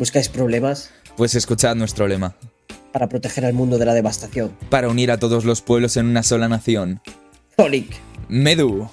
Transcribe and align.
¿Buscáis 0.00 0.30
problemas? 0.30 0.90
Pues 1.18 1.34
escuchad 1.34 1.76
nuestro 1.76 2.08
lema. 2.08 2.34
Para 2.90 3.10
proteger 3.10 3.44
al 3.44 3.52
mundo 3.52 3.76
de 3.76 3.84
la 3.84 3.92
devastación. 3.92 4.50
Para 4.70 4.88
unir 4.88 5.10
a 5.10 5.18
todos 5.18 5.44
los 5.44 5.60
pueblos 5.60 5.98
en 5.98 6.06
una 6.06 6.22
sola 6.22 6.48
nación. 6.48 7.02
Zolic. 7.54 8.00
Medu. 8.26 8.88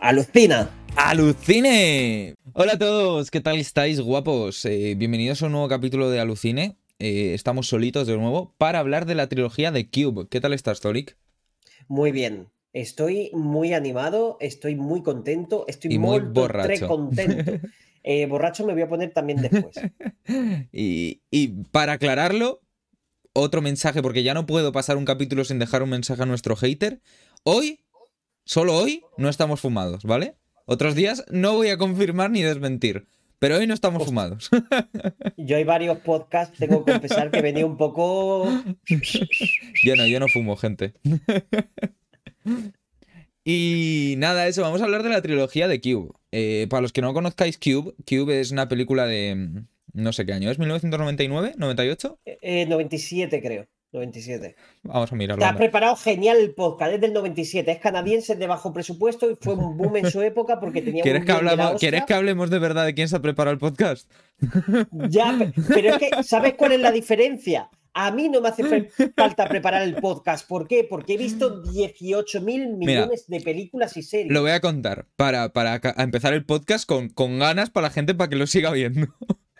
Alucina. 0.00 0.70
¡Alucine! 0.96 2.36
Hola 2.54 2.72
a 2.72 2.78
todos, 2.78 3.30
¿qué 3.30 3.42
tal 3.42 3.58
estáis, 3.58 4.00
guapos? 4.00 4.64
Eh, 4.64 4.94
bienvenidos 4.96 5.42
a 5.42 5.46
un 5.46 5.52
nuevo 5.52 5.68
capítulo 5.68 6.08
de 6.08 6.20
Alucine. 6.20 6.78
Eh, 7.00 7.34
estamos 7.34 7.68
solitos 7.68 8.06
de 8.06 8.16
nuevo 8.16 8.54
para 8.56 8.78
hablar 8.78 9.04
de 9.04 9.14
la 9.14 9.28
trilogía 9.28 9.70
de 9.72 9.90
Cube. 9.90 10.26
¿Qué 10.30 10.40
tal 10.40 10.54
estás, 10.54 10.80
Zolic? 10.80 11.18
Muy 11.86 12.12
bien. 12.12 12.48
Estoy 12.72 13.28
muy 13.34 13.74
animado, 13.74 14.38
estoy 14.40 14.74
muy 14.74 15.02
contento, 15.02 15.66
estoy 15.68 15.92
Y 15.92 15.98
muy 15.98 16.20
borracho. 16.20 16.88
contento. 16.88 17.52
Eh, 18.08 18.24
borracho 18.26 18.64
me 18.64 18.72
voy 18.72 18.82
a 18.82 18.88
poner 18.88 19.12
también 19.12 19.42
después. 19.42 19.74
Y, 20.72 21.22
y 21.30 21.48
para 21.70 21.94
aclararlo, 21.94 22.60
otro 23.32 23.62
mensaje, 23.62 24.02
porque 24.02 24.22
ya 24.22 24.34
no 24.34 24.46
puedo 24.46 24.72
pasar 24.72 24.96
un 24.96 25.04
capítulo 25.04 25.44
sin 25.44 25.58
dejar 25.58 25.82
un 25.82 25.90
mensaje 25.90 26.22
a 26.22 26.26
nuestro 26.26 26.56
hater. 26.56 27.00
Hoy, 27.42 27.80
solo 28.44 28.76
hoy, 28.76 29.04
no 29.18 29.28
estamos 29.28 29.60
fumados, 29.60 30.04
¿vale? 30.04 30.36
Otros 30.66 30.94
días 30.94 31.24
no 31.30 31.54
voy 31.54 31.68
a 31.68 31.78
confirmar 31.78 32.30
ni 32.30 32.42
desmentir, 32.42 33.06
pero 33.38 33.56
hoy 33.56 33.66
no 33.66 33.74
estamos 33.74 34.04
fumados. 34.04 34.50
Yo 35.36 35.56
hay 35.56 35.64
varios 35.64 35.98
podcasts, 35.98 36.58
tengo 36.58 36.84
que 36.84 36.92
confesar 36.92 37.30
que 37.30 37.42
venía 37.42 37.66
un 37.66 37.76
poco... 37.76 38.46
yo 39.84 39.96
no, 39.96 40.06
yo 40.06 40.20
no 40.20 40.28
fumo, 40.28 40.56
gente. 40.56 40.94
Y 43.48 44.16
nada, 44.18 44.48
eso, 44.48 44.62
vamos 44.62 44.80
a 44.80 44.84
hablar 44.86 45.04
de 45.04 45.10
la 45.10 45.22
trilogía 45.22 45.68
de 45.68 45.80
Cube. 45.80 46.10
Eh, 46.32 46.66
para 46.68 46.80
los 46.82 46.92
que 46.92 47.00
no 47.00 47.14
conozcáis 47.14 47.58
Cube, 47.58 47.94
Cube 48.04 48.40
es 48.40 48.50
una 48.50 48.68
película 48.68 49.06
de... 49.06 49.36
mm, 49.36 49.66
No 49.92 50.12
sé 50.12 50.26
qué 50.26 50.32
año, 50.32 50.50
¿es 50.50 50.58
1999? 50.58 51.54
¿98? 51.56 52.16
Eh, 52.26 52.66
97 52.66 53.40
creo, 53.40 53.66
97. 53.92 54.56
Vamos 54.82 55.12
a 55.12 55.14
mirarlo. 55.14 55.40
Está 55.44 55.50
anda. 55.50 55.58
preparado 55.60 55.94
genial 55.94 56.38
el 56.38 56.54
podcast, 56.54 56.94
es 56.94 57.00
del 57.00 57.12
97, 57.12 57.70
es 57.70 57.78
canadiense, 57.78 58.34
de 58.34 58.46
bajo 58.48 58.72
presupuesto 58.72 59.30
y 59.30 59.36
fue 59.40 59.54
un 59.54 59.76
boom 59.76 59.96
en 59.98 60.10
su 60.10 60.22
época 60.22 60.58
porque 60.58 60.82
tenía 60.82 61.04
¿Quieres 61.04 61.20
un 61.20 61.26
que, 61.26 61.32
hablamos. 61.32 61.80
¿Quieres 61.80 62.04
que 62.04 62.14
hablemos 62.14 62.50
de 62.50 62.58
verdad 62.58 62.84
de 62.84 62.94
quién 62.94 63.08
se 63.08 63.14
ha 63.14 63.22
preparado 63.22 63.52
el 63.52 63.58
podcast? 63.60 64.10
Ya, 65.08 65.36
pe- 65.38 65.52
pero 65.72 65.90
es 65.94 65.98
que, 65.98 66.22
¿sabes 66.24 66.54
cuál 66.54 66.72
es 66.72 66.80
la 66.80 66.90
diferencia? 66.90 67.70
A 67.98 68.10
mí 68.10 68.28
no 68.28 68.42
me 68.42 68.50
hace 68.50 68.62
falta 69.16 69.48
preparar 69.48 69.80
el 69.80 69.94
podcast. 69.94 70.46
¿Por 70.46 70.68
qué? 70.68 70.86
Porque 70.88 71.14
he 71.14 71.16
visto 71.16 71.62
18 71.62 72.42
mil 72.42 72.76
millones 72.76 73.26
de 73.26 73.40
películas 73.40 73.96
y 73.96 74.02
series. 74.02 74.30
Lo 74.30 74.42
voy 74.42 74.50
a 74.50 74.60
contar 74.60 75.06
para, 75.16 75.54
para 75.54 75.80
empezar 75.96 76.34
el 76.34 76.44
podcast 76.44 76.86
con, 76.86 77.08
con 77.08 77.38
ganas 77.38 77.70
para 77.70 77.86
la 77.86 77.90
gente 77.90 78.14
para 78.14 78.28
que 78.28 78.36
lo 78.36 78.46
siga 78.46 78.70
viendo. 78.70 79.08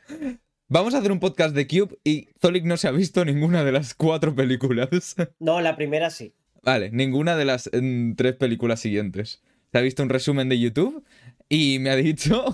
Vamos 0.69 0.93
a 0.93 0.99
hacer 0.99 1.13
un 1.13 1.19
podcast 1.19 1.55
de 1.55 1.67
Cube 1.67 1.97
y 2.05 2.29
Zolik 2.39 2.65
no 2.67 2.77
se 2.77 2.89
ha 2.89 2.91
visto 2.91 3.25
ninguna 3.25 3.65
de 3.65 3.73
las 3.73 3.95
cuatro 3.95 4.35
películas. 4.35 4.91
No, 5.39 5.63
la 5.63 5.75
primera 5.75 6.11
sí. 6.11 6.35
Vale, 6.63 6.91
ninguna 6.91 7.37
de 7.37 7.47
las 7.47 7.71
tres 8.17 8.35
películas 8.35 8.81
siguientes. 8.81 9.43
Se 9.73 9.79
ha 9.79 9.81
visto 9.81 10.03
un 10.03 10.11
resumen 10.11 10.51
de 10.51 10.59
YouTube 10.59 11.03
y 11.49 11.79
me 11.79 11.89
ha 11.89 11.97
dicho 11.97 12.45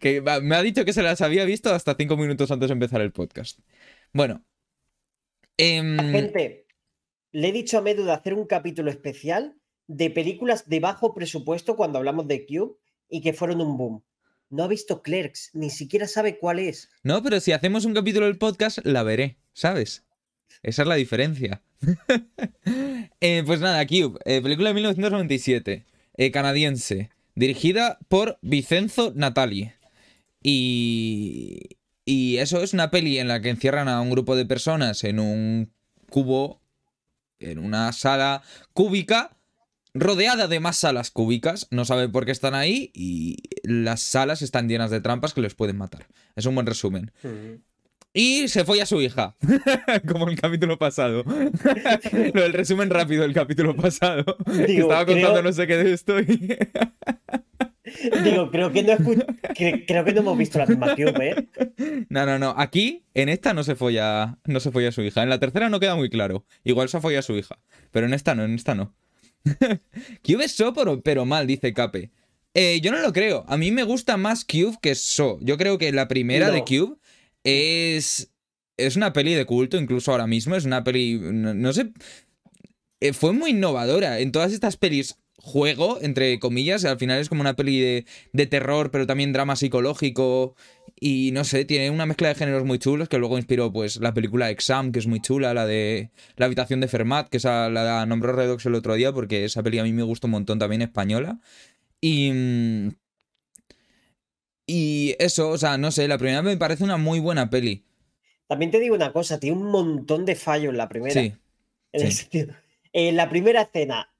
que 0.00 0.20
me 0.20 0.54
ha 0.54 0.62
dicho 0.62 0.84
que 0.84 0.92
se 0.92 1.02
las 1.02 1.22
había 1.22 1.46
visto 1.46 1.72
hasta 1.72 1.94
cinco 1.94 2.18
minutos 2.18 2.50
antes 2.50 2.68
de 2.68 2.74
empezar 2.74 3.00
el 3.00 3.12
podcast. 3.12 3.58
Bueno. 4.12 4.44
Em, 5.56 5.98
Gente, 5.98 6.66
le 7.32 7.48
he 7.48 7.52
dicho 7.52 7.78
a 7.78 7.82
Medu 7.82 8.04
de 8.04 8.12
hacer 8.12 8.34
un 8.34 8.46
capítulo 8.46 8.90
especial 8.90 9.56
de 9.86 10.10
películas 10.10 10.68
de 10.68 10.80
bajo 10.80 11.14
presupuesto 11.14 11.76
cuando 11.76 11.98
hablamos 11.98 12.28
de 12.28 12.46
Cube 12.46 12.76
y 13.08 13.20
que 13.20 13.32
fueron 13.32 13.60
un 13.60 13.76
boom. 13.76 14.04
No 14.50 14.64
ha 14.64 14.68
visto 14.68 15.02
Clerks, 15.02 15.50
ni 15.54 15.70
siquiera 15.70 16.06
sabe 16.06 16.38
cuál 16.38 16.58
es. 16.58 16.90
No, 17.02 17.22
pero 17.22 17.40
si 17.40 17.52
hacemos 17.52 17.84
un 17.84 17.94
capítulo 17.94 18.26
del 18.26 18.38
podcast, 18.38 18.78
la 18.84 19.02
veré, 19.02 19.38
¿sabes? 19.54 20.04
Esa 20.62 20.82
es 20.82 20.88
la 20.88 20.94
diferencia. 20.94 21.62
Eh, 23.24 23.44
pues 23.46 23.60
nada, 23.60 23.86
Cube, 23.86 24.18
eh, 24.24 24.42
película 24.42 24.70
de 24.70 24.74
1997, 24.74 25.84
eh, 26.16 26.30
canadiense, 26.32 27.10
dirigida 27.36 28.00
por 28.08 28.38
Vicenzo 28.42 29.12
Natali. 29.14 29.70
Y, 30.42 31.76
y 32.04 32.38
eso 32.38 32.62
es 32.62 32.72
una 32.72 32.90
peli 32.90 33.18
en 33.18 33.28
la 33.28 33.40
que 33.40 33.50
encierran 33.50 33.88
a 33.88 34.00
un 34.00 34.10
grupo 34.10 34.36
de 34.36 34.46
personas 34.46 35.04
en 35.04 35.18
un 35.20 35.72
cubo, 36.10 36.60
en 37.38 37.58
una 37.58 37.92
sala 37.92 38.42
cúbica, 38.72 39.36
rodeada 39.94 40.48
de 40.48 40.60
más 40.60 40.78
salas 40.78 41.10
cúbicas. 41.10 41.68
No 41.70 41.84
sabe 41.84 42.08
por 42.08 42.24
qué 42.24 42.32
están 42.32 42.54
ahí 42.54 42.90
y 42.94 43.36
las 43.64 44.00
salas 44.00 44.42
están 44.42 44.68
llenas 44.68 44.90
de 44.90 45.00
trampas 45.00 45.34
que 45.34 45.40
les 45.42 45.54
pueden 45.54 45.76
matar. 45.78 46.06
Es 46.36 46.46
un 46.46 46.54
buen 46.54 46.66
resumen. 46.66 47.12
Y 48.14 48.48
se 48.48 48.64
fue 48.66 48.82
a 48.82 48.86
su 48.86 49.00
hija, 49.00 49.36
como 50.08 50.28
el 50.28 50.38
capítulo 50.38 50.78
pasado. 50.78 51.24
Lo 52.34 52.42
del 52.42 52.52
resumen 52.52 52.90
rápido 52.90 53.22
del 53.22 53.32
capítulo 53.32 53.74
pasado. 53.74 54.36
Digo, 54.66 54.82
estaba 54.82 55.06
contando 55.06 55.30
creo- 55.30 55.42
no 55.42 55.52
sé 55.52 55.66
qué 55.66 55.76
de 55.78 55.92
esto 55.94 56.20
y... 56.20 56.58
Digo, 58.24 58.50
creo 58.50 58.72
que 58.72 58.82
no 58.82 58.92
cre- 58.98 59.84
creo 59.86 60.04
que 60.04 60.12
no 60.12 60.20
hemos 60.20 60.38
visto 60.38 60.58
la 60.58 60.66
misma 60.66 60.94
Cube, 60.96 61.30
¿eh? 61.30 62.04
No, 62.08 62.26
no, 62.26 62.38
no. 62.38 62.54
Aquí, 62.56 63.04
en 63.14 63.28
esta 63.28 63.54
no 63.54 63.64
se 63.64 63.74
folla, 63.74 64.38
no 64.44 64.60
se 64.60 64.70
folla 64.70 64.88
a 64.88 64.92
su 64.92 65.02
hija. 65.02 65.22
En 65.22 65.28
la 65.28 65.38
tercera 65.40 65.68
no 65.68 65.80
queda 65.80 65.94
muy 65.96 66.10
claro. 66.10 66.44
Igual 66.64 66.88
se 66.88 67.00
folla 67.00 67.20
a 67.20 67.22
su 67.22 67.36
hija. 67.36 67.58
Pero 67.90 68.06
en 68.06 68.14
esta 68.14 68.34
no, 68.34 68.44
en 68.44 68.54
esta 68.54 68.74
no. 68.74 68.94
Cube 70.24 70.44
es 70.44 70.52
So, 70.52 70.72
pero, 70.72 71.02
pero 71.02 71.24
mal, 71.24 71.46
dice 71.46 71.72
Cape. 71.72 72.10
Eh, 72.54 72.80
yo 72.82 72.92
no 72.92 72.98
lo 73.00 73.12
creo. 73.12 73.44
A 73.48 73.56
mí 73.56 73.70
me 73.72 73.82
gusta 73.82 74.16
más 74.16 74.44
Cube 74.44 74.76
que 74.82 74.94
So. 74.94 75.38
Yo 75.40 75.56
creo 75.58 75.78
que 75.78 75.90
la 75.92 76.08
primera 76.08 76.48
No. 76.48 76.52
de 76.54 76.60
Cube 76.64 76.96
es. 77.44 78.28
Es 78.78 78.96
una 78.96 79.12
peli 79.12 79.34
de 79.34 79.44
culto, 79.44 79.76
incluso 79.76 80.10
ahora 80.12 80.26
mismo. 80.26 80.56
Es 80.56 80.64
una 80.64 80.82
peli. 80.84 81.18
No, 81.20 81.54
no 81.54 81.72
sé. 81.72 81.92
eh, 83.00 83.12
fue 83.12 83.32
muy 83.32 83.50
innovadora. 83.50 84.18
En 84.20 84.32
todas 84.32 84.52
estas 84.52 84.76
pelis, 84.76 85.18
juego, 85.42 85.98
entre 86.00 86.38
comillas, 86.38 86.84
al 86.84 86.98
final 86.98 87.18
es 87.20 87.28
como 87.28 87.40
una 87.40 87.54
peli 87.56 87.80
de, 87.80 88.06
de 88.32 88.46
terror, 88.46 88.90
pero 88.90 89.06
también 89.06 89.32
drama 89.32 89.56
psicológico. 89.56 90.54
Y 91.00 91.30
no 91.32 91.42
sé, 91.44 91.64
tiene 91.64 91.90
una 91.90 92.06
mezcla 92.06 92.28
de 92.28 92.36
géneros 92.36 92.64
muy 92.64 92.78
chulos 92.78 93.08
que 93.08 93.18
luego 93.18 93.36
inspiró 93.36 93.72
pues 93.72 93.96
la 93.96 94.14
película 94.14 94.50
Exam, 94.50 94.92
que 94.92 95.00
es 95.00 95.06
muy 95.08 95.20
chula, 95.20 95.52
la 95.52 95.66
de 95.66 96.10
La 96.36 96.46
habitación 96.46 96.80
de 96.80 96.86
Fermat, 96.88 97.28
que 97.28 97.38
esa 97.38 97.68
la 97.70 98.06
nombró 98.06 98.32
Redox 98.32 98.64
el 98.66 98.76
otro 98.76 98.94
día 98.94 99.12
porque 99.12 99.44
esa 99.44 99.62
peli 99.64 99.80
a 99.80 99.82
mí 99.82 99.92
me 99.92 100.04
gusta 100.04 100.28
un 100.28 100.32
montón 100.32 100.60
también 100.60 100.80
española. 100.82 101.40
Y 102.00 102.30
y 104.66 105.16
eso, 105.18 105.50
o 105.50 105.58
sea, 105.58 105.76
no 105.76 105.90
sé, 105.90 106.06
la 106.08 106.18
primera 106.18 106.40
me 106.42 106.56
parece 106.56 106.84
una 106.84 106.96
muy 106.96 107.18
buena 107.20 107.50
peli. 107.50 107.84
También 108.46 108.70
te 108.70 108.78
digo 108.80 108.94
una 108.94 109.12
cosa, 109.12 109.40
tiene 109.40 109.56
un 109.56 109.64
montón 109.70 110.24
de 110.24 110.36
fallos 110.36 110.70
en 110.70 110.76
la 110.76 110.88
primera. 110.88 111.12
Sí. 111.20 111.32
En 111.92 112.02
el 112.06 112.12
sí. 112.12 112.18
sentido- 112.18 112.54
En 112.92 113.16
la 113.16 113.28
primera 113.28 113.62
escena 113.62 114.11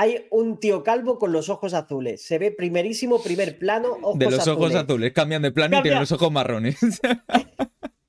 hay 0.00 0.26
un 0.30 0.58
tío 0.58 0.82
calvo 0.82 1.18
con 1.18 1.30
los 1.30 1.50
ojos 1.50 1.74
azules. 1.74 2.22
Se 2.22 2.38
ve 2.38 2.50
primerísimo, 2.52 3.22
primer 3.22 3.58
plano, 3.58 3.98
ojos 4.00 4.18
De 4.18 4.30
los 4.30 4.48
ojos 4.48 4.74
azules. 4.74 5.12
cambian 5.12 5.42
de 5.42 5.52
plano 5.52 5.78
y 5.78 5.82
tienen 5.82 6.00
los 6.00 6.10
ojos 6.10 6.32
marrones. 6.32 6.78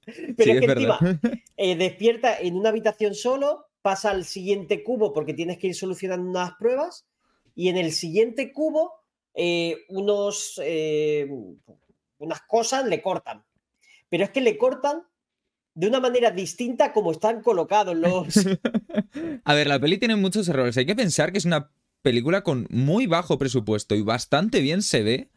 Pero 0.06 0.36
Sí, 0.38 0.52
es 0.52 0.60
que 0.60 0.66
es 0.66 0.72
encima 0.72 1.00
eh, 1.58 1.76
despierta 1.76 2.40
en 2.40 2.56
una 2.56 2.70
habitación 2.70 3.14
solo, 3.14 3.66
pasa 3.82 4.12
al 4.12 4.24
siguiente 4.24 4.86
cubo 4.86 5.12
porque 5.12 5.34
tienes 5.34 5.58
que 5.58 5.68
ir 5.68 5.76
solucionando 5.76 6.30
unas 6.30 6.54
pruebas 6.54 7.08
y 7.56 7.68
en 7.68 7.76
el 7.76 7.92
siguiente 7.92 8.54
cubo 8.54 8.94
eh, 9.34 9.80
unos, 9.90 10.62
eh, 10.64 11.30
unas 12.20 12.42
cosas 12.44 12.86
le 12.86 13.02
cortan. 13.02 13.44
Pero 14.08 14.24
es 14.24 14.30
que 14.30 14.40
le 14.40 14.58
cortan 14.58 15.04
de 15.74 15.88
una 15.88 16.00
manera 16.00 16.32
distinta 16.32 16.94
como 16.94 17.12
están 17.12 17.42
colocados 17.42 17.98
los... 17.98 18.34
A 19.44 19.54
ver, 19.54 19.68
la 19.68 19.80
peli 19.80 19.98
tiene 19.98 20.16
muchos 20.16 20.48
errores. 20.48 20.78
Hay 20.78 20.86
que 20.86 20.96
pensar 20.96 21.34
que 21.34 21.38
es 21.38 21.46
una 21.46 21.70
película 22.02 22.42
con 22.42 22.68
muy 22.70 23.06
bajo 23.08 23.38
presupuesto 23.38 23.96
y 23.96 24.02
bastante 24.02 24.62
bien 24.62 24.82
se 24.82 25.04
ve, 25.04 25.30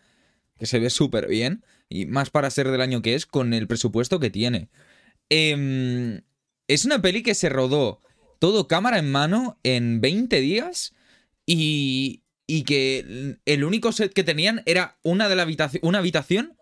que 0.58 0.66
se 0.66 0.78
ve 0.78 0.90
súper 0.90 1.28
bien, 1.28 1.64
y 1.88 2.06
más 2.06 2.30
para 2.30 2.50
ser 2.50 2.70
del 2.70 2.80
año 2.80 3.02
que 3.02 3.14
es, 3.14 3.26
con 3.26 3.54
el 3.54 3.66
presupuesto 3.66 4.20
que 4.20 4.30
tiene. 4.30 4.68
Em, 5.28 6.22
es 6.68 6.84
una 6.84 7.00
peli 7.00 7.22
que 7.22 7.34
se 7.34 7.48
rodó 7.48 8.00
todo 8.38 8.68
cámara 8.68 8.98
en 8.98 9.10
mano 9.10 9.58
en 9.62 10.00
20 10.00 10.40
días 10.40 10.94
y, 11.46 12.22
y 12.46 12.64
que 12.64 13.38
el 13.44 13.64
único 13.64 13.92
set 13.92 14.12
que 14.12 14.24
tenían 14.24 14.62
era 14.66 14.98
una, 15.02 15.28
de 15.28 15.36
la 15.36 15.42
habitación, 15.42 15.80
una 15.84 15.98
habitación, 15.98 16.56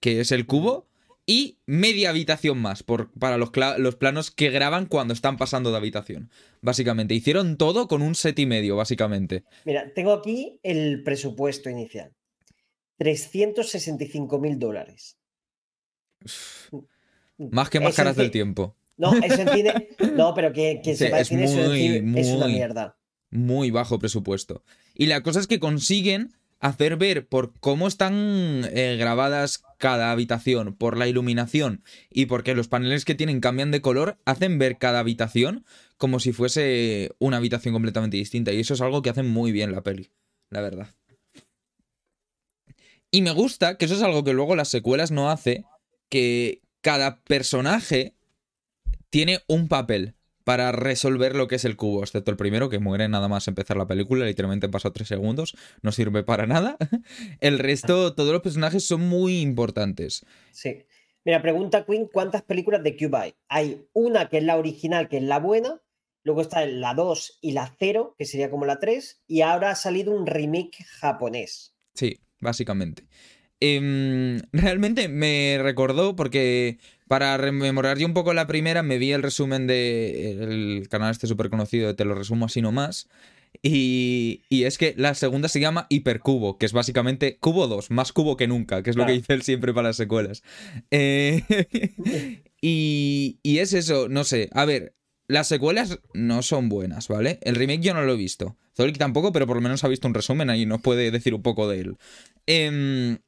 que 0.00 0.20
es 0.20 0.32
el 0.32 0.46
cubo, 0.46 0.89
y 1.32 1.58
media 1.64 2.10
habitación 2.10 2.58
más 2.58 2.82
por, 2.82 3.12
para 3.12 3.38
los, 3.38 3.50
los 3.78 3.94
planos 3.94 4.32
que 4.32 4.50
graban 4.50 4.86
cuando 4.86 5.14
están 5.14 5.36
pasando 5.36 5.70
de 5.70 5.76
habitación. 5.76 6.28
Básicamente, 6.60 7.14
hicieron 7.14 7.56
todo 7.56 7.86
con 7.86 8.02
un 8.02 8.16
set 8.16 8.36
y 8.40 8.46
medio, 8.46 8.74
básicamente. 8.74 9.44
Mira, 9.64 9.92
tengo 9.94 10.12
aquí 10.12 10.58
el 10.64 11.04
presupuesto 11.04 11.70
inicial. 11.70 12.12
365 12.98 14.38
mil 14.40 14.58
dólares. 14.58 15.18
Más 17.38 17.70
que 17.70 17.78
máscaras 17.80 18.16
del 18.16 18.30
tiempo. 18.30 18.76
No, 18.96 19.12
eso 19.14 19.40
en 19.42 19.48
cine. 19.50 19.88
No, 20.16 20.34
pero 20.34 20.52
que, 20.52 20.80
que 20.82 20.92
Sí, 20.96 21.04
sepa 21.04 21.20
es 21.20 21.28
cine, 21.28 21.44
eso 21.44 21.60
en 21.62 21.68
muy, 21.68 21.78
cine 21.78 22.20
es 22.20 22.26
una 22.28 22.46
muy- 22.46 22.54
mierda. 22.54 22.96
Muy 23.30 23.70
bajo 23.70 23.98
presupuesto. 24.00 24.64
Y 24.94 25.06
la 25.06 25.22
cosa 25.22 25.38
es 25.38 25.46
que 25.46 25.60
consiguen 25.60 26.32
hacer 26.58 26.96
ver 26.96 27.28
por 27.28 27.52
cómo 27.60 27.86
están 27.86 28.66
eh, 28.72 28.96
grabadas 28.98 29.62
cada 29.80 30.12
habitación 30.12 30.76
por 30.76 30.98
la 30.98 31.08
iluminación 31.08 31.82
y 32.10 32.26
porque 32.26 32.54
los 32.54 32.68
paneles 32.68 33.06
que 33.06 33.14
tienen 33.14 33.40
cambian 33.40 33.70
de 33.70 33.80
color, 33.80 34.18
hacen 34.26 34.58
ver 34.58 34.76
cada 34.76 34.98
habitación 35.00 35.64
como 35.96 36.20
si 36.20 36.32
fuese 36.32 37.12
una 37.18 37.38
habitación 37.38 37.72
completamente 37.72 38.18
distinta. 38.18 38.52
Y 38.52 38.60
eso 38.60 38.74
es 38.74 38.82
algo 38.82 39.00
que 39.00 39.08
hacen 39.08 39.26
muy 39.26 39.52
bien 39.52 39.72
la 39.72 39.82
peli, 39.82 40.10
la 40.50 40.60
verdad. 40.60 40.94
Y 43.10 43.22
me 43.22 43.30
gusta, 43.32 43.78
que 43.78 43.86
eso 43.86 43.94
es 43.94 44.02
algo 44.02 44.22
que 44.22 44.34
luego 44.34 44.54
las 44.54 44.68
secuelas 44.68 45.10
no 45.10 45.30
hace, 45.30 45.64
que 46.10 46.60
cada 46.82 47.22
personaje 47.22 48.14
tiene 49.08 49.40
un 49.48 49.66
papel 49.66 50.14
para 50.44 50.72
resolver 50.72 51.36
lo 51.36 51.48
que 51.48 51.56
es 51.56 51.64
el 51.64 51.76
cubo, 51.76 52.02
excepto 52.02 52.30
el 52.30 52.36
primero 52.36 52.68
que 52.68 52.78
muere 52.78 53.08
nada 53.08 53.28
más 53.28 53.48
empezar 53.48 53.76
la 53.76 53.86
película, 53.86 54.24
literalmente 54.24 54.68
pasa 54.68 54.92
tres 54.92 55.08
segundos, 55.08 55.56
no 55.82 55.92
sirve 55.92 56.22
para 56.22 56.46
nada. 56.46 56.76
El 57.40 57.58
resto, 57.58 58.14
todos 58.14 58.32
los 58.32 58.42
personajes 58.42 58.84
son 58.84 59.02
muy 59.02 59.40
importantes. 59.40 60.24
Sí. 60.52 60.84
Mira, 61.24 61.42
pregunta 61.42 61.84
Queen, 61.84 62.08
¿cuántas 62.10 62.42
películas 62.42 62.82
de 62.82 62.96
Cube 62.96 63.16
hay? 63.16 63.34
Hay 63.48 63.86
una 63.92 64.28
que 64.28 64.38
es 64.38 64.44
la 64.44 64.56
original, 64.56 65.08
que 65.08 65.18
es 65.18 65.22
la 65.22 65.38
buena, 65.38 65.82
luego 66.22 66.40
está 66.40 66.64
la 66.64 66.94
2 66.94 67.38
y 67.42 67.52
la 67.52 67.74
0, 67.78 68.14
que 68.18 68.24
sería 68.24 68.50
como 68.50 68.64
la 68.64 68.78
3, 68.78 69.22
y 69.26 69.42
ahora 69.42 69.70
ha 69.70 69.74
salido 69.74 70.12
un 70.12 70.26
remake 70.26 70.84
japonés. 70.84 71.74
Sí, 71.94 72.20
básicamente. 72.40 73.06
Em, 73.60 74.40
realmente 74.52 75.08
me 75.08 75.58
recordó 75.62 76.16
porque 76.16 76.78
para 77.08 77.36
rememorar 77.36 77.98
yo 77.98 78.06
un 78.06 78.14
poco 78.14 78.32
la 78.32 78.46
primera 78.46 78.82
me 78.82 78.98
vi 78.98 79.12
el 79.12 79.22
resumen 79.22 79.66
del 79.66 80.86
canal 80.88 81.10
este 81.10 81.26
súper 81.26 81.50
conocido 81.50 81.94
Te 81.94 82.04
lo 82.04 82.14
resumo 82.14 82.46
así 82.46 82.62
nomás. 82.62 83.08
Y, 83.62 84.42
y, 84.48 84.62
es 84.62 84.78
que 84.78 84.94
la 84.96 85.14
segunda 85.14 85.48
se 85.48 85.58
llama 85.58 85.86
Hipercubo, 85.90 86.56
que 86.56 86.66
es 86.66 86.72
básicamente 86.72 87.36
Cubo 87.38 87.66
2, 87.66 87.90
más 87.90 88.12
cubo 88.12 88.36
que 88.36 88.46
nunca, 88.46 88.82
que 88.82 88.90
es 88.90 88.96
lo 88.96 89.04
que 89.04 89.12
dice 89.12 89.34
él 89.34 89.42
siempre 89.42 89.74
para 89.74 89.88
las 89.88 89.96
secuelas. 89.96 90.44
Eh, 90.92 91.42
y, 92.62 93.40
y 93.42 93.58
es 93.58 93.72
eso, 93.72 94.08
no 94.08 94.22
sé, 94.22 94.48
a 94.52 94.64
ver, 94.64 94.94
las 95.26 95.48
secuelas 95.48 95.98
no 96.14 96.42
son 96.42 96.68
buenas, 96.68 97.08
¿vale? 97.08 97.40
El 97.42 97.56
remake 97.56 97.82
yo 97.82 97.92
no 97.92 98.02
lo 98.02 98.12
he 98.12 98.16
visto. 98.16 98.56
Zolik 98.76 98.98
tampoco, 98.98 99.32
pero 99.32 99.48
por 99.48 99.56
lo 99.56 99.62
menos 99.62 99.82
ha 99.82 99.88
visto 99.88 100.06
un 100.06 100.14
resumen 100.14 100.48
ahí, 100.48 100.64
nos 100.64 100.80
puede 100.80 101.10
decir 101.10 101.34
un 101.34 101.42
poco 101.42 101.68
de 101.68 101.80
él. 101.80 101.96
Eh, 102.46 103.18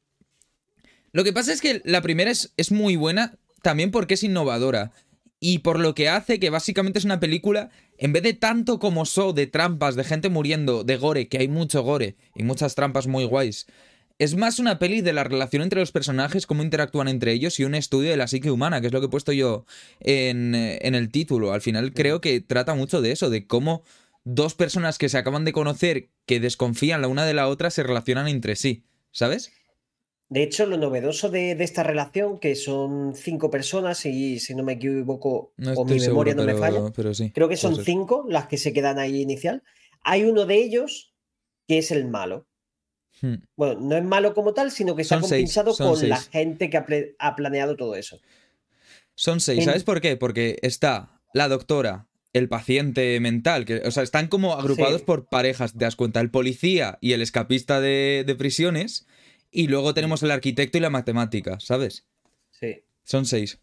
lo 1.13 1.23
que 1.23 1.33
pasa 1.33 1.53
es 1.53 1.61
que 1.61 1.81
la 1.85 2.01
primera 2.01 2.29
es, 2.29 2.53
es 2.57 2.71
muy 2.71 2.95
buena 2.95 3.37
también 3.61 3.91
porque 3.91 4.15
es 4.15 4.23
innovadora. 4.23 4.91
Y 5.39 5.59
por 5.59 5.79
lo 5.79 5.93
que 5.93 6.09
hace 6.09 6.39
que 6.39 6.49
básicamente 6.49 6.99
es 6.99 7.05
una 7.05 7.19
película, 7.19 7.69
en 7.97 8.13
vez 8.13 8.23
de 8.23 8.33
tanto 8.33 8.79
como 8.79 9.05
so 9.05 9.33
de 9.33 9.45
trampas, 9.45 9.95
de 9.95 10.03
gente 10.03 10.29
muriendo, 10.29 10.83
de 10.83 10.97
gore, 10.97 11.27
que 11.27 11.37
hay 11.37 11.47
mucho 11.47 11.83
gore 11.83 12.15
y 12.33 12.43
muchas 12.43 12.75
trampas 12.75 13.07
muy 13.07 13.25
guays, 13.25 13.67
es 14.19 14.35
más 14.35 14.59
una 14.59 14.79
peli 14.79 15.01
de 15.01 15.11
la 15.11 15.23
relación 15.23 15.61
entre 15.61 15.79
los 15.79 15.91
personajes, 15.91 16.47
cómo 16.47 16.63
interactúan 16.63 17.07
entre 17.07 17.33
ellos 17.33 17.59
y 17.59 17.65
un 17.65 17.75
estudio 17.75 18.09
de 18.11 18.17
la 18.17 18.27
psique 18.27 18.51
humana, 18.51 18.79
que 18.79 18.87
es 18.87 18.93
lo 18.93 19.01
que 19.01 19.07
he 19.07 19.09
puesto 19.09 19.33
yo 19.33 19.65
en, 19.99 20.55
en 20.55 20.95
el 20.95 21.11
título. 21.11 21.51
Al 21.51 21.61
final 21.61 21.93
creo 21.93 22.21
que 22.21 22.39
trata 22.39 22.73
mucho 22.73 23.01
de 23.01 23.11
eso, 23.11 23.29
de 23.29 23.45
cómo 23.45 23.83
dos 24.23 24.55
personas 24.55 24.97
que 24.97 25.09
se 25.09 25.17
acaban 25.17 25.45
de 25.45 25.51
conocer, 25.51 26.09
que 26.25 26.39
desconfían 26.39 27.01
la 27.01 27.07
una 27.07 27.25
de 27.25 27.33
la 27.33 27.47
otra, 27.47 27.69
se 27.69 27.83
relacionan 27.83 28.27
entre 28.27 28.55
sí, 28.55 28.85
¿sabes? 29.11 29.51
De 30.29 30.41
hecho, 30.41 30.65
lo 30.65 30.77
novedoso 30.77 31.29
de, 31.29 31.51
esta 31.51 31.83
relación, 31.83 32.39
que 32.39 32.55
son 32.55 33.13
cinco 33.15 33.51
personas, 33.51 34.05
y 34.05 34.39
si 34.39 34.55
no 34.55 34.63
me 34.63 34.73
equivoco, 34.73 35.53
o 35.75 35.85
mi 35.85 35.99
memoria 35.99 36.33
no 36.33 36.43
me 36.43 36.55
falla, 36.55 36.91
creo 37.33 37.49
que 37.49 37.57
son 37.57 37.83
cinco 37.83 38.25
las 38.27 38.47
que 38.47 38.57
se 38.57 38.73
quedan 38.73 38.99
ahí 38.99 39.21
inicial. 39.21 39.63
Hay 40.01 40.23
uno 40.23 40.45
de 40.45 40.55
ellos 40.55 41.13
que 41.67 41.77
es 41.77 41.91
el 41.91 42.07
malo. 42.07 42.47
Hmm. 43.21 43.35
Bueno, 43.55 43.79
no 43.79 43.95
es 43.95 44.03
malo 44.03 44.33
como 44.33 44.53
tal, 44.53 44.71
sino 44.71 44.95
que 44.95 45.03
se 45.03 45.13
ha 45.15 45.19
compensado 45.19 45.75
con 45.75 46.09
la 46.09 46.19
gente 46.19 46.69
que 46.69 47.15
ha, 47.19 47.35
planeado 47.35 47.75
todo 47.75 47.95
eso. 47.95 48.19
Son 49.15 49.39
seis, 49.39 49.63
¿sabes 49.65 49.83
por 49.83 50.01
qué? 50.01 50.17
Porque 50.17 50.57
está 50.63 51.21
la 51.33 51.47
doctora, 51.47 52.07
el 52.33 52.49
paciente 52.49 53.19
mental, 53.19 53.65
que, 53.65 53.83
o 53.85 53.91
sea, 53.91 54.01
están 54.01 54.27
como 54.27 54.53
agrupados 54.53 55.03
por 55.03 55.27
parejas, 55.27 55.73
te 55.73 55.85
das 55.85 55.95
cuenta, 55.95 56.19
el 56.21 56.31
policía 56.31 56.97
y 57.01 57.13
el 57.13 57.21
escapista 57.21 57.79
de, 57.79 58.23
de 58.25 58.35
prisiones 58.35 59.05
y 59.53 59.67
luego 59.67 59.93
tenemos 59.93 60.23
el 60.23 60.31
arquitecto 60.31 60.77
y 60.77 60.81
la 60.81 60.89
matemática, 60.89 61.59
¿sabes? 61.59 62.05
Sí. 62.51 62.83
Son 63.03 63.25
seis. 63.25 63.59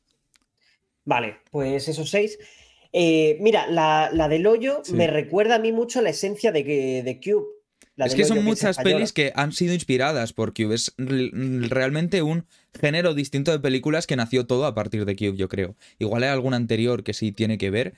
Vale, 1.05 1.39
pues 1.51 1.89
esos 1.89 2.11
seis. 2.11 2.39
Eh, 2.93 3.39
mira, 3.41 3.67
la, 3.67 4.29
del 4.29 4.47
hoyo 4.47 4.83
me 4.93 5.07
recuerda 5.07 5.57
a 5.57 5.59
mí 5.59 5.73
mucho 5.73 6.01
la 6.03 6.11
esencia 6.11 6.53
de, 6.53 6.63
de 6.63 7.21
Cube. 7.23 7.47
es 7.97 8.15
que 8.15 8.25
son 8.25 8.45
muchas 8.45 8.79
pelis 8.79 9.13
que 9.13 9.33
han 9.35 9.53
sido 9.53 9.75
inspiradas 9.75 10.33
por 10.33 10.55
Cube. 10.55 10.75
Es 10.75 10.95
realmente 10.99 12.23
un 12.23 12.47
género 12.79 13.15
distinto 13.15 13.51
de 13.51 13.61
películas 13.61 14.07
que 14.07 14.17
nació 14.17 14.47
todo 14.47 14.67
a 14.67 14.75
partir 14.75 15.05
de 15.05 15.17
Cube, 15.17 15.37
yo 15.37 15.49
creo. 15.49 15.77
Igual 15.99 16.23
hay 16.23 16.31
alguna 16.31 16.57
anterior 16.57 17.03
que 17.05 17.15
sí 17.15 17.33
tiene 17.33 17.59
que 17.59 17.71
ver, 17.71 17.95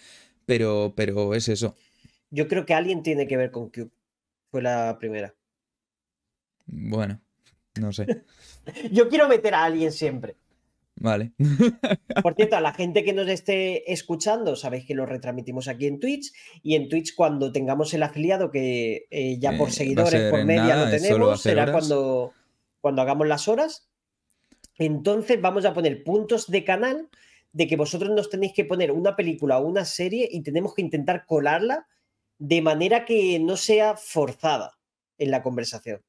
pero, 0.47 0.94
pero 0.97 1.35
es 1.35 1.49
eso. 1.49 1.75
Yo 2.31 2.49
creo 2.49 2.65
que 2.65 2.75
alguien 2.75 3.03
tiene 3.03 3.27
que 3.27 3.37
ver 3.37 3.50
con 3.50 3.71
Cube. 3.71 3.91
Fue 4.50 4.62
la 4.62 4.97
primera. 4.99 5.35
Bueno. 6.67 7.21
No 7.80 7.92
sé. 7.92 8.06
Yo 8.92 9.08
quiero 9.08 9.28
meter 9.28 9.54
a 9.54 9.64
alguien 9.64 9.92
siempre. 9.92 10.36
Vale. 10.96 11.32
Por 12.22 12.34
cierto, 12.34 12.56
a 12.56 12.60
la 12.60 12.74
gente 12.74 13.02
que 13.02 13.12
nos 13.12 13.28
esté 13.28 13.92
escuchando, 13.92 14.56
sabéis 14.56 14.84
que 14.84 14.94
lo 14.94 15.06
retransmitimos 15.06 15.69
aquí 15.69 15.86
en 15.86 15.98
Twitch 15.98 16.32
y 16.62 16.76
en 16.76 16.88
Twitch 16.88 17.14
cuando 17.14 17.50
tengamos 17.50 17.92
el 17.94 18.02
afiliado, 18.02 18.50
que 18.50 19.06
eh, 19.10 19.38
ya 19.38 19.56
por 19.56 19.70
eh, 19.70 19.72
seguidores, 19.72 20.30
por 20.30 20.44
media 20.44 20.76
lo 20.76 20.90
tenemos, 20.90 21.40
será 21.40 21.72
cuando, 21.72 22.32
cuando 22.80 23.02
hagamos 23.02 23.26
las 23.26 23.48
horas. 23.48 23.88
Entonces 24.78 25.40
vamos 25.40 25.64
a 25.64 25.74
poner 25.74 26.04
puntos 26.04 26.50
de 26.50 26.64
canal 26.64 27.08
de 27.52 27.66
que 27.66 27.76
vosotros 27.76 28.10
nos 28.10 28.30
tenéis 28.30 28.52
que 28.54 28.64
poner 28.64 28.92
una 28.92 29.16
película 29.16 29.58
o 29.58 29.66
una 29.66 29.84
serie 29.84 30.28
y 30.30 30.42
tenemos 30.42 30.74
que 30.74 30.82
intentar 30.82 31.26
colarla 31.26 31.86
de 32.38 32.62
manera 32.62 33.04
que 33.04 33.38
no 33.38 33.56
sea 33.56 33.96
forzada 33.96 34.78
en 35.19 35.30
la 35.30 35.42
conversación 35.42 36.02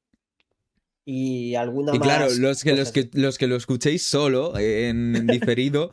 y 1.04 1.54
alguna 1.54 1.94
y 1.94 1.98
claro, 1.98 2.28
los 2.38 2.62
que, 2.64 2.74
los 2.74 2.92
que, 2.92 3.10
los 3.12 3.38
que 3.38 3.46
lo 3.46 3.56
escuchéis 3.56 4.02
solo, 4.02 4.56
en 4.58 5.26
diferido, 5.26 5.92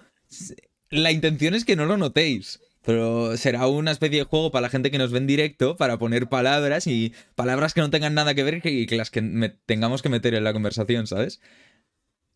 la 0.89 1.11
intención 1.11 1.53
es 1.53 1.65
que 1.65 1.75
no 1.75 1.85
lo 1.85 1.97
notéis. 1.97 2.59
Pero 2.83 3.37
será 3.37 3.67
una 3.67 3.91
especie 3.91 4.17
de 4.17 4.23
juego 4.23 4.51
para 4.51 4.63
la 4.63 4.69
gente 4.69 4.89
que 4.89 4.97
nos 4.97 5.11
ve 5.11 5.19
en 5.19 5.27
directo, 5.27 5.77
para 5.77 5.99
poner 5.99 6.29
palabras 6.29 6.87
y 6.87 7.13
palabras 7.35 7.75
que 7.75 7.81
no 7.81 7.91
tengan 7.91 8.15
nada 8.15 8.33
que 8.33 8.43
ver 8.43 8.61
y 8.63 8.87
que 8.87 8.97
las 8.97 9.11
que 9.11 9.21
tengamos 9.67 10.01
que 10.01 10.09
meter 10.09 10.33
en 10.33 10.43
la 10.43 10.53
conversación, 10.53 11.05
¿sabes? 11.05 11.41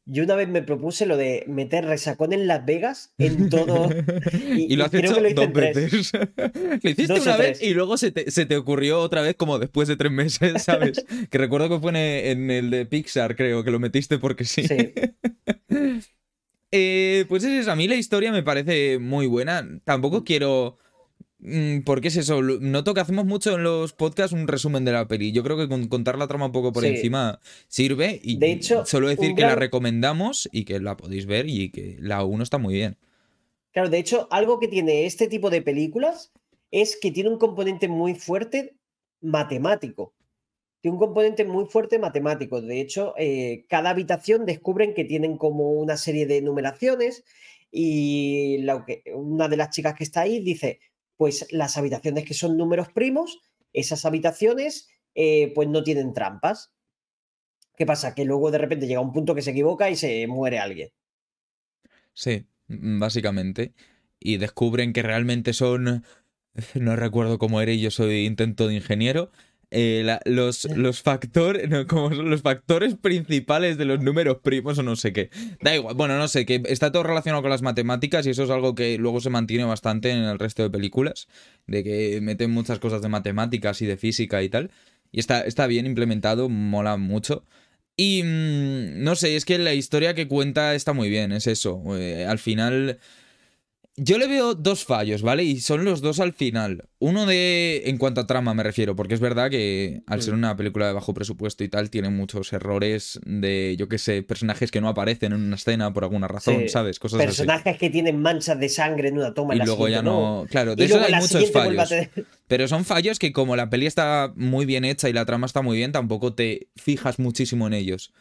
Yo 0.07 0.23
una 0.23 0.35
vez 0.35 0.47
me 0.47 0.61
propuse 0.61 1.07
lo 1.07 1.17
de 1.17 1.43
meter 1.47 1.85
resacón 1.85 2.31
en 2.31 2.45
Las 2.45 2.63
Vegas 2.65 3.13
en 3.17 3.49
todo. 3.49 3.89
Y, 4.55 4.75
lo 4.75 4.85
has 4.85 4.93
hecho 4.93 5.15
dos 5.33 5.53
veces. 5.53 6.11
lo 6.83 6.89
hiciste 6.89 7.19
una 7.19 7.37
vez 7.37 7.61
y 7.61 7.73
luego 7.73 7.97
se 7.97 8.11
te, 8.11 8.57
ocurrió 8.57 8.99
otra 8.99 9.21
vez 9.21 9.35
como 9.35 9.59
después 9.59 9.87
de 9.87 9.97
tres 9.97 10.11
meses, 10.11 10.63
¿sabes? 10.63 11.05
que 11.29 11.37
recuerdo 11.37 11.69
que 11.69 11.79
fue 11.79 12.31
en, 12.31 12.51
el 12.51 12.69
de 12.69 12.85
Pixar, 12.85 13.35
creo, 13.35 13.63
que 13.63 13.71
lo 13.71 13.79
metiste 13.79 14.17
porque 14.17 14.45
sí. 14.45 14.67
Sí. 14.67 14.93
Eh, 16.71 17.25
pues 17.27 17.43
es 17.43 17.61
eso, 17.61 17.71
a 17.71 17.75
mí 17.75 17.87
la 17.87 17.95
historia 17.95 18.31
me 18.31 18.43
parece 18.43 18.99
muy 18.99 19.27
buena. 19.27 19.67
Tampoco 19.83 20.23
quiero 20.23 20.77
Mm, 20.77 20.84
porque 21.85 22.07
es 22.07 22.17
eso, 22.17 22.41
noto 22.41 22.93
que 22.93 23.01
hacemos 23.01 23.25
mucho 23.25 23.55
en 23.55 23.63
los 23.63 23.93
podcasts 23.93 24.33
un 24.33 24.47
resumen 24.47 24.85
de 24.85 24.91
la 24.91 25.07
peli. 25.07 25.31
Yo 25.31 25.43
creo 25.43 25.57
que 25.57 25.67
con 25.67 25.87
contar 25.87 26.17
la 26.17 26.27
trama 26.27 26.47
un 26.47 26.51
poco 26.51 26.71
por 26.71 26.85
encima 26.85 27.39
sirve 27.67 28.19
y 28.23 28.37
de 28.37 28.51
hecho, 28.51 28.85
solo 28.85 29.07
decir 29.07 29.35
que 29.35 29.41
la 29.41 29.55
recomendamos 29.55 30.49
y 30.51 30.65
que 30.65 30.79
la 30.79 30.97
podéis 30.97 31.25
ver 31.25 31.47
y 31.47 31.69
que 31.71 31.97
la 31.99 32.23
1 32.23 32.43
está 32.43 32.57
muy 32.57 32.73
bien. 32.73 32.97
Claro, 33.71 33.89
de 33.89 33.97
hecho, 33.97 34.27
algo 34.31 34.59
que 34.59 34.67
tiene 34.67 35.05
este 35.05 35.27
tipo 35.27 35.49
de 35.49 35.61
películas 35.61 36.31
es 36.71 36.97
que 36.97 37.11
tiene 37.11 37.29
un 37.29 37.37
componente 37.37 37.87
muy 37.87 38.15
fuerte 38.15 38.75
matemático. 39.21 40.13
Tiene 40.81 40.95
un 40.95 40.99
componente 40.99 41.45
muy 41.45 41.65
fuerte 41.65 41.99
matemático. 41.99 42.61
De 42.61 42.79
hecho, 42.79 43.13
eh, 43.17 43.65
cada 43.67 43.89
habitación 43.89 44.45
descubren 44.45 44.93
que 44.93 45.03
tienen 45.03 45.37
como 45.37 45.71
una 45.73 45.97
serie 45.97 46.25
de 46.25 46.41
numeraciones 46.41 47.23
y 47.71 48.65
una 49.13 49.47
de 49.47 49.57
las 49.57 49.71
chicas 49.71 49.95
que 49.95 50.05
está 50.05 50.21
ahí 50.21 50.39
dice, 50.39 50.79
pues 51.17 51.47
las 51.51 51.77
habitaciones 51.77 52.25
que 52.25 52.33
son 52.33 52.57
números 52.57 52.89
primos, 52.93 53.39
esas 53.73 54.05
habitaciones 54.05 54.89
eh, 55.15 55.51
pues 55.55 55.69
no 55.69 55.83
tienen 55.83 56.13
trampas. 56.13 56.73
¿Qué 57.77 57.85
pasa? 57.85 58.15
Que 58.15 58.25
luego 58.25 58.51
de 58.51 58.57
repente 58.57 58.87
llega 58.87 59.01
un 59.01 59.11
punto 59.11 59.35
que 59.35 59.41
se 59.41 59.51
equivoca 59.51 59.89
y 59.89 59.95
se 59.95 60.27
muere 60.27 60.59
alguien. 60.59 60.89
Sí, 62.13 62.45
básicamente. 62.67 63.73
Y 64.19 64.37
descubren 64.37 64.93
que 64.93 65.03
realmente 65.03 65.53
son... 65.53 66.03
No 66.73 66.95
recuerdo 66.95 67.37
cómo 67.37 67.59
era 67.59 67.73
yo 67.73 67.91
soy 67.91 68.25
intento 68.25 68.69
de 68.69 68.75
ingeniero. 68.75 69.29
Eh, 69.71 70.19
los, 70.25 70.65
los, 70.75 71.01
factores, 71.01 71.69
como 71.87 72.13
son 72.13 72.29
los 72.29 72.41
factores 72.41 72.95
principales 72.95 73.77
de 73.77 73.85
los 73.85 73.99
números 74.01 74.37
primos 74.43 74.77
o 74.77 74.83
no 74.83 74.95
sé 74.95 75.11
qué. 75.11 75.29
Da 75.61 75.75
igual, 75.75 75.95
bueno, 75.95 76.17
no 76.17 76.27
sé, 76.27 76.45
que 76.45 76.61
está 76.67 76.91
todo 76.91 77.03
relacionado 77.03 77.41
con 77.41 77.51
las 77.51 77.61
matemáticas 77.61 78.25
y 78.25 78.29
eso 78.29 78.43
es 78.43 78.49
algo 78.49 78.75
que 78.75 78.97
luego 78.97 79.21
se 79.21 79.29
mantiene 79.29 79.63
bastante 79.65 80.11
en 80.11 80.23
el 80.23 80.39
resto 80.39 80.63
de 80.63 80.69
películas, 80.69 81.27
de 81.67 81.83
que 81.83 82.19
meten 82.21 82.51
muchas 82.51 82.79
cosas 82.79 83.01
de 83.01 83.09
matemáticas 83.09 83.81
y 83.81 83.85
de 83.85 83.97
física 83.97 84.43
y 84.43 84.49
tal. 84.49 84.71
Y 85.11 85.19
está, 85.19 85.41
está 85.41 85.67
bien 85.67 85.85
implementado, 85.85 86.49
mola 86.49 86.97
mucho. 86.97 87.43
Y 87.97 88.23
mm, 88.23 89.03
no 89.03 89.15
sé, 89.15 89.35
es 89.35 89.45
que 89.45 89.57
la 89.57 89.73
historia 89.73 90.13
que 90.13 90.27
cuenta 90.27 90.75
está 90.75 90.93
muy 90.93 91.09
bien, 91.09 91.31
es 91.31 91.47
eso. 91.47 91.81
Eh, 91.97 92.25
al 92.25 92.39
final 92.39 92.99
yo 93.97 94.17
le 94.17 94.27
veo 94.27 94.55
dos 94.55 94.83
fallos, 94.83 95.21
¿vale? 95.21 95.43
Y 95.43 95.61
son 95.61 95.85
los 95.85 96.01
dos 96.01 96.19
al 96.19 96.33
final. 96.33 96.89
Uno 96.99 97.25
de. 97.25 97.83
En 97.85 97.97
cuanto 97.97 98.21
a 98.21 98.27
trama 98.27 98.53
me 98.53 98.61
refiero, 98.61 98.95
porque 98.95 99.13
es 99.13 99.21
verdad 99.21 99.49
que 99.49 100.01
al 100.05 100.21
ser 100.21 100.33
mm. 100.33 100.37
una 100.37 100.57
película 100.57 100.87
de 100.87 100.93
bajo 100.93 101.13
presupuesto 101.13 101.63
y 101.63 101.69
tal, 101.69 101.89
tiene 101.89 102.09
muchos 102.09 102.51
errores 102.51 103.19
de, 103.25 103.75
yo 103.79 103.87
qué 103.87 103.97
sé, 103.97 104.21
personajes 104.21 104.69
que 104.69 104.81
no 104.81 104.89
aparecen 104.89 105.31
en 105.31 105.41
una 105.41 105.55
escena 105.55 105.93
por 105.93 106.03
alguna 106.03 106.27
razón, 106.27 106.67
¿sabes? 106.67 106.99
Cosas 106.99 107.23
personajes 107.23 107.77
que 107.77 107.89
tienen 107.89 108.21
manchas 108.21 108.59
de 108.59 108.67
sangre 108.67 109.09
en 109.09 109.17
una 109.17 109.33
toma. 109.33 109.55
Y, 109.55 109.59
luego 109.59 109.87
ya 109.87 110.01
no. 110.01 110.45
Claro, 110.49 110.75
de 110.75 110.85
eso 110.85 110.99
hay 110.99 111.13
muchos 111.13 111.51
fallos. 111.51 111.89
Pero 112.47 112.67
son 112.67 112.83
fallos 112.83 113.17
que, 113.17 113.31
como 113.31 113.55
la 113.55 113.69
peli 113.69 113.85
está 113.85 114.33
muy 114.35 114.65
bien 114.65 114.83
hecha 114.83 115.07
y 115.07 115.13
la 115.13 115.25
trama 115.25 115.45
está 115.45 115.61
muy 115.61 115.77
bien, 115.77 115.93
tampoco 115.93 116.33
te 116.33 116.67
fijas 116.75 117.17
muchísimo 117.17 117.65
en 117.67 117.73
ellos. 117.73 118.13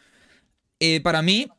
Eh, 0.79 1.01
para 1.01 1.21
mí, 1.21 1.49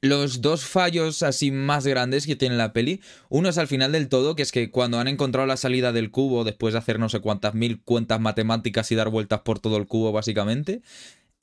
los 0.00 0.40
dos 0.40 0.64
fallos 0.64 1.22
así 1.22 1.50
más 1.50 1.86
grandes 1.86 2.26
que 2.26 2.36
tiene 2.36 2.56
la 2.56 2.72
peli. 2.72 3.00
Uno 3.28 3.48
es 3.48 3.58
al 3.58 3.68
final 3.68 3.92
del 3.92 4.08
todo, 4.08 4.34
que 4.34 4.42
es 4.42 4.52
que 4.52 4.70
cuando 4.70 4.98
han 4.98 5.08
encontrado 5.08 5.46
la 5.46 5.56
salida 5.56 5.92
del 5.92 6.10
cubo, 6.10 6.44
después 6.44 6.72
de 6.72 6.78
hacer 6.78 6.98
no 6.98 7.08
sé 7.08 7.20
cuántas 7.20 7.54
mil 7.54 7.80
cuentas 7.82 8.20
matemáticas 8.20 8.90
y 8.92 8.94
dar 8.94 9.10
vueltas 9.10 9.40
por 9.40 9.58
todo 9.58 9.76
el 9.76 9.86
cubo, 9.86 10.12
básicamente, 10.12 10.82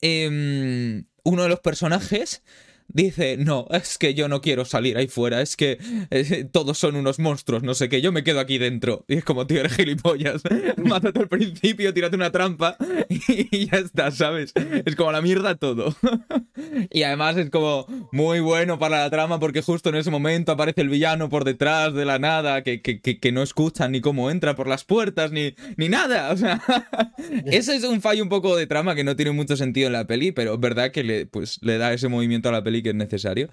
em, 0.00 1.04
uno 1.24 1.42
de 1.44 1.48
los 1.48 1.60
personajes 1.60 2.42
dice, 2.88 3.36
no, 3.36 3.66
es 3.70 3.98
que 3.98 4.14
yo 4.14 4.28
no 4.28 4.40
quiero 4.40 4.64
salir 4.64 4.96
ahí 4.96 5.08
fuera, 5.08 5.40
es 5.40 5.56
que 5.56 5.78
todos 6.52 6.78
son 6.78 6.96
unos 6.96 7.18
monstruos, 7.18 7.62
no 7.62 7.74
sé 7.74 7.88
qué, 7.88 8.00
yo 8.00 8.12
me 8.12 8.24
quedo 8.24 8.40
aquí 8.40 8.58
dentro. 8.58 9.04
Y 9.08 9.14
es 9.14 9.24
como, 9.24 9.46
tío, 9.46 9.60
eres 9.60 9.74
gilipollas, 9.74 10.42
mátate 10.84 11.20
al 11.20 11.28
principio, 11.28 11.92
tírate 11.94 12.16
una 12.16 12.30
trampa 12.30 12.76
y, 13.08 13.66
ya 13.66 13.78
está, 13.78 14.10
¿sabes? 14.10 14.52
Es 14.84 14.96
como 14.96 15.12
la 15.12 15.22
mierda 15.22 15.54
todo. 15.54 15.94
y 16.90 17.02
además 17.02 17.36
es 17.36 17.50
como 17.50 17.86
muy 18.12 18.40
bueno 18.40 18.78
para 18.78 19.00
la 19.00 19.10
trama 19.10 19.38
porque 19.38 19.62
justo 19.62 19.88
en 19.88 19.96
ese 19.96 20.10
momento 20.10 20.52
aparece 20.52 20.80
el 20.80 20.88
villano 20.88 21.28
por 21.28 21.44
detrás 21.44 21.94
de 21.94 22.04
la 22.04 22.18
nada, 22.18 22.62
que, 22.62 22.82
que, 22.82 23.00
que, 23.00 23.32
no 23.32 23.42
escuchan 23.42 23.92
ni 23.92 24.00
cómo 24.00 24.30
entra 24.30 24.54
por 24.54 24.68
las 24.68 24.84
puertas, 24.84 25.32
ni, 25.32 25.54
ni 25.76 25.88
nada. 25.88 26.32
O 26.32 26.36
sea, 26.36 26.62
ese 27.46 27.76
es 27.76 27.84
un 27.84 28.00
fallo 28.00 28.22
un 28.22 28.28
poco 28.28 28.56
de 28.56 28.66
trama 28.66 28.94
que 28.94 29.04
no 29.04 29.16
tiene 29.16 29.32
mucho 29.32 29.56
sentido 29.56 29.86
en 29.86 29.94
la 29.94 30.06
peli, 30.06 30.32
pero 30.32 30.54
es 30.54 30.60
verdad 30.60 30.90
que 30.90 31.02
le, 31.02 31.26
pues, 31.26 31.58
le 31.62 31.78
da 31.78 31.92
ese 31.92 32.08
movimiento 32.08 32.48
a 32.48 32.52
la 32.52 32.62
peli 32.62 32.81
que 32.82 32.90
es 32.90 32.94
necesario. 32.94 33.48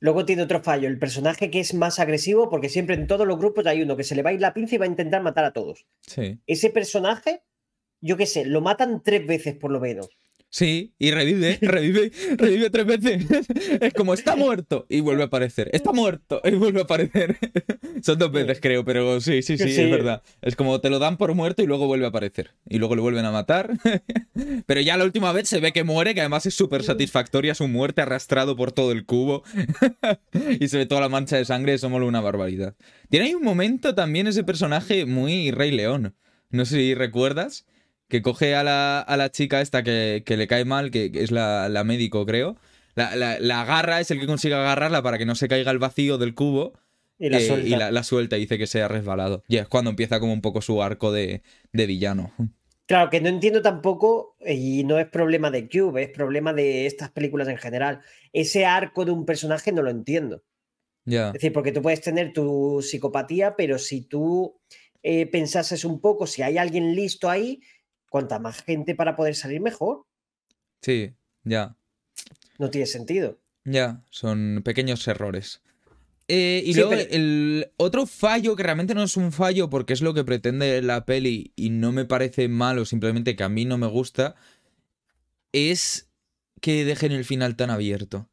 Luego 0.00 0.26
tiene 0.26 0.42
otro 0.42 0.62
fallo, 0.62 0.86
el 0.88 0.98
personaje 0.98 1.50
que 1.50 1.60
es 1.60 1.72
más 1.72 1.98
agresivo, 1.98 2.50
porque 2.50 2.68
siempre 2.68 2.94
en 2.94 3.06
todos 3.06 3.26
los 3.26 3.38
grupos 3.38 3.66
hay 3.66 3.80
uno 3.80 3.96
que 3.96 4.04
se 4.04 4.14
le 4.14 4.22
va 4.22 4.30
a 4.30 4.32
ir 4.34 4.40
la 4.40 4.52
pinza 4.52 4.74
y 4.74 4.78
va 4.78 4.84
a 4.84 4.88
intentar 4.88 5.22
matar 5.22 5.44
a 5.44 5.52
todos. 5.52 5.86
Sí. 6.02 6.38
Ese 6.46 6.68
personaje, 6.70 7.42
yo 8.02 8.16
qué 8.16 8.26
sé, 8.26 8.44
lo 8.44 8.60
matan 8.60 9.02
tres 9.02 9.26
veces 9.26 9.54
por 9.54 9.70
lo 9.70 9.80
menos. 9.80 10.10
Sí, 10.54 10.94
y 11.00 11.10
revive, 11.10 11.58
revive, 11.62 12.12
revive 12.36 12.70
tres 12.70 12.86
veces. 12.86 13.26
Es 13.80 13.92
como 13.92 14.14
está 14.14 14.36
muerto 14.36 14.86
y 14.88 15.00
vuelve 15.00 15.24
a 15.24 15.26
aparecer. 15.26 15.68
Está 15.72 15.90
muerto 15.90 16.40
y 16.44 16.52
vuelve 16.52 16.78
a 16.78 16.84
aparecer. 16.84 17.36
Son 18.02 18.16
dos 18.20 18.30
veces, 18.30 18.60
creo, 18.60 18.84
pero 18.84 19.20
sí, 19.20 19.42
sí, 19.42 19.58
sí, 19.58 19.64
es 19.64 19.90
verdad. 19.90 20.22
Es 20.42 20.54
como 20.54 20.80
te 20.80 20.90
lo 20.90 21.00
dan 21.00 21.16
por 21.16 21.34
muerto 21.34 21.64
y 21.64 21.66
luego 21.66 21.88
vuelve 21.88 22.04
a 22.04 22.10
aparecer. 22.10 22.52
Y 22.68 22.78
luego 22.78 22.94
lo 22.94 23.02
vuelven 23.02 23.24
a 23.24 23.32
matar. 23.32 23.72
Pero 24.64 24.80
ya 24.80 24.96
la 24.96 25.02
última 25.02 25.32
vez 25.32 25.48
se 25.48 25.58
ve 25.58 25.72
que 25.72 25.82
muere, 25.82 26.14
que 26.14 26.20
además 26.20 26.46
es 26.46 26.54
súper 26.54 26.84
satisfactoria 26.84 27.56
su 27.56 27.66
muerte 27.66 28.02
arrastrado 28.02 28.54
por 28.54 28.70
todo 28.70 28.92
el 28.92 29.06
cubo. 29.06 29.42
Y 30.60 30.68
se 30.68 30.78
ve 30.78 30.86
toda 30.86 31.00
la 31.00 31.08
mancha 31.08 31.36
de 31.36 31.46
sangre, 31.46 31.74
eso 31.74 31.90
mola 31.90 32.06
una 32.06 32.20
barbaridad. 32.20 32.76
Tiene 33.10 33.26
ahí 33.26 33.34
un 33.34 33.42
momento 33.42 33.96
también 33.96 34.28
ese 34.28 34.44
personaje 34.44 35.04
muy 35.04 35.50
Rey 35.50 35.72
León. 35.72 36.14
No 36.50 36.64
sé 36.64 36.76
si 36.76 36.94
recuerdas 36.94 37.66
que 38.08 38.22
coge 38.22 38.54
a 38.54 38.62
la, 38.62 39.00
a 39.00 39.16
la 39.16 39.30
chica 39.30 39.60
esta 39.60 39.82
que, 39.82 40.22
le 40.26 40.46
cae 40.46 40.64
mal, 40.64 40.90
que, 40.90 41.10
es 41.14 41.30
la, 41.30 41.82
médico, 41.84 42.26
creo. 42.26 42.56
La, 42.94 43.38
la, 43.40 43.60
agarra, 43.62 44.00
es 44.00 44.10
el 44.10 44.20
que 44.20 44.26
consigue 44.26 44.54
agarrarla 44.54 45.02
para 45.02 45.18
que 45.18 45.26
no 45.26 45.34
se 45.34 45.48
caiga 45.48 45.70
el 45.70 45.78
vacío 45.78 46.18
del 46.18 46.34
cubo. 46.34 46.74
Y 47.18 47.28
la, 47.28 47.40
suelta. 47.40 47.66
y 47.66 47.92
la, 47.92 48.02
suelta. 48.02 48.36
y 48.36 48.40
dice 48.40 48.58
que 48.58 48.66
se 48.66 48.82
ha 48.82 48.88
resbalado. 48.88 49.42
Y 49.48 49.56
es 49.56 49.68
cuando 49.68 49.90
empieza 49.90 50.20
como 50.20 50.32
un 50.32 50.40
poco 50.40 50.60
su 50.60 50.82
arco 50.82 51.12
de, 51.12 51.42
villano. 51.72 52.32
Claro, 52.86 53.08
que 53.08 53.20
no 53.20 53.28
entiendo 53.28 53.62
tampoco, 53.62 54.36
y 54.46 54.84
no 54.84 54.98
es 54.98 55.06
problema 55.06 55.50
de 55.50 55.68
Cube, 55.68 56.02
es 56.02 56.10
problema 56.10 56.52
de 56.52 56.86
estas 56.86 57.10
películas 57.10 57.48
en 57.48 57.56
general. 57.56 58.00
Ese 58.32 58.66
arco 58.66 59.04
de 59.04 59.12
un 59.12 59.24
personaje 59.24 59.72
no 59.72 59.82
lo 59.82 59.90
entiendo. 59.90 60.42
Es 61.06 61.32
decir, 61.34 61.52
porque 61.52 61.72
tú 61.72 61.82
puedes 61.82 62.00
tener 62.00 62.32
tu 62.32 62.80
psicopatía, 62.80 63.56
pero 63.56 63.78
si 63.78 64.02
tú 64.02 64.58
eh, 65.02 65.26
pensases 65.26 65.84
un 65.84 66.00
poco, 66.00 66.26
si 66.26 66.40
hay 66.40 66.56
alguien 66.56 66.94
listo 66.94 67.28
ahí, 67.28 67.60
cuanta 68.14 68.38
más 68.38 68.62
gente 68.62 68.94
para 68.94 69.16
poder 69.16 69.34
salir 69.34 69.60
mejor. 69.60 70.06
Sí, 70.80 71.16
ya. 71.42 71.76
No 72.60 72.70
tiene 72.70 72.86
sentido. 72.86 73.40
Ya, 73.64 74.04
son 74.08 74.62
pequeños 74.64 75.08
errores. 75.08 75.62
Eh, 76.28 76.62
y 76.64 76.74
luego 76.74 76.92
el 76.92 77.72
otro 77.76 78.06
fallo, 78.06 78.54
que 78.54 78.62
realmente 78.62 78.94
no 78.94 79.02
es 79.02 79.16
un 79.16 79.32
fallo 79.32 79.68
porque 79.68 79.94
es 79.94 80.00
lo 80.00 80.14
que 80.14 80.22
pretende 80.22 80.80
la 80.80 81.04
peli 81.06 81.54
y 81.56 81.70
no 81.70 81.90
me 81.90 82.04
parece 82.04 82.46
malo, 82.46 82.84
simplemente 82.84 83.34
que 83.34 83.42
a 83.42 83.48
mí 83.48 83.64
no 83.64 83.78
me 83.78 83.88
gusta, 83.88 84.36
es 85.50 86.08
que 86.60 86.84
dejen 86.84 87.10
el 87.10 87.24
final 87.24 87.56
tan 87.56 87.70
abierto. 87.70 88.30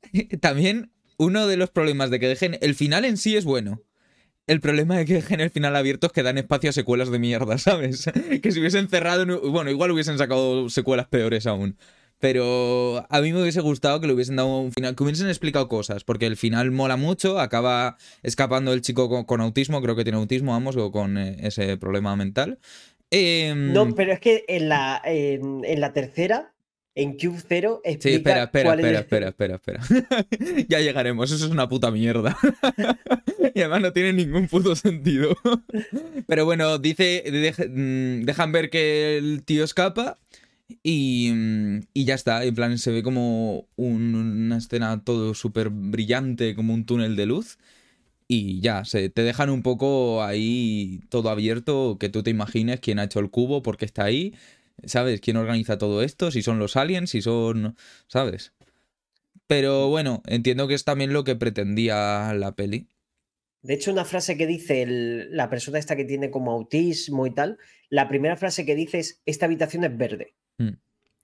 También 0.40 0.92
uno 1.18 1.46
de 1.46 1.58
los 1.58 1.68
problemas 1.68 2.08
de 2.08 2.20
que 2.20 2.28
dejen 2.28 2.56
el 2.62 2.74
final 2.74 3.04
en 3.04 3.18
sí 3.18 3.36
es 3.36 3.44
bueno. 3.44 3.82
El 4.46 4.60
problema 4.60 4.96
de 4.96 5.04
que 5.04 5.14
dejen 5.14 5.40
el 5.40 5.50
final 5.50 5.76
abierto 5.76 6.08
es 6.08 6.12
que 6.12 6.22
dan 6.22 6.36
espacio 6.36 6.70
a 6.70 6.72
secuelas 6.72 7.10
de 7.10 7.18
mierda, 7.18 7.58
¿sabes? 7.58 8.10
que 8.42 8.52
si 8.52 8.60
hubiesen 8.60 8.88
cerrado, 8.88 9.50
bueno, 9.50 9.70
igual 9.70 9.90
hubiesen 9.92 10.18
sacado 10.18 10.68
secuelas 10.68 11.06
peores 11.08 11.46
aún. 11.46 11.76
Pero 12.18 13.04
a 13.08 13.20
mí 13.20 13.32
me 13.32 13.42
hubiese 13.42 13.60
gustado 13.60 14.00
que 14.00 14.06
le 14.06 14.12
hubiesen 14.12 14.36
dado 14.36 14.60
un 14.60 14.70
final, 14.70 14.94
que 14.94 15.02
hubiesen 15.02 15.26
explicado 15.26 15.68
cosas, 15.68 16.04
porque 16.04 16.26
el 16.26 16.36
final 16.36 16.70
mola 16.70 16.96
mucho, 16.96 17.40
acaba 17.40 17.96
escapando 18.22 18.72
el 18.72 18.80
chico 18.80 19.26
con, 19.26 19.40
autismo, 19.40 19.82
creo 19.82 19.96
que 19.96 20.04
tiene 20.04 20.18
autismo, 20.18 20.52
vamos, 20.52 20.76
o 20.76 20.92
con 20.92 21.18
eh, 21.18 21.36
ese 21.40 21.76
problema 21.78 22.14
mental. 22.14 22.60
Em, 23.10 23.72
no, 23.72 23.92
pero 23.94 24.12
es 24.12 24.20
que 24.20 24.44
en 24.46 24.68
la, 24.68 25.02
en 25.04 25.80
la 25.80 25.92
tercera 25.92 26.52
en 26.94 27.16
Cube 27.16 27.38
0 27.48 27.80
explica 27.84 28.08
Sí, 28.08 28.14
espera, 28.16 28.42
espera, 28.44 28.74
espera, 28.74 29.28
espera, 29.28 29.28
espera, 29.28 29.80
espera, 29.80 30.66
ya 30.68 30.80
llegaremos, 30.80 31.30
eso 31.30 31.46
es 31.46 31.50
una 31.50 31.68
puta 31.68 31.90
mierda. 31.90 32.36
y 33.54 33.60
además 33.60 33.80
no 33.80 33.92
tiene 33.92 34.12
ningún 34.12 34.48
puto 34.48 34.76
sentido. 34.76 35.34
Pero 36.26 36.44
bueno, 36.44 36.78
dice, 36.78 37.24
mm, 37.26 38.24
dejan 38.24 38.52
ver 38.52 38.68
que 38.70 39.16
el 39.16 39.42
tío 39.42 39.64
escapa 39.64 40.18
y, 40.82 41.30
mm, 41.32 41.80
y 41.94 42.04
ya 42.04 42.14
está. 42.14 42.44
En 42.44 42.54
plan, 42.54 42.76
se 42.78 42.90
ve 42.90 43.02
como 43.02 43.66
una 43.76 44.58
escena 44.58 45.02
todo 45.02 45.34
súper 45.34 45.70
brillante, 45.70 46.54
como 46.54 46.74
un 46.74 46.84
túnel 46.84 47.16
de 47.16 47.26
luz. 47.26 47.58
Y 48.28 48.60
ya, 48.60 48.84
se, 48.84 49.10
te 49.10 49.22
dejan 49.22 49.50
un 49.50 49.62
poco 49.62 50.22
ahí 50.22 51.00
todo 51.10 51.28
abierto, 51.28 51.98
que 51.98 52.08
tú 52.08 52.22
te 52.22 52.30
imagines 52.30 52.80
quién 52.80 52.98
ha 52.98 53.04
hecho 53.04 53.20
el 53.20 53.30
cubo, 53.30 53.62
por 53.62 53.76
qué 53.76 53.84
está 53.84 54.04
ahí 54.04 54.34
¿Sabes? 54.84 55.20
¿Quién 55.20 55.36
organiza 55.36 55.78
todo 55.78 56.02
esto? 56.02 56.30
Si 56.30 56.42
son 56.42 56.58
los 56.58 56.76
aliens, 56.76 57.10
si 57.10 57.22
son... 57.22 57.76
¿Sabes? 58.06 58.52
Pero 59.46 59.88
bueno, 59.88 60.22
entiendo 60.26 60.68
que 60.68 60.74
es 60.74 60.84
también 60.84 61.12
lo 61.12 61.24
que 61.24 61.36
pretendía 61.36 62.32
la 62.34 62.52
peli. 62.54 62.88
De 63.62 63.74
hecho, 63.74 63.92
una 63.92 64.04
frase 64.04 64.36
que 64.36 64.46
dice 64.46 64.86
la 64.86 65.48
persona 65.48 65.78
esta 65.78 65.94
que 65.94 66.04
tiene 66.04 66.30
como 66.30 66.52
autismo 66.52 67.26
y 67.26 67.34
tal, 67.34 67.58
la 67.90 68.08
primera 68.08 68.36
frase 68.36 68.66
que 68.66 68.74
dice 68.74 68.98
es, 68.98 69.22
esta 69.24 69.46
habitación 69.46 69.84
es 69.84 69.96
verde. 69.96 70.34
Mm. 70.58 70.70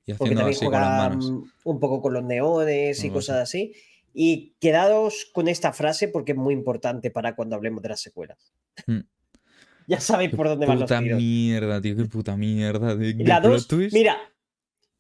Y 0.07 0.15
Porque 0.15 0.35
también 0.35 0.57
juega 0.57 1.19
un 1.65 1.81
poco 1.81 2.01
con 2.01 2.15
los 2.15 2.25
neones 2.25 3.03
y 3.05 3.11
cosas 3.11 3.37
así. 3.37 3.75
Y 4.15 4.55
quedados 4.61 5.29
con 5.33 5.49
esta 5.49 5.73
frase 5.73 6.09
porque 6.09 6.33
es 6.33 6.39
muy 6.39 6.55
importante 6.55 7.11
para 7.11 7.35
cuando 7.35 7.57
hablemos 7.57 7.83
de 7.83 7.89
las 7.91 8.01
secuelas. 8.01 8.55
Mm. 8.87 9.01
Ya 9.89 10.01
sabéis 10.01 10.31
por 10.31 10.47
dónde 10.47 10.67
van 10.67 10.81
los 10.81 10.89
tiros. 10.89 11.03
Puta 11.03 11.17
mierda, 11.17 11.81
tío, 11.81 11.97
qué 11.97 12.05
puta 12.05 12.37
mierda. 12.37 12.95
De, 12.95 13.15
la 13.25 13.41
dos, 13.41 13.67
mira. 13.91 14.19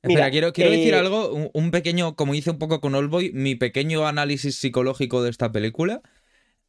Espera, 0.01 0.31
quiero, 0.31 0.53
quiero 0.55 0.71
decir 0.71 0.95
eh, 0.95 0.99
algo, 0.99 1.51
un, 1.53 1.71
pequeño, 1.71 2.17
como 2.17 2.35
hice 2.35 2.51
un 2.51 2.59
poco 2.59 2.81
con 2.81 2.95
Oldboy, 2.95 3.33
mi 3.35 3.55
pequeño 3.55 4.07
análisis 4.07 4.57
psicológico 4.57 5.23
de 5.23 5.29
esta 5.29 5.53
película. 5.53 6.01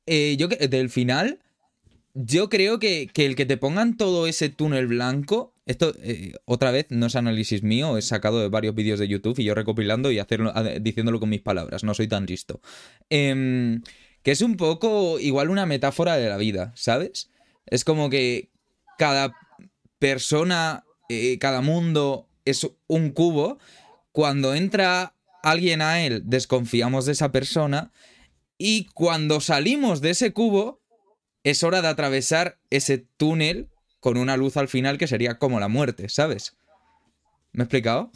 Eh, 0.05 0.35
yo 0.37 0.49
que 0.49 0.67
del 0.67 0.89
final, 0.89 1.39
yo 2.13 2.49
creo 2.49 2.77
que, 2.79 3.09
el 3.15 3.35
que 3.35 3.45
te 3.45 3.55
pongan 3.55 3.95
todo 3.95 4.27
ese 4.27 4.49
túnel 4.49 4.87
blanco, 4.87 5.53
esto 5.65 5.93
eh, 6.01 6.33
otra 6.43 6.71
vez 6.71 6.87
no 6.89 7.05
es 7.05 7.15
análisis 7.15 7.63
mío, 7.63 7.97
es 7.97 8.05
sacado 8.05 8.41
de 8.41 8.49
varios 8.49 8.75
vídeos 8.75 8.99
de 8.99 9.07
YouTube 9.07 9.39
y 9.39 9.45
yo 9.45 9.55
recopilando 9.55 10.11
y 10.11 10.19
hacerlo, 10.19 10.51
diciéndolo 10.81 11.21
con 11.21 11.29
mis 11.29 11.41
palabras, 11.41 11.85
no 11.85 11.93
soy 11.93 12.09
tan 12.09 12.25
listo. 12.25 12.59
Em, 13.09 13.81
que 14.23 14.31
es 14.31 14.41
un 14.41 14.57
poco 14.57 15.19
igual 15.19 15.49
una 15.49 15.65
metáfora 15.65 16.17
de 16.17 16.27
la 16.27 16.35
vida, 16.35 16.73
¿sabes? 16.75 17.29
Es 17.69 17.83
como 17.83 18.09
que 18.09 18.49
cada 18.97 19.33
persona, 19.99 20.85
eh, 21.07 21.37
cada 21.39 21.61
mundo 21.61 22.27
es 22.45 22.67
un 22.87 23.11
cubo. 23.11 23.59
Cuando 24.11 24.53
entra 24.53 25.13
alguien 25.43 25.81
a 25.81 26.01
él, 26.01 26.23
desconfiamos 26.25 27.05
de 27.05 27.13
esa 27.13 27.31
persona. 27.31 27.91
Y 28.57 28.85
cuando 28.93 29.39
salimos 29.39 30.01
de 30.01 30.11
ese 30.11 30.33
cubo, 30.33 30.81
es 31.43 31.63
hora 31.63 31.81
de 31.81 31.87
atravesar 31.87 32.59
ese 32.69 32.97
túnel 33.17 33.69
con 33.99 34.17
una 34.17 34.37
luz 34.37 34.57
al 34.57 34.67
final 34.67 34.97
que 34.97 35.07
sería 35.07 35.37
como 35.37 35.59
la 35.59 35.67
muerte, 35.67 36.09
¿sabes? 36.09 36.55
¿Me 37.51 37.63
he 37.63 37.65
explicado? 37.65 38.11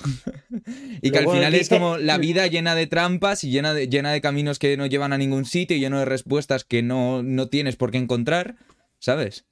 y 1.01 1.11
que 1.11 1.19
al 1.19 1.29
final 1.29 1.55
es 1.55 1.69
como 1.69 1.97
la 1.97 2.17
vida 2.17 2.47
llena 2.47 2.75
de 2.75 2.87
trampas 2.87 3.43
y 3.43 3.49
llena 3.49 3.73
de, 3.73 3.87
llena 3.87 4.11
de 4.11 4.21
caminos 4.21 4.59
que 4.59 4.77
no 4.77 4.85
llevan 4.85 5.13
a 5.13 5.17
ningún 5.17 5.45
sitio 5.45 5.75
y 5.75 5.79
lleno 5.79 5.99
de 5.99 6.05
respuestas 6.05 6.63
que 6.63 6.83
no, 6.83 7.23
no 7.23 7.47
tienes 7.47 7.75
por 7.75 7.91
qué 7.91 7.97
encontrar, 7.97 8.55
¿sabes? 9.03 9.45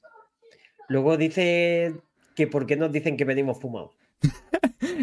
Luego 0.87 1.17
dice 1.17 1.93
que 2.35 2.47
por 2.47 2.65
qué 2.65 2.77
nos 2.77 2.91
dicen 2.93 3.17
que 3.17 3.25
venimos 3.25 3.59
fumados. 3.59 3.91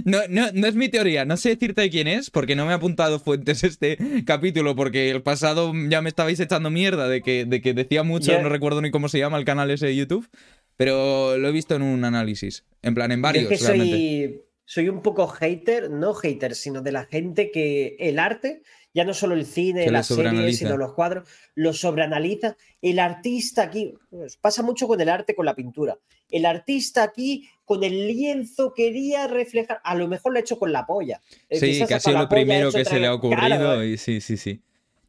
No, 0.04 0.20
no, 0.28 0.46
no 0.52 0.66
es 0.66 0.74
mi 0.76 0.88
teoría, 0.88 1.24
no 1.24 1.36
sé 1.36 1.50
decirte 1.50 1.82
de 1.82 1.90
quién 1.90 2.06
es, 2.06 2.30
porque 2.30 2.54
no 2.54 2.66
me 2.66 2.72
ha 2.72 2.76
apuntado 2.76 3.18
fuentes 3.18 3.64
este 3.64 3.98
capítulo, 4.24 4.76
porque 4.76 5.10
el 5.10 5.22
pasado 5.22 5.72
ya 5.88 6.02
me 6.02 6.08
estabais 6.08 6.38
echando 6.38 6.70
mierda 6.70 7.08
de 7.08 7.20
que, 7.20 7.44
de 7.44 7.60
que 7.60 7.74
decía 7.74 8.04
mucho, 8.04 8.40
no 8.40 8.48
recuerdo 8.48 8.80
ni 8.80 8.90
cómo 8.90 9.08
se 9.08 9.18
llama 9.18 9.38
el 9.38 9.44
canal 9.44 9.70
ese 9.70 9.86
de 9.86 9.96
YouTube, 9.96 10.28
pero 10.76 11.36
lo 11.36 11.48
he 11.48 11.52
visto 11.52 11.74
en 11.74 11.82
un 11.82 12.04
análisis, 12.04 12.64
en 12.82 12.94
plan, 12.94 13.10
en 13.10 13.22
varios, 13.22 13.50
es 13.50 13.60
que 13.60 13.66
realmente. 13.66 13.96
soy, 13.96 14.42
soy 14.64 14.88
un 14.88 15.02
poco 15.02 15.26
hater, 15.26 15.90
no 15.90 16.14
hater, 16.14 16.54
sino 16.54 16.80
de 16.80 16.92
la 16.92 17.04
gente 17.04 17.50
que 17.50 17.96
el 17.98 18.18
arte, 18.18 18.62
ya 18.98 19.04
no 19.04 19.14
solo 19.14 19.34
el 19.34 19.46
cine, 19.46 19.88
las 19.90 20.08
series, 20.08 20.58
sino 20.58 20.76
los 20.76 20.92
cuadros, 20.92 21.28
lo 21.54 21.72
sobreanaliza. 21.72 22.56
El 22.82 22.98
artista 22.98 23.62
aquí, 23.62 23.94
pues, 24.10 24.36
pasa 24.36 24.62
mucho 24.64 24.88
con 24.88 25.00
el 25.00 25.08
arte, 25.08 25.34
con 25.36 25.46
la 25.46 25.54
pintura. 25.54 25.96
El 26.30 26.44
artista 26.46 27.04
aquí, 27.04 27.48
con 27.64 27.84
el 27.84 28.08
lienzo, 28.08 28.74
quería 28.74 29.28
reflejar, 29.28 29.80
a 29.84 29.94
lo 29.94 30.08
mejor 30.08 30.32
lo 30.32 30.38
ha 30.38 30.40
hecho 30.40 30.58
con 30.58 30.72
la 30.72 30.84
polla. 30.84 31.20
Sí, 31.50 31.84
que 31.86 31.94
ha 31.94 32.00
sido 32.00 32.18
lo 32.18 32.28
primero 32.28 32.72
que 32.72 32.84
se 32.84 32.98
le 32.98 33.06
ha 33.06 33.14
ocurrido 33.14 33.84
y 33.84 33.96
sí, 33.98 34.20
sí, 34.20 34.36
sí. 34.36 34.62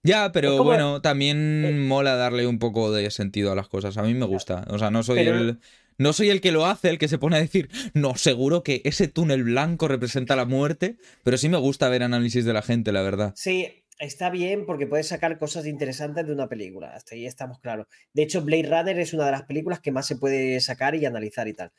Ya, 0.04 0.32
pero 0.32 0.52
como- 0.52 0.64
bueno, 0.66 1.02
también 1.02 1.66
eh, 1.66 1.72
mola 1.74 2.16
darle 2.16 2.48
un 2.48 2.58
poco 2.60 2.92
de 2.92 3.12
sentido 3.12 3.52
a 3.52 3.56
las 3.56 3.68
cosas. 3.68 3.98
A 3.98 4.04
mí 4.04 4.14
me 4.14 4.26
gusta. 4.26 4.66
O 4.70 4.78
sea, 4.80 4.92
no 4.92 5.04
soy 5.04 5.18
Pero- 5.18 5.38
el. 5.38 5.60
No 6.00 6.14
soy 6.14 6.30
el 6.30 6.40
que 6.40 6.54
lo 6.54 6.66
hace, 6.66 6.90
el 6.90 6.98
que 6.98 7.10
se 7.10 7.18
pone 7.18 7.36
a 7.36 7.42
decir, 7.42 7.70
no, 7.94 8.16
seguro 8.16 8.64
que 8.64 8.82
ese 8.86 9.10
túnel 9.10 9.44
blanco 9.44 9.90
representa 9.90 10.38
la 10.38 10.46
muerte, 10.46 10.96
pero 11.24 11.38
sí 11.38 11.50
me 11.50 11.58
gusta 11.58 11.90
ver 11.90 12.04
análisis 12.04 12.46
de 12.46 12.54
la 12.54 12.62
gente, 12.62 12.94
la 12.94 13.02
verdad. 13.02 13.34
Sí, 13.36 13.84
está 14.00 14.30
bien 14.30 14.66
porque 14.66 14.88
puedes 14.88 15.10
sacar 15.10 15.38
cosas 15.38 15.66
interesantes 15.66 16.26
de 16.26 16.32
una 16.32 16.48
película. 16.48 16.96
Hasta 16.96 17.16
ahí 17.16 17.26
estamos 17.26 17.60
claros. 17.60 17.88
De 18.14 18.24
hecho, 18.24 18.42
Blade 18.42 18.70
Runner 18.70 18.98
es 18.98 19.14
una 19.14 19.26
de 19.26 19.32
las 19.32 19.44
películas 19.44 19.82
que 19.82 19.92
más 19.92 20.08
se 20.08 20.16
puede 20.16 20.62
sacar 20.62 20.96
y 20.96 21.06
analizar 21.06 21.50
y 21.50 21.54
tal. 21.54 21.74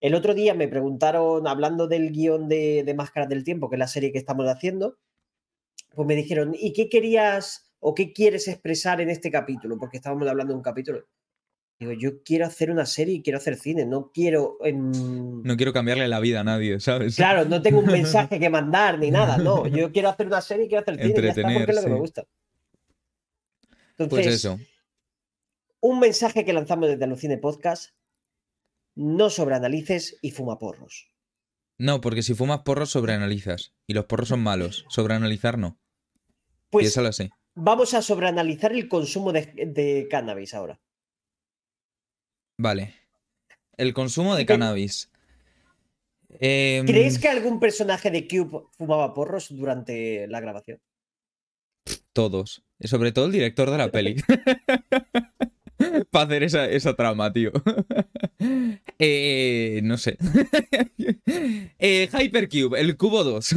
El 0.00 0.14
otro 0.14 0.32
día 0.32 0.54
me 0.54 0.66
preguntaron, 0.66 1.46
hablando 1.46 1.86
del 1.86 2.12
guion 2.12 2.48
de, 2.48 2.82
de 2.82 2.94
Máscaras 2.94 3.28
del 3.28 3.44
Tiempo, 3.44 3.68
que 3.68 3.76
es 3.76 3.80
la 3.80 3.88
serie 3.88 4.10
que 4.10 4.18
estamos 4.18 4.48
haciendo, 4.48 4.96
pues 5.94 6.08
me 6.08 6.16
dijeron, 6.16 6.54
¿y 6.58 6.72
qué 6.72 6.88
querías 6.88 7.70
o 7.78 7.94
qué 7.94 8.14
quieres 8.14 8.48
expresar 8.48 9.02
en 9.02 9.10
este 9.10 9.30
capítulo? 9.30 9.76
Porque 9.78 9.98
estábamos 9.98 10.26
hablando 10.26 10.54
de 10.54 10.56
un 10.56 10.62
capítulo. 10.62 11.04
Digo, 11.80 11.92
yo 11.92 12.22
quiero 12.22 12.44
hacer 12.44 12.70
una 12.70 12.84
serie 12.84 13.14
y 13.14 13.22
quiero 13.22 13.38
hacer 13.38 13.56
cine, 13.56 13.86
no 13.86 14.10
quiero... 14.12 14.58
em, 14.62 15.42
No 15.42 15.56
quiero 15.56 15.72
cambiarle 15.72 16.06
la 16.08 16.20
vida 16.20 16.40
a 16.40 16.44
nadie, 16.44 16.78
¿sabes? 16.78 17.16
Claro, 17.16 17.46
no 17.46 17.62
tengo 17.62 17.78
un 17.80 17.86
mensaje 18.26 18.38
que 18.38 18.50
mandar 18.50 18.98
ni 18.98 19.10
nada, 19.10 19.38
no. 19.38 19.66
Yo 19.66 19.90
quiero 19.90 20.10
hacer 20.10 20.26
una 20.26 20.42
serie 20.42 20.66
y 20.66 20.68
quiero 20.68 20.82
hacer 20.82 20.96
cine. 20.96 21.08
y 21.18 21.22
ya 21.22 21.28
está, 21.30 21.42
porque 21.42 21.42
es 21.42 21.42
lo 21.42 21.42
que 21.42 21.48
me 21.48 21.60
Entretener, 21.70 21.98
gusta. 21.98 22.24
Pues 23.96 23.98
Entonces, 23.98 24.34
eso. 24.34 24.58
un 25.80 26.00
mensaje 26.00 26.44
que 26.44 26.52
lanzamos 26.52 26.88
desde 26.88 27.04
Alucine 27.04 27.38
Podcast: 27.38 27.94
no 28.94 29.30
sobreanalices 29.30 30.18
y 30.22 30.30
fuma 30.32 30.58
porros. 30.58 31.08
No, 31.78 32.02
porque 32.02 32.22
si 32.22 32.34
fumas 32.34 32.60
porros, 32.60 32.90
sobreanalizas. 32.90 33.72
Y 33.86 33.94
los 33.94 34.04
porros 34.04 34.28
son 34.28 34.40
malos. 34.40 34.84
Sobreanalizar 34.90 35.56
no. 35.56 35.78
Pues 36.68 36.84
Piénsalo 36.84 37.08
así. 37.08 37.30
vamos 37.54 37.94
a 37.94 38.02
sobreanalizar 38.02 38.72
el 38.72 38.86
consumo 38.86 39.32
de, 39.32 39.50
de 39.66 40.06
cannabis 40.10 40.52
ahora. 40.52 40.78
Vale. 42.62 42.92
El 43.78 43.94
consumo 43.94 44.34
de 44.36 44.42
¿Qué- 44.42 44.46
cannabis. 44.52 45.10
Em, 46.38 46.84
¿Crees 46.86 47.18
que 47.18 47.28
algún 47.28 47.58
personaje 47.58 48.10
de 48.10 48.28
Cube 48.28 48.64
fumaba 48.76 49.14
porros 49.14 49.48
durante 49.56 50.26
la 50.28 50.40
grabación? 50.40 50.78
Todos. 52.12 52.62
Y 52.78 52.88
sobre 52.88 53.12
todo 53.12 53.26
el 53.26 53.32
director 53.32 53.70
de 53.70 53.78
la 53.78 53.90
peli. 53.92 54.16
Para 56.10 56.26
hacer 56.26 56.42
esa, 56.42 56.66
esa 56.68 56.94
trama, 56.94 57.32
tío. 57.32 57.52
Eh, 59.02 59.80
no 59.82 59.96
sé. 59.98 60.16
Eh, 61.78 62.08
Hypercube, 62.12 62.78
el 62.80 62.96
cubo 62.98 63.24
2. 63.24 63.54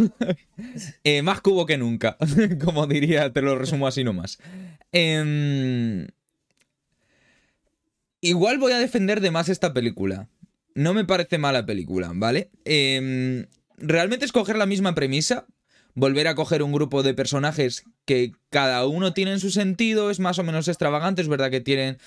Eh, 1.04 1.22
más 1.22 1.42
cubo 1.42 1.66
que 1.66 1.78
nunca. 1.78 2.18
Como 2.64 2.88
diría, 2.88 3.32
te 3.34 3.42
lo 3.42 3.58
resumo 3.58 3.88
así 3.88 4.04
nomás. 4.06 4.40
Em, 4.94 6.08
Igual 8.24 8.58
voy 8.58 8.72
a 8.72 8.80
defender 8.80 9.20
de 9.20 9.32
más 9.32 9.50
esta 9.50 9.74
película. 9.74 10.30
No 10.76 10.94
me 10.94 11.04
parece 11.04 11.38
mala 11.38 11.66
película, 11.66 12.10
¿vale? 12.16 12.52
Em, 12.64 13.48
realmente 13.76 14.24
escoger 14.24 14.56
la 14.56 14.66
misma 14.66 14.96
premisa, 14.96 15.46
volver 15.94 16.30
a 16.30 16.34
coger 16.34 16.64
un 16.64 16.72
grupo 16.72 17.04
de 17.04 17.14
personajes 17.14 17.84
que 18.06 18.32
cada 18.50 18.88
uno 18.88 19.14
tiene 19.14 19.38
su 19.40 19.52
sentido, 19.52 20.10
es 20.10 20.22
más 20.22 20.40
o 20.40 20.44
menos 20.44 20.70
extravagante, 20.70 21.22
es 21.22 21.28
verdad 21.28 21.52
que 21.52 21.60
tienen... 21.60 21.98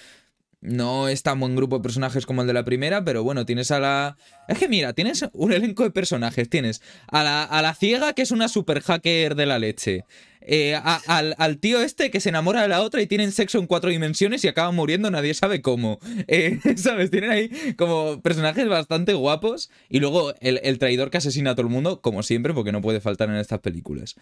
No 0.66 1.06
es 1.08 1.22
tan 1.22 1.38
buen 1.38 1.54
grupo 1.54 1.76
de 1.76 1.82
personajes 1.82 2.26
como 2.26 2.40
el 2.40 2.48
de 2.48 2.52
la 2.52 2.64
primera, 2.64 3.04
pero 3.04 3.22
bueno, 3.22 3.46
tienes 3.46 3.70
a 3.70 3.78
la... 3.78 4.16
Es 4.48 4.58
que 4.58 4.68
mira, 4.68 4.94
tienes 4.94 5.24
un 5.32 5.52
elenco 5.52 5.84
de 5.84 5.92
personajes. 5.92 6.48
Tienes 6.50 6.82
a 7.06 7.22
la, 7.22 7.44
a 7.44 7.62
la 7.62 7.72
ciega, 7.74 8.14
que 8.14 8.22
es 8.22 8.32
una 8.32 8.48
super 8.48 8.80
hacker 8.82 9.36
de 9.36 9.46
la 9.46 9.60
leche. 9.60 10.04
Eh, 10.40 10.74
a- 10.74 11.00
al, 11.06 11.36
al 11.38 11.58
tío 11.58 11.80
este 11.82 12.10
que 12.10 12.18
se 12.20 12.30
enamora 12.30 12.62
de 12.62 12.68
la 12.68 12.80
otra 12.82 13.00
y 13.00 13.06
tienen 13.06 13.30
sexo 13.32 13.58
en 13.58 13.66
cuatro 13.66 13.90
dimensiones 13.90 14.44
y 14.44 14.48
acaban 14.48 14.74
muriendo, 14.74 15.08
nadie 15.10 15.34
sabe 15.34 15.62
cómo. 15.62 16.00
Eh, 16.28 16.58
¿Sabes? 16.76 17.12
Tienen 17.12 17.30
ahí 17.30 17.48
como 17.76 18.20
personajes 18.20 18.66
bastante 18.68 19.14
guapos. 19.14 19.70
Y 19.88 20.00
luego 20.00 20.34
el, 20.40 20.58
el 20.64 20.78
traidor 20.80 21.10
que 21.10 21.18
asesina 21.18 21.52
a 21.52 21.54
todo 21.54 21.66
el 21.68 21.72
mundo, 21.72 22.00
como 22.00 22.24
siempre, 22.24 22.52
porque 22.54 22.72
no 22.72 22.80
puede 22.82 23.00
faltar 23.00 23.28
en 23.28 23.36
estas 23.36 23.60
películas. 23.60 24.16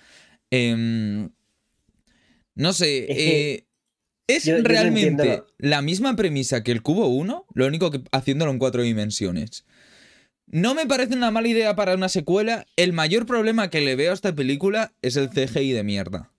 Em, 0.51 1.31
no 2.55 2.73
sé. 2.73 3.67
Es 4.27 4.45
yo- 4.45 4.57
no 4.59 4.65
realmente 4.65 5.43
la 5.59 5.83
misma 5.83 6.17
premisa 6.17 6.63
que 6.63 6.73
el 6.73 6.83
cubo 6.83 7.09
1, 7.09 7.47
lo 7.55 7.67
único 7.67 7.91
que 7.91 8.03
haciéndolo 8.13 8.51
en 8.51 8.59
cuatro 8.59 8.83
dimensiones. 8.83 9.65
No 10.47 10.75
me 10.75 10.87
parece 10.87 11.15
una 11.15 11.31
mala 11.31 11.49
idea 11.49 11.75
para 11.75 11.95
una 11.95 12.09
secuela. 12.09 12.67
El 12.77 12.93
mayor 12.93 13.27
problema 13.27 13.71
que 13.71 13.81
le 13.81 13.97
veo 13.97 14.11
a 14.11 14.15
esta 14.15 14.35
película 14.35 14.93
es 15.03 15.17
el 15.17 15.31
CGI 15.31 15.73
de 15.73 15.85
mierda. 15.85 16.31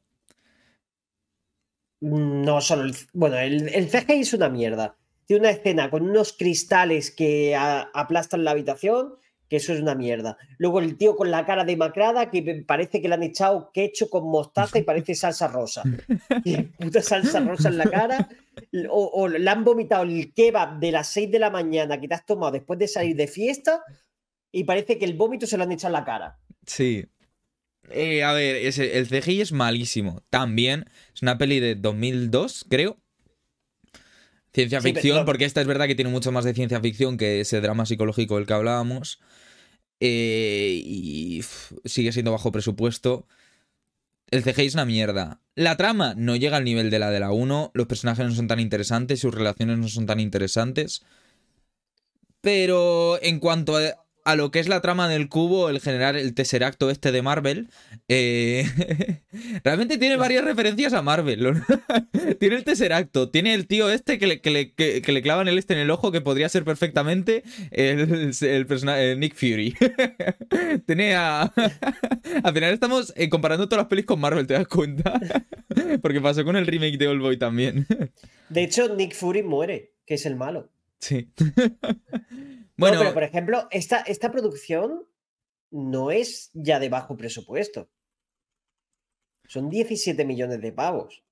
No 2.02 2.62
solo 2.62 2.84
el. 2.84 2.96
Bueno, 3.14 3.38
el, 3.38 3.70
el 3.70 3.88
CGI 3.90 4.22
es 4.22 4.34
una 4.34 4.50
mierda. 4.50 4.96
Tiene 5.26 5.42
una 5.42 5.50
escena 5.50 5.90
con 5.90 6.04
unos 6.08 6.34
cristales 6.34 7.10
que 7.10 7.56
a- 7.56 7.90
aplastan 7.94 8.44
la 8.44 8.52
habitación, 8.52 9.16
que 9.50 9.58
eso 9.58 9.74
es 9.74 9.80
una 9.82 9.96
mierda. 9.96 10.38
Luego 10.58 10.80
el 10.80 10.98
tío 10.98 11.16
con 11.16 11.30
la 11.32 11.46
cara 11.46 11.64
demacrada, 11.66 12.32
que 12.32 12.64
parece 12.68 13.02
que 13.02 13.08
le 13.08 13.14
han 13.16 13.24
echado 13.24 13.72
ketchup 13.74 14.10
con 14.10 14.30
mostaza 14.30 14.80
y 14.80 14.84
parece 14.84 15.14
salsa 15.16 15.48
rosa. 15.48 15.84
Y 16.44 16.58
puta 16.64 17.02
salsa 17.02 17.40
rosa 17.42 17.70
en 17.70 17.78
la 17.78 17.90
cara. 17.90 18.28
O, 18.90 19.06
o 19.14 19.28
le 19.28 19.50
han 19.50 19.64
vomitado 19.64 20.04
el 20.04 20.34
kebab 20.34 20.80
de 20.80 20.92
las 20.92 21.08
6 21.10 21.30
de 21.32 21.40
la 21.40 21.50
mañana 21.50 22.00
que 22.00 22.08
te 22.08 22.14
has 22.16 22.26
tomado 22.26 22.54
después 22.54 22.80
de 22.80 22.88
salir 22.88 23.16
de 23.16 23.28
fiesta 23.28 23.84
y 24.52 24.64
parece 24.64 24.98
que 24.98 25.06
el 25.06 25.14
vómito 25.16 25.46
se 25.46 25.58
lo 25.58 25.64
han 25.64 25.72
echado 25.74 25.90
en 25.96 26.00
la 26.00 26.06
cara. 26.06 26.40
Sí. 26.66 27.06
Eh, 27.92 28.24
a 28.24 28.34
ver, 28.34 28.56
ese- 28.56 28.98
el 28.98 29.08
CGI 29.08 29.42
es 29.42 29.52
malísimo. 29.52 30.22
También 30.30 30.86
es 31.14 31.22
una 31.22 31.38
peli 31.38 31.60
de 31.60 31.76
2002, 31.76 32.66
creo. 32.70 32.98
Ciencia 34.56 34.80
Sí, 34.80 34.94
pero 34.94 35.02
ficción, 35.02 35.26
porque 35.26 35.44
esta 35.44 35.60
es 35.60 35.68
verdad 35.68 35.86
que 35.86 35.96
tiene 35.96 36.10
mucho 36.10 36.32
más 36.32 36.46
de 36.46 36.54
ciencia 36.54 36.80
ficción 36.80 37.18
que 37.18 37.42
ese 37.42 37.60
drama 37.60 37.86
psicológico 37.86 38.38
del 38.38 38.48
que 38.48 38.54
hablábamos. 38.54 39.20
Eh, 40.00 40.82
y 40.82 41.42
uf, 41.42 41.74
sigue 41.84 42.14
siendo 42.14 42.32
bajo 42.32 42.54
presupuesto. 42.54 43.28
El 44.32 44.44
CGI 44.44 44.68
es 44.68 44.74
una 44.74 44.86
mierda. 44.86 45.42
La 45.56 45.76
trama 45.76 46.14
no 46.16 46.38
llega 46.38 46.56
al 46.56 46.64
nivel 46.64 46.90
de 46.90 47.00
la 47.00 47.12
de 47.12 47.20
la 47.20 47.34
1. 47.34 47.72
Los 47.74 47.88
personajes 47.88 48.26
no 48.26 48.34
son 48.34 48.48
tan 48.48 48.62
interesantes, 48.62 49.20
sus 49.20 49.36
relaciones 49.36 49.78
no 49.78 49.90
son 49.90 50.06
tan 50.06 50.22
interesantes. 50.22 51.04
Pero 52.40 53.20
en 53.22 53.40
cuanto 53.40 53.76
a, 53.76 54.05
a 54.26 54.36
lo 54.36 54.52
que 54.52 54.60
es 54.60 54.68
la 54.68 54.82
trama 54.82 55.08
del 55.08 55.30
cubo, 55.30 55.70
el 55.70 55.80
generar 55.80 56.16
el 56.18 56.34
tesseracto 56.34 56.90
este 56.90 57.12
de 57.12 57.22
Marvel, 57.22 57.70
eh, 58.08 58.66
realmente 59.64 59.98
tiene 59.98 60.18
varias 60.18 60.44
referencias 60.44 60.94
a 60.94 61.02
Marvel. 61.04 61.62
tiene 62.40 62.56
el 62.56 62.64
tesseracto, 62.64 63.30
tiene 63.30 63.54
el 63.54 63.68
tío 63.68 63.90
este 63.90 64.18
que 64.20 64.28
le, 64.28 64.42
que 64.42 64.50
le, 64.50 64.74
que- 64.74 65.02
que 65.02 65.12
le 65.12 65.22
clavan 65.22 65.48
el 65.48 65.58
este 65.58 65.74
en 65.76 65.80
el 65.80 65.92
ojo, 65.92 66.12
que 66.12 66.22
podría 66.22 66.50
ser 66.50 66.64
perfectamente 66.66 67.44
el, 67.72 68.32
el 68.42 68.66
personaje 68.66 69.16
Nick 69.16 69.36
Fury. 69.36 69.76
tiene 70.88 71.16
a... 71.16 71.44
Al 72.44 72.54
final 72.54 72.74
estamos 72.74 73.14
eh, 73.16 73.30
comparando 73.30 73.70
todas 73.70 73.84
las 73.84 73.90
pelis 73.90 74.06
con 74.06 74.20
Marvel, 74.20 74.48
¿te 74.48 74.56
das 74.56 74.68
cuenta? 74.68 75.20
Porque 76.02 76.20
pasó 76.20 76.44
con 76.44 76.56
el 76.56 76.66
remake 76.68 76.98
de 76.98 77.08
Oldboy 77.08 77.38
también. 77.38 77.86
De 78.50 78.64
hecho, 78.64 78.94
Nick 78.96 79.14
Fury 79.14 79.44
muere, 79.44 79.94
que 80.06 80.16
es 80.16 80.26
el 80.26 80.36
malo. 80.36 80.72
sí. 81.00 81.30
Bueno, 82.78 82.98
pero 83.00 83.14
por 83.14 83.24
ejemplo, 83.24 83.68
esta, 83.72 84.00
esta 84.02 84.32
producción 84.32 85.08
no 85.72 86.12
es 86.12 86.52
ya 86.54 86.80
de 86.80 86.90
bajo 86.90 87.18
presupuesto. 87.18 87.90
Son 89.48 89.70
17 89.70 90.26
millones 90.26 90.62
de 90.62 90.72
pavos. 90.72 91.24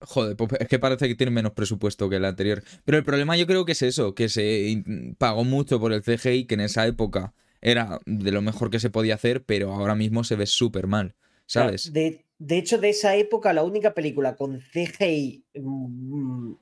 Joder, 0.00 0.36
pues 0.36 0.50
es 0.58 0.68
que 0.68 0.78
parece 0.78 1.08
que 1.08 1.14
tiene 1.14 1.30
menos 1.30 1.52
presupuesto 1.52 2.08
que 2.08 2.16
el 2.16 2.24
anterior. 2.24 2.62
Pero 2.84 2.98
el 2.98 3.04
problema 3.04 3.36
yo 3.36 3.46
creo 3.46 3.64
que 3.64 3.72
es 3.72 3.82
eso, 3.82 4.14
que 4.14 4.28
se 4.28 4.82
pagó 5.18 5.44
mucho 5.44 5.78
por 5.78 5.92
el 5.92 6.02
CGI, 6.02 6.46
que 6.46 6.54
en 6.54 6.60
esa 6.60 6.86
época 6.86 7.34
era 7.60 8.00
de 8.04 8.32
lo 8.32 8.42
mejor 8.42 8.70
que 8.70 8.80
se 8.80 8.90
podía 8.90 9.14
hacer, 9.14 9.44
pero 9.44 9.72
ahora 9.72 9.94
mismo 9.94 10.24
se 10.24 10.34
ve 10.34 10.46
súper 10.46 10.88
mal, 10.88 11.14
¿sabes? 11.46 11.92
De, 11.92 12.26
de, 12.38 12.58
hecho, 12.58 12.78
de 12.78 12.90
esa 12.90 13.14
época, 13.14 13.52
la 13.52 13.62
única 13.62 13.94
película 13.94 14.34
con 14.34 14.60
CGI 14.60 15.44
mm, 15.54 16.52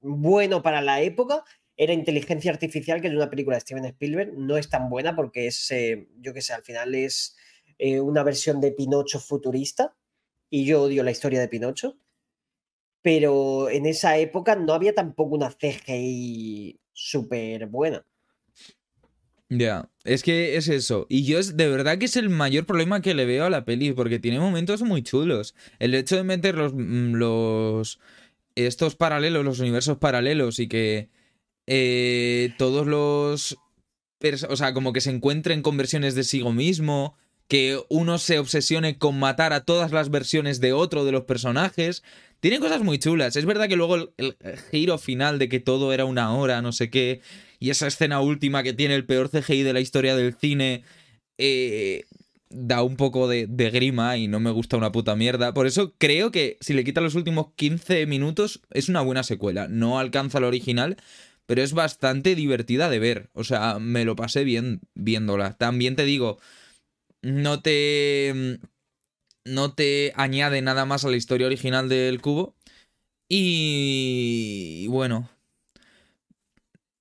bueno 0.00 0.62
para 0.62 0.80
la 0.80 1.02
época 1.02 1.44
era 1.76 1.92
Inteligencia 1.92 2.50
Artificial, 2.50 3.00
que 3.00 3.08
es 3.08 3.14
una 3.14 3.30
película 3.30 3.56
de 3.56 3.60
Steven 3.60 3.84
Spielberg. 3.84 4.32
No 4.36 4.56
es 4.56 4.70
tan 4.70 4.88
buena 4.88 5.14
porque 5.14 5.46
es, 5.46 5.70
eh, 5.70 6.08
yo 6.20 6.32
qué 6.32 6.40
sé, 6.40 6.54
al 6.54 6.62
final 6.62 6.94
es 6.94 7.36
eh, 7.78 8.00
una 8.00 8.22
versión 8.22 8.60
de 8.60 8.72
Pinocho 8.72 9.20
futurista. 9.20 9.94
Y 10.48 10.64
yo 10.64 10.82
odio 10.82 11.02
la 11.02 11.10
historia 11.10 11.40
de 11.40 11.48
Pinocho. 11.48 11.98
Pero 13.02 13.68
en 13.68 13.86
esa 13.86 14.16
época 14.18 14.56
no 14.56 14.72
había 14.72 14.94
tampoco 14.94 15.34
una 15.34 15.50
CGI 15.50 16.80
súper 16.92 17.66
buena. 17.66 18.04
Ya, 19.48 19.88
es 20.04 20.22
que 20.24 20.56
es 20.56 20.68
eso. 20.68 21.06
Y 21.08 21.24
yo 21.24 21.38
es 21.38 21.56
de 21.56 21.68
verdad 21.68 21.98
que 21.98 22.06
es 22.06 22.16
el 22.16 22.30
mayor 22.30 22.66
problema 22.66 23.00
que 23.00 23.14
le 23.14 23.26
veo 23.26 23.44
a 23.44 23.50
la 23.50 23.64
peli, 23.64 23.92
porque 23.92 24.18
tiene 24.18 24.40
momentos 24.40 24.82
muy 24.82 25.02
chulos. 25.02 25.54
El 25.78 25.94
hecho 25.94 26.16
de 26.16 26.24
meter 26.24 26.56
los, 26.56 26.74
mm, 26.74 27.14
los 27.14 28.00
estos 28.56 28.96
paralelos, 28.96 29.44
los 29.44 29.60
universos 29.60 29.98
paralelos 29.98 30.58
y 30.58 30.66
que 30.66 31.10
eh, 31.66 32.52
todos 32.58 32.86
los... 32.86 33.56
O 34.48 34.56
sea, 34.56 34.72
como 34.72 34.92
que 34.92 35.00
se 35.00 35.10
encuentren 35.10 35.62
con 35.62 35.76
versiones 35.76 36.14
de 36.14 36.24
sí 36.24 36.42
mismo, 36.42 37.14
que 37.48 37.80
uno 37.88 38.18
se 38.18 38.38
obsesione 38.38 38.98
con 38.98 39.18
matar 39.18 39.52
a 39.52 39.64
todas 39.64 39.92
las 39.92 40.10
versiones 40.10 40.60
de 40.60 40.72
otro 40.72 41.04
de 41.04 41.12
los 41.12 41.24
personajes. 41.24 42.02
Tiene 42.40 42.58
cosas 42.58 42.82
muy 42.82 42.98
chulas. 42.98 43.36
Es 43.36 43.44
verdad 43.44 43.68
que 43.68 43.76
luego 43.76 43.94
el, 43.94 44.10
el, 44.16 44.36
giro 44.70 44.98
final 44.98 45.38
de 45.38 45.48
que 45.48 45.60
todo 45.60 45.92
era 45.92 46.06
una 46.06 46.34
hora, 46.34 46.62
no 46.62 46.72
sé 46.72 46.90
qué, 46.90 47.20
y 47.60 47.70
esa 47.70 47.86
escena 47.86 48.20
última 48.20 48.62
que 48.62 48.72
tiene 48.72 48.94
el 48.94 49.06
peor 49.06 49.30
CGI 49.30 49.62
de 49.62 49.72
la 49.72 49.80
historia 49.80 50.16
del 50.16 50.34
cine, 50.34 50.82
eh, 51.38 52.04
da 52.48 52.82
un 52.82 52.96
poco 52.96 53.28
de, 53.28 53.46
grima 53.46 54.16
y 54.16 54.28
no 54.28 54.40
me 54.40 54.50
gusta 54.50 54.76
una 54.76 54.92
puta 54.92 55.16
mierda. 55.16 55.54
Por 55.54 55.66
eso 55.66 55.94
creo 55.98 56.30
que 56.30 56.56
si 56.60 56.74
le 56.74 56.84
quitan 56.84 57.04
los 57.04 57.14
últimos 57.14 57.48
15 57.56 58.06
minutos 58.06 58.60
es 58.70 58.88
una 58.88 59.00
buena 59.00 59.22
secuela. 59.22 59.68
No 59.68 59.98
alcanza 59.98 60.40
lo 60.40 60.48
original, 60.48 60.96
pero 61.46 61.62
es 61.62 61.72
bastante 61.72 62.34
divertida 62.34 62.90
de 62.90 62.98
ver. 62.98 63.30
O 63.32 63.44
sea, 63.44 63.78
me 63.78 64.04
lo 64.04 64.16
pasé 64.16 64.44
bien 64.44 64.80
viéndola. 64.94 65.56
También 65.56 65.96
te 65.96 66.04
digo, 66.04 66.38
no 67.22 67.60
te. 67.60 68.58
No 69.44 69.72
te 69.74 70.12
añade 70.16 70.60
nada 70.60 70.84
más 70.86 71.04
a 71.04 71.08
la 71.08 71.16
historia 71.16 71.46
original 71.46 71.88
del 71.88 72.20
cubo. 72.20 72.56
Y. 73.28 74.86
Bueno. 74.88 75.30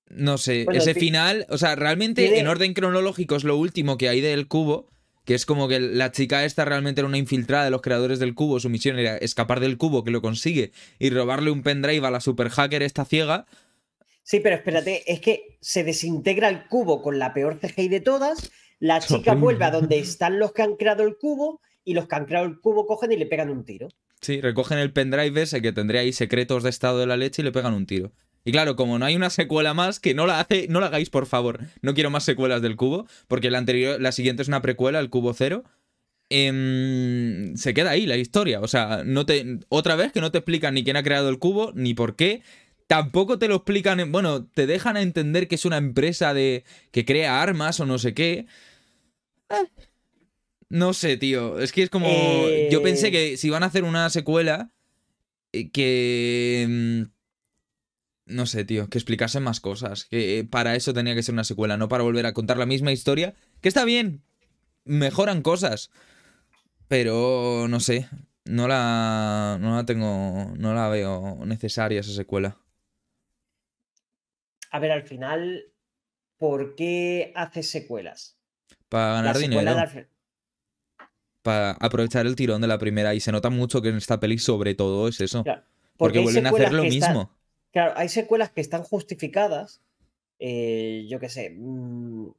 No 0.08 0.38
sé, 0.38 0.64
bueno, 0.64 0.80
ese 0.80 0.94
final, 0.94 1.46
o 1.50 1.58
sea, 1.58 1.76
realmente 1.76 2.22
¿tiene? 2.22 2.40
en 2.40 2.48
orden 2.48 2.74
cronológico 2.74 3.36
es 3.36 3.44
lo 3.44 3.58
último 3.58 3.98
que 3.98 4.08
hay 4.08 4.22
del 4.22 4.48
cubo, 4.48 4.88
que 5.26 5.34
es 5.34 5.46
como 5.46 5.68
que 5.68 5.80
la 5.80 6.12
chica 6.12 6.46
esta 6.46 6.64
realmente 6.64 7.02
era 7.02 7.08
una 7.08 7.18
infiltrada 7.18 7.66
de 7.66 7.72
los 7.72 7.82
creadores 7.82 8.20
del 8.20 8.34
cubo, 8.34 8.62
su 8.62 8.70
misión 8.70 8.98
era 8.98 9.18
escapar 9.18 9.60
del 9.60 9.78
cubo, 9.78 10.06
que 10.06 10.12
lo 10.12 10.22
consigue, 10.22 10.72
y 11.00 11.10
robarle 11.10 11.52
un 11.52 11.64
pendrive 11.64 12.08
a 12.08 12.12
la 12.12 12.22
super 12.22 12.50
hacker 12.50 12.82
esta 12.82 13.04
ciega, 13.04 13.46
Sí, 14.26 14.40
pero 14.40 14.56
espérate, 14.56 15.04
es 15.06 15.20
que 15.20 15.60
se 15.62 15.84
desintegra 15.84 16.50
el 16.50 16.66
cubo 16.68 17.04
con 17.04 17.20
la 17.20 17.32
peor 17.32 17.60
CGI 17.60 17.90
de 17.90 18.00
todas, 18.00 18.52
la 18.80 19.00
chica 19.00 19.36
vuelve 19.36 19.66
a 19.66 19.72
donde 19.72 20.00
están 20.00 20.40
los 20.40 20.52
que 20.52 20.64
han 20.64 20.78
creado 20.78 21.04
el 21.04 21.16
cubo 21.18 21.62
y 21.84 21.94
los 21.94 22.08
que 22.08 22.16
han 22.16 22.26
creado 22.26 22.48
el 22.48 22.60
cubo 22.60 22.88
cogen 22.88 23.12
y 23.12 23.18
le 23.18 23.28
pegan 23.28 23.52
un 23.52 23.64
tiro. 23.64 23.88
Sí, 24.22 24.42
recogen 24.42 24.80
el 24.80 24.92
pendrive 24.92 25.44
ese 25.44 25.62
que 25.62 25.72
tendría 25.72 26.02
ahí 26.02 26.12
secretos 26.12 26.64
de 26.64 26.72
estado 26.72 26.98
de 26.98 27.06
la 27.06 27.18
leche 27.18 27.44
y 27.44 27.46
le 27.46 27.52
pegan 27.52 27.76
un 27.76 27.86
tiro. 27.86 28.14
Y 28.44 28.52
claro, 28.52 28.76
como 28.76 28.98
no 28.98 29.06
hay 29.06 29.16
una 29.16 29.30
secuela 29.30 29.76
más, 29.76 30.00
que 30.00 30.16
no 30.16 30.26
la 30.26 30.40
hace, 30.40 30.66
no 30.70 30.80
la 30.80 30.88
hagáis, 30.88 31.12
por 31.12 31.28
favor. 31.28 31.60
No 31.84 31.94
quiero 31.94 32.10
más 32.10 32.24
secuelas 32.24 32.64
del 32.64 32.78
cubo, 32.78 33.06
porque 33.28 33.52
la 33.52 33.60
anterior, 33.60 34.02
la 34.02 34.12
siguiente 34.12 34.42
es 34.42 34.48
una 34.48 34.64
precuela, 34.64 35.00
el 35.00 35.12
cubo 35.12 35.36
cero. 35.36 35.64
Eh, 36.32 37.54
se 37.56 37.74
queda 37.76 37.92
ahí 37.92 38.08
la 38.08 38.18
historia. 38.18 38.60
O 38.62 38.68
sea, 38.68 39.04
no 39.06 39.28
te. 39.28 39.60
Otra 39.70 39.96
vez 39.96 40.12
que 40.12 40.22
no 40.22 40.32
te 40.32 40.40
explican 40.40 40.74
ni 40.74 40.84
quién 40.84 40.98
ha 40.98 41.04
creado 41.04 41.30
el 41.30 41.38
cubo, 41.38 41.72
ni 41.76 41.94
por 41.94 42.16
qué, 42.16 42.42
tampoco 42.88 43.40
te 43.40 43.48
lo 43.48 43.56
explican, 43.56 44.12
bueno, 44.12 44.46
te 44.46 44.68
dejan 44.68 44.98
a 44.98 45.02
entender 45.02 45.48
que 45.48 45.56
es 45.56 45.66
una 45.66 45.78
empresa 45.78 46.34
de 46.34 46.64
que 46.92 47.06
crea 47.06 47.42
armas 47.42 47.80
o 47.80 47.86
no 47.86 47.98
sé 47.98 48.14
qué. 48.14 48.48
Eh, 49.50 49.68
no 50.70 50.94
sé, 50.94 51.18
tío, 51.18 51.60
es 51.60 51.72
que 51.72 51.84
es 51.84 51.90
como 51.90 52.08
eh... 52.10 52.70
yo 52.72 52.82
pensé 52.82 53.12
que 53.12 53.38
si 53.38 53.50
van 53.50 53.64
a 53.64 53.68
hacer 53.68 53.84
una 53.84 54.10
secuela 54.10 54.72
eh, 55.54 55.70
que 55.72 56.66
mm, 56.68 57.16
no 58.26 58.46
sé, 58.46 58.66
tío, 58.66 58.90
que 58.90 58.98
explicasen 58.98 59.44
más 59.44 59.60
cosas, 59.60 60.06
que 60.06 60.48
para 60.50 60.76
eso 60.76 60.94
tenía 60.94 61.16
que 61.16 61.24
ser 61.24 61.34
una 61.34 61.44
secuela, 61.44 61.78
no 61.78 61.88
para 61.88 62.04
volver 62.04 62.26
a 62.26 62.34
contar 62.34 62.58
la 62.58 62.66
misma 62.66 62.92
historia, 62.92 63.36
que 63.62 63.68
está 63.68 63.86
bien, 63.86 64.24
mejoran 64.84 65.42
cosas, 65.42 65.92
pero 66.88 67.68
no 67.70 67.80
sé, 67.80 68.10
no 68.46 68.68
la 68.68 69.58
no 69.62 69.76
la 69.76 69.86
tengo, 69.86 70.54
no 70.58 70.74
la 70.74 70.90
veo 70.90 71.46
necesaria 71.46 72.00
esa 72.02 72.14
secuela. 72.14 72.58
A 74.76 74.80
ver, 74.80 74.92
al 74.92 75.04
final, 75.04 75.72
¿por 76.38 76.76
qué 76.76 77.32
haces 77.34 77.72
secuelas? 77.72 78.38
Para 78.90 79.14
ganar 79.14 79.38
dinero. 79.38 79.74
Para 81.42 81.72
aprovechar 81.80 82.26
el 82.26 82.36
tirón 82.36 82.60
de 82.60 82.68
la 82.68 82.78
primera. 82.78 83.16
Y 83.16 83.22
se 83.22 83.32
nota 83.32 83.50
mucho 83.50 83.82
que 83.82 83.88
en 83.88 83.96
esta 83.96 84.20
peli, 84.20 84.38
sobre 84.38 84.76
todo, 84.76 85.08
es 85.08 85.22
eso. 85.22 85.46
Claro, 85.46 85.62
porque, 85.96 86.20
porque 86.20 86.20
vuelven 86.20 86.48
a 86.48 86.50
hacer 86.50 86.74
lo 86.74 86.84
mismo. 86.84 87.22
Están... 87.22 87.30
Claro, 87.72 87.94
hay 87.96 88.10
secuelas 88.10 88.50
que 88.50 88.60
están 88.60 88.84
justificadas. 88.84 89.82
Eh, 90.40 91.06
yo 91.08 91.22
qué 91.22 91.30
sé. 91.30 91.52
Mmm, 91.52 92.32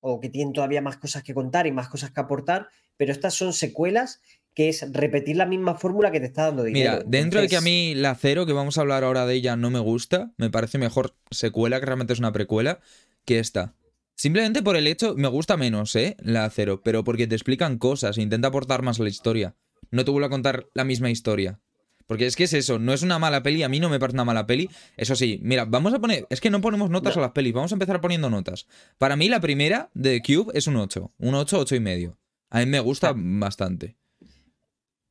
o 0.00 0.18
que 0.18 0.30
tienen 0.30 0.54
todavía 0.54 0.80
más 0.80 0.96
cosas 0.96 1.22
que 1.22 1.34
contar 1.34 1.66
y 1.66 1.72
más 1.72 1.90
cosas 1.90 2.10
que 2.10 2.20
aportar. 2.22 2.70
Pero 2.96 3.12
estas 3.12 3.34
son 3.34 3.52
secuelas 3.52 4.22
que 4.54 4.68
es 4.68 4.92
repetir 4.92 5.36
la 5.36 5.46
misma 5.46 5.74
fórmula 5.74 6.10
que 6.10 6.20
te 6.20 6.26
está 6.26 6.44
dando 6.44 6.62
dinero. 6.64 6.92
Mira, 6.92 7.04
dentro 7.06 7.40
Entonces... 7.40 7.42
de 7.42 7.48
que 7.48 7.56
a 7.56 7.60
mí 7.60 7.94
la 7.94 8.14
cero, 8.14 8.46
que 8.46 8.52
vamos 8.52 8.76
a 8.78 8.82
hablar 8.82 9.04
ahora 9.04 9.26
de 9.26 9.34
ella, 9.34 9.56
no 9.56 9.70
me 9.70 9.78
gusta, 9.78 10.32
me 10.36 10.50
parece 10.50 10.78
mejor 10.78 11.14
secuela, 11.30 11.80
que 11.80 11.86
realmente 11.86 12.12
es 12.12 12.18
una 12.18 12.32
precuela, 12.32 12.80
que 13.24 13.38
esta. 13.38 13.74
Simplemente 14.14 14.62
por 14.62 14.76
el 14.76 14.86
hecho, 14.86 15.14
me 15.16 15.28
gusta 15.28 15.56
menos, 15.56 15.96
¿eh? 15.96 16.16
La 16.20 16.48
cero, 16.50 16.82
pero 16.84 17.02
porque 17.02 17.26
te 17.26 17.34
explican 17.34 17.78
cosas, 17.78 18.18
intenta 18.18 18.48
aportar 18.48 18.82
más 18.82 19.00
a 19.00 19.02
la 19.02 19.08
historia. 19.08 19.56
No 19.90 20.04
te 20.04 20.10
vuelvo 20.10 20.26
a 20.26 20.30
contar 20.30 20.68
la 20.74 20.84
misma 20.84 21.10
historia. 21.10 21.60
Porque 22.06 22.26
es 22.26 22.36
que 22.36 22.44
es 22.44 22.52
eso, 22.52 22.78
no 22.78 22.92
es 22.92 23.02
una 23.02 23.18
mala 23.18 23.42
peli, 23.42 23.62
a 23.62 23.68
mí 23.68 23.80
no 23.80 23.88
me 23.88 23.98
parece 23.98 24.16
una 24.16 24.24
mala 24.24 24.46
peli. 24.46 24.68
Eso 24.96 25.16
sí, 25.16 25.40
mira, 25.42 25.64
vamos 25.64 25.94
a 25.94 25.98
poner. 25.98 26.26
Es 26.30 26.40
que 26.40 26.50
no 26.50 26.60
ponemos 26.60 26.90
notas 26.90 27.16
no. 27.16 27.22
a 27.22 27.26
las 27.26 27.32
pelis, 27.32 27.54
vamos 27.54 27.72
a 27.72 27.74
empezar 27.74 28.00
poniendo 28.00 28.28
notas. 28.28 28.66
Para 28.98 29.16
mí, 29.16 29.28
la 29.28 29.40
primera 29.40 29.90
de 29.94 30.20
Cube 30.20 30.52
es 30.54 30.66
un 30.66 30.76
8. 30.76 31.12
Un 31.18 31.34
8, 31.34 31.58
8 31.60 31.74
y 31.76 31.80
medio. 31.80 32.18
A 32.50 32.58
mí 32.58 32.66
me 32.66 32.80
gusta 32.80 33.10
ah. 33.10 33.14
bastante. 33.16 33.96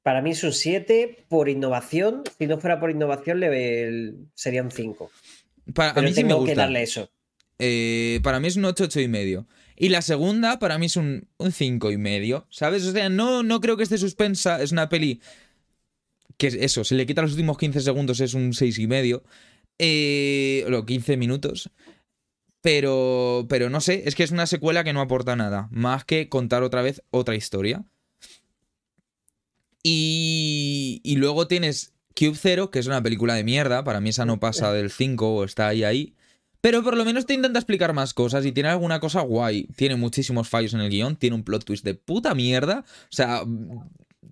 Para 0.03 0.21
mí 0.21 0.31
es 0.31 0.43
un 0.43 0.53
7 0.53 1.25
por 1.29 1.49
innovación. 1.49 2.23
Si 2.37 2.47
no 2.47 2.59
fuera 2.59 2.79
por 2.79 2.89
innovación, 2.89 3.39
le 3.39 4.13
sería 4.33 4.63
un 4.63 4.71
5. 4.71 5.11
Para, 5.73 5.91
a 5.91 6.01
mí 6.01 6.13
sí 6.13 6.23
me 6.23 6.33
gusta. 6.33 6.51
que 6.51 6.55
darle 6.55 6.83
eso. 6.83 7.09
Eh, 7.59 8.19
para 8.23 8.39
mí 8.39 8.47
es 8.47 8.55
un 8.55 8.65
8, 8.65 8.85
8 8.85 8.99
y 9.01 9.07
medio. 9.07 9.47
Y 9.75 9.89
la 9.89 10.01
segunda, 10.01 10.59
para 10.59 10.77
mí 10.77 10.87
es 10.87 10.97
un, 10.97 11.27
un 11.37 11.51
5 11.51 11.91
y 11.91 11.97
medio. 11.97 12.47
¿Sabes? 12.49 12.85
O 12.85 12.91
sea, 12.91 13.09
no, 13.09 13.43
no 13.43 13.61
creo 13.61 13.77
que 13.77 13.83
esté 13.83 13.97
suspensa. 13.97 14.61
Es 14.61 14.71
una 14.71 14.89
peli 14.89 15.21
que 16.41 16.47
es 16.47 16.55
eso, 16.55 16.83
si 16.83 16.95
le 16.95 17.05
quitan 17.05 17.23
los 17.25 17.33
últimos 17.33 17.59
15 17.59 17.81
segundos 17.81 18.19
es 18.19 18.33
un 18.33 18.53
6 18.55 18.79
y 18.79 18.87
medio. 18.87 19.23
Eh, 19.77 20.65
o 20.71 20.85
15 20.85 21.15
minutos. 21.15 21.69
Pero, 22.61 23.45
pero 23.47 23.69
no 23.69 23.79
sé, 23.79 24.03
es 24.05 24.15
que 24.15 24.23
es 24.23 24.31
una 24.31 24.47
secuela 24.47 24.83
que 24.83 24.93
no 24.93 25.01
aporta 25.01 25.35
nada. 25.35 25.67
Más 25.71 26.03
que 26.03 26.29
contar 26.29 26.63
otra 26.63 26.81
vez 26.81 27.03
otra 27.11 27.35
historia. 27.35 27.85
Y, 29.83 31.01
y 31.03 31.15
luego 31.15 31.47
tienes 31.47 31.93
Cube 32.15 32.35
Zero, 32.35 32.71
que 32.71 32.79
es 32.79 32.87
una 32.87 33.01
película 33.01 33.35
de 33.35 33.43
mierda. 33.43 33.83
Para 33.83 34.01
mí 34.01 34.09
esa 34.09 34.25
no 34.25 34.39
pasa 34.39 34.73
del 34.73 34.91
5 34.91 35.35
o 35.35 35.43
está 35.43 35.67
ahí 35.67 35.83
ahí. 35.83 36.15
Pero 36.61 36.83
por 36.83 36.95
lo 36.95 37.05
menos 37.05 37.25
te 37.25 37.33
intenta 37.33 37.57
explicar 37.57 37.93
más 37.93 38.13
cosas 38.13 38.45
y 38.45 38.51
tiene 38.51 38.69
alguna 38.69 38.99
cosa 38.99 39.21
guay. 39.21 39.67
Tiene 39.75 39.95
muchísimos 39.95 40.47
fallos 40.47 40.75
en 40.75 40.81
el 40.81 40.89
guion, 40.89 41.15
tiene 41.15 41.35
un 41.35 41.43
plot 41.43 41.65
twist 41.65 41.83
de 41.83 41.95
puta 41.95 42.35
mierda. 42.35 42.85
O 42.85 43.15
sea, 43.15 43.43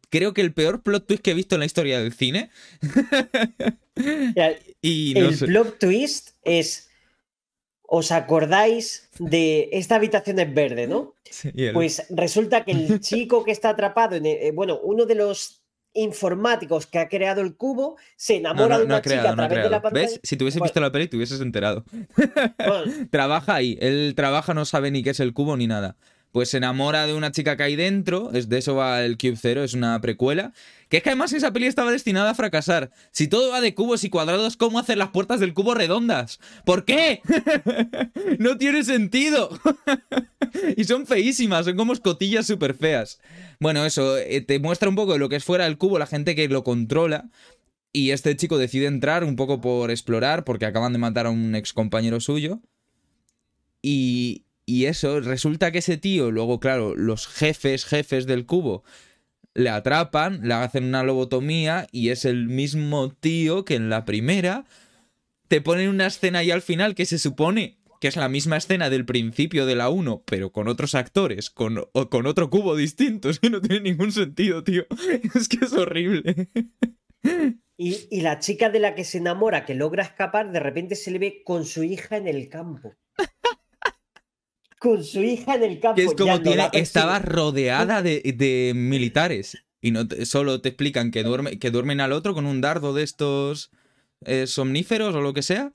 creo 0.10 0.36
que 0.36 0.42
el 0.42 0.54
peor 0.54 0.84
plot 0.84 1.08
twist 1.08 1.24
que 1.24 1.32
he 1.32 1.34
visto 1.34 1.56
en 1.56 1.60
la 1.60 1.66
historia 1.66 2.00
del 2.00 2.14
cine. 2.14 2.52
y 4.82 5.14
no 5.16 5.30
el 5.30 5.36
sé. 5.36 5.48
plot 5.48 5.80
twist 5.80 6.30
es. 6.44 6.89
¿Os 7.92 8.12
acordáis 8.12 9.10
de 9.18 9.70
esta 9.72 9.96
habitación 9.96 10.38
es 10.38 10.54
verde, 10.54 10.88
no? 10.88 11.16
Sí, 11.24 11.52
el... 11.56 11.74
Pues 11.74 12.06
resulta 12.12 12.64
que 12.64 12.72
el 12.72 13.00
chico 13.02 13.44
que 13.44 13.52
está 13.52 13.70
atrapado 13.70 14.16
en 14.16 14.28
el, 14.28 14.38
eh, 14.38 14.52
bueno, 14.52 14.80
uno 14.84 15.06
de 15.06 15.16
los 15.16 15.64
informáticos 15.94 16.86
que 16.86 17.00
ha 17.00 17.10
creado 17.10 17.42
el 17.42 17.56
cubo 17.56 17.98
se 18.16 18.38
enamora 18.38 18.68
no, 18.68 18.74
no, 18.74 18.80
de 18.80 18.86
una 18.86 18.96
no 18.98 19.02
creado, 19.02 19.22
chica 19.22 19.32
a 19.32 19.36
través 19.36 19.64
de 19.64 19.70
la 19.72 19.82
pantalla. 19.82 20.06
¿Ves? 20.06 20.20
Si 20.22 20.38
te 20.38 20.44
hubiese 20.44 20.60
visto 20.62 20.80
la 20.80 20.92
peli, 20.92 21.08
te 21.08 21.18
hubieses 21.18 21.42
enterado. 21.42 21.84
Bueno. 22.16 22.94
trabaja 23.10 23.56
ahí. 23.56 23.76
Él 23.82 24.14
trabaja, 24.16 24.54
no 24.54 24.66
sabe 24.66 24.92
ni 24.92 25.02
qué 25.02 25.10
es 25.10 25.20
el 25.20 25.34
cubo 25.34 25.58
ni 25.58 25.66
nada. 25.66 25.98
Pues 26.32 26.50
se 26.50 26.58
enamora 26.58 27.08
de 27.08 27.14
una 27.14 27.32
chica 27.32 27.58
que 27.58 27.64
hay 27.64 27.76
dentro, 27.76 28.32
es 28.34 28.50
de 28.50 28.60
eso 28.60 28.76
va 28.76 29.04
el 29.04 29.18
Cube 29.18 29.36
Zero, 29.36 29.64
es 29.64 29.74
una 29.74 30.00
precuela, 30.00 30.54
que 30.90 30.98
es 30.98 31.04
que 31.04 31.10
además 31.10 31.34
esa 31.34 31.52
peli 31.52 31.66
estaba 31.66 31.92
destinada 31.92 32.32
a 32.32 32.36
fracasar. 32.36 32.92
Si 33.12 33.28
todo 33.28 33.52
va 33.52 33.62
de 33.62 33.74
cubos 33.74 34.04
y 34.04 34.10
cuadrados, 34.10 34.58
¿cómo 34.58 34.80
hacer 34.80 34.98
las 34.98 35.10
puertas 35.10 35.40
del 35.40 35.54
cubo 35.54 35.74
redondas? 35.74 36.40
¿Por 36.66 36.86
qué? 36.86 37.22
no 38.40 38.58
tiene 38.58 38.84
sentido. 38.84 39.50
y 40.78 40.84
son 40.84 41.08
feísimas, 41.08 41.66
son 41.66 41.78
como 41.78 41.94
escotillas 41.94 42.46
súper 42.46 42.76
feas. 42.76 43.20
Bueno, 43.60 43.86
eso, 43.86 44.18
eh, 44.18 44.42
te 44.42 44.60
muestra 44.60 44.90
un 44.90 44.96
poco 44.96 45.14
de 45.14 45.20
lo 45.20 45.30
que 45.30 45.36
es 45.36 45.44
fuera 45.44 45.66
del 45.66 45.78
cubo, 45.78 46.00
la 46.00 46.08
gente 46.08 46.36
que 46.36 46.48
lo 46.48 46.64
controla. 46.64 47.30
Y 47.92 48.12
este 48.12 48.36
chico 48.36 48.60
decide 48.60 48.86
entrar 48.86 49.24
un 49.24 49.36
poco 49.36 49.62
por 49.62 49.90
explorar, 49.90 50.44
porque 50.44 50.68
acaban 50.68 50.94
de 50.94 51.00
matar 51.00 51.26
a 51.26 51.32
un 51.32 51.56
ex 51.56 51.74
compañero 51.74 52.20
suyo. 52.20 52.62
Y, 53.82 54.46
y 54.70 54.86
eso, 54.86 55.20
resulta 55.20 55.72
que 55.72 55.80
ese 55.80 55.98
tío, 55.98 56.30
luego, 56.30 56.60
claro, 56.60 56.96
los 56.96 57.28
jefes, 57.28 57.86
jefes 57.86 58.28
del 58.28 58.46
cubo, 58.46 58.84
le 59.56 59.70
atrapan, 59.70 60.48
le 60.48 60.54
hacen 60.54 60.84
una 60.84 61.02
lobotomía 61.02 61.88
y 61.92 62.10
es 62.10 62.24
el 62.24 62.48
mismo 62.48 63.10
tío 63.10 63.66
que 63.66 63.74
en 63.74 63.90
la 63.90 64.06
primera 64.06 64.66
te 65.48 65.60
ponen 65.60 65.90
una 65.90 66.06
escena 66.06 66.40
ahí 66.40 66.52
al 66.52 66.62
final 66.62 66.94
que 66.94 67.08
se 67.08 67.18
supone 67.18 67.80
que 68.00 68.08
es 68.08 68.16
la 68.16 68.30
misma 68.30 68.58
escena 68.58 68.92
del 68.92 69.06
principio 69.06 69.66
de 69.66 69.76
la 69.76 69.90
1, 69.90 70.24
pero 70.26 70.52
con 70.52 70.68
otros 70.68 70.94
actores, 70.94 71.50
con, 71.50 71.84
o 71.92 72.10
con 72.10 72.28
otro 72.28 72.52
cubo 72.52 72.76
distinto. 72.76 73.30
Es 73.30 73.40
que 73.40 73.50
no 73.50 73.62
tiene 73.62 73.82
ningún 73.82 74.12
sentido, 74.12 74.64
tío. 74.64 74.86
Es 75.36 75.50
que 75.50 75.66
es 75.66 75.74
horrible. 75.74 76.50
Y, 77.76 78.08
y, 78.12 78.22
la 78.22 78.40
chica 78.40 78.70
de 78.70 78.80
la 78.80 78.94
que 78.94 79.04
se 79.04 79.18
enamora, 79.18 79.66
que 79.66 79.74
logra 79.74 80.04
escapar, 80.04 80.52
de 80.52 80.60
repente 80.60 80.96
se 80.96 81.12
le 81.12 81.20
ve 81.20 81.42
con 81.44 81.66
su 81.66 81.84
hija 81.84 82.18
en 82.18 82.28
el 82.28 82.50
campo. 82.50 82.94
Con 84.80 85.04
su 85.04 85.22
hija 85.22 85.56
en 85.56 85.64
el 85.64 85.80
campo. 85.80 85.98
Que 85.98 86.06
es 86.06 86.14
como 86.16 86.42
tiene, 86.42 86.70
estaba 86.74 87.20
rodeada 87.20 88.02
de, 88.02 88.22
de, 88.36 88.74
militares. 88.76 89.64
Y 89.82 89.92
no 89.92 90.08
solo 90.24 90.62
te 90.62 90.70
explican 90.70 91.12
que, 91.12 91.24
duerme, 91.24 91.60
que 91.60 91.72
duermen 91.72 92.02
al 92.02 92.12
otro 92.12 92.34
con 92.34 92.46
un 92.46 92.62
dardo 92.62 92.94
de 92.94 93.04
estos 93.04 93.72
eh, 94.26 94.48
somníferos 94.48 95.14
o 95.16 95.22
lo 95.22 95.34
que 95.34 95.42
sea. 95.42 95.74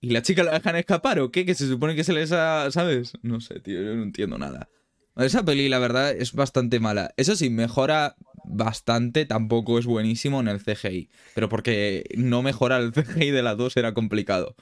¿Y 0.00 0.10
la 0.10 0.22
chica 0.22 0.44
la 0.44 0.52
dejan 0.52 0.76
escapar 0.76 1.18
o 1.18 1.32
qué? 1.32 1.44
Que 1.44 1.54
se 1.54 1.66
supone 1.66 1.96
que 1.96 2.04
se 2.04 2.12
les 2.12 2.30
ha... 2.30 2.70
¿Sabes? 2.70 3.14
No 3.22 3.40
sé, 3.40 3.58
tío, 3.58 3.82
yo 3.82 3.96
no 3.96 4.02
entiendo 4.04 4.38
nada. 4.38 4.68
Esa 5.16 5.44
peli, 5.44 5.68
la 5.68 5.80
verdad, 5.80 6.12
es 6.12 6.32
bastante 6.32 6.78
mala. 6.78 7.12
Eso 7.16 7.34
sí, 7.34 7.50
mejora 7.50 8.14
bastante, 8.44 9.26
tampoco 9.26 9.80
es 9.80 9.86
buenísimo 9.86 10.38
en 10.38 10.46
el 10.46 10.62
CGI. 10.62 11.08
Pero 11.34 11.48
porque 11.48 12.04
no 12.16 12.42
mejorar 12.42 12.82
el 12.82 12.92
CGI 12.92 13.32
de 13.32 13.42
la 13.42 13.56
2 13.56 13.76
era 13.76 13.94
complicado. 13.94 14.54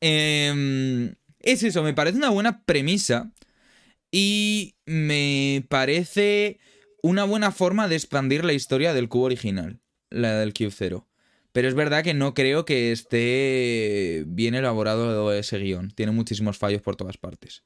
Eh, 0.00 1.12
es 1.52 1.62
eso, 1.62 1.82
me 1.82 1.94
parece 1.94 2.18
una 2.18 2.30
buena 2.30 2.62
premisa. 2.64 3.32
Y 4.10 4.76
me 4.86 5.64
parece 5.68 6.58
una 7.02 7.24
buena 7.24 7.52
forma 7.52 7.88
de 7.88 7.96
expandir 7.96 8.44
la 8.44 8.54
historia 8.54 8.94
del 8.94 9.08
cubo 9.08 9.24
original, 9.24 9.80
la 10.10 10.38
del 10.38 10.54
Cube 10.54 10.70
Zero. 10.70 11.06
Pero 11.52 11.68
es 11.68 11.74
verdad 11.74 12.04
que 12.04 12.14
no 12.14 12.34
creo 12.34 12.64
que 12.64 12.92
esté 12.92 14.24
bien 14.26 14.54
elaborado 14.54 15.32
ese 15.32 15.58
guion. 15.58 15.90
Tiene 15.90 16.12
muchísimos 16.12 16.56
fallos 16.58 16.82
por 16.82 16.96
todas 16.96 17.18
partes. 17.18 17.64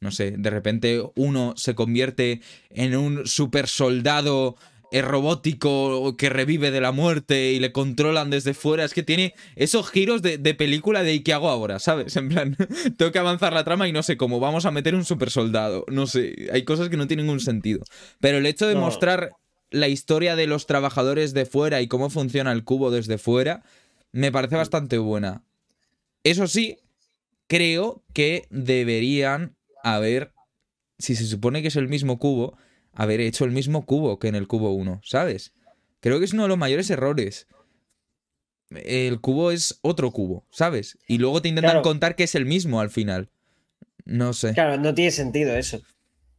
No 0.00 0.10
sé, 0.10 0.32
de 0.32 0.50
repente 0.50 1.02
uno 1.14 1.54
se 1.56 1.74
convierte 1.74 2.40
en 2.70 2.96
un 2.96 3.26
super 3.26 3.68
soldado 3.68 4.56
es 4.94 5.04
robótico 5.04 6.16
que 6.16 6.28
revive 6.28 6.70
de 6.70 6.80
la 6.80 6.92
muerte 6.92 7.50
y 7.50 7.58
le 7.58 7.72
controlan 7.72 8.30
desde 8.30 8.54
fuera. 8.54 8.84
Es 8.84 8.94
que 8.94 9.02
tiene 9.02 9.34
esos 9.56 9.90
giros 9.90 10.22
de, 10.22 10.38
película 10.54 11.02
de 11.02 11.14
¿y 11.14 11.20
qué 11.24 11.32
hago 11.32 11.48
ahora? 11.48 11.80
¿Sabes? 11.80 12.14
En 12.14 12.28
plan, 12.28 12.56
tengo 12.96 13.10
que 13.10 13.18
avanzar 13.18 13.52
la 13.52 13.64
trama 13.64 13.88
y 13.88 13.92
no 13.92 14.04
sé 14.04 14.16
cómo. 14.16 14.38
Vamos 14.38 14.66
a 14.66 14.70
meter 14.70 14.94
un 14.94 15.04
super 15.04 15.32
soldado. 15.32 15.84
No 15.88 16.06
sé, 16.06 16.48
hay 16.52 16.62
cosas 16.62 16.90
que 16.90 16.96
no 16.96 17.08
tienen 17.08 17.26
ningún 17.26 17.40
sentido. 17.40 17.82
Pero 18.20 18.38
el 18.38 18.46
hecho 18.46 18.68
de 18.68 18.76
mostrar 18.76 19.32
la 19.70 19.88
historia 19.88 20.36
de 20.36 20.46
los 20.46 20.66
trabajadores 20.66 21.34
de 21.34 21.44
fuera 21.44 21.80
y 21.80 21.88
cómo 21.88 22.08
funciona 22.08 22.52
el 22.52 22.62
cubo 22.62 22.92
desde 22.92 23.18
fuera, 23.18 23.64
me 24.12 24.30
parece 24.30 24.54
bastante 24.54 24.98
buena. 24.98 25.42
Eso 26.22 26.46
sí, 26.46 26.78
creo 27.48 28.04
que 28.12 28.46
deberían 28.48 29.56
haber, 29.82 30.32
si 31.00 31.16
se 31.16 31.26
supone 31.26 31.62
que 31.62 31.68
es 31.68 31.76
el 31.76 31.88
mismo 31.88 32.20
cubo, 32.20 32.56
haber 32.94 33.20
hecho 33.20 33.44
el 33.44 33.50
mismo 33.50 33.84
cubo 33.86 34.18
que 34.18 34.28
en 34.28 34.34
el 34.34 34.46
cubo 34.46 34.72
1, 34.72 35.00
¿sabes? 35.04 35.52
Creo 36.00 36.18
que 36.18 36.24
es 36.24 36.32
uno 36.32 36.42
de 36.42 36.48
los 36.48 36.58
mayores 36.58 36.90
errores. 36.90 37.46
El 38.70 39.20
cubo 39.20 39.50
es 39.50 39.78
otro 39.82 40.10
cubo, 40.10 40.44
¿sabes? 40.50 40.98
Y 41.06 41.18
luego 41.18 41.40
te 41.40 41.48
intentan 41.48 41.82
contar 41.82 42.16
que 42.16 42.24
es 42.24 42.34
el 42.34 42.44
mismo 42.44 42.80
al 42.80 42.90
final. 42.90 43.30
No 44.04 44.32
sé. 44.32 44.52
Claro, 44.52 44.76
no 44.76 44.94
tiene 44.94 45.10
sentido 45.10 45.54
eso. 45.54 45.80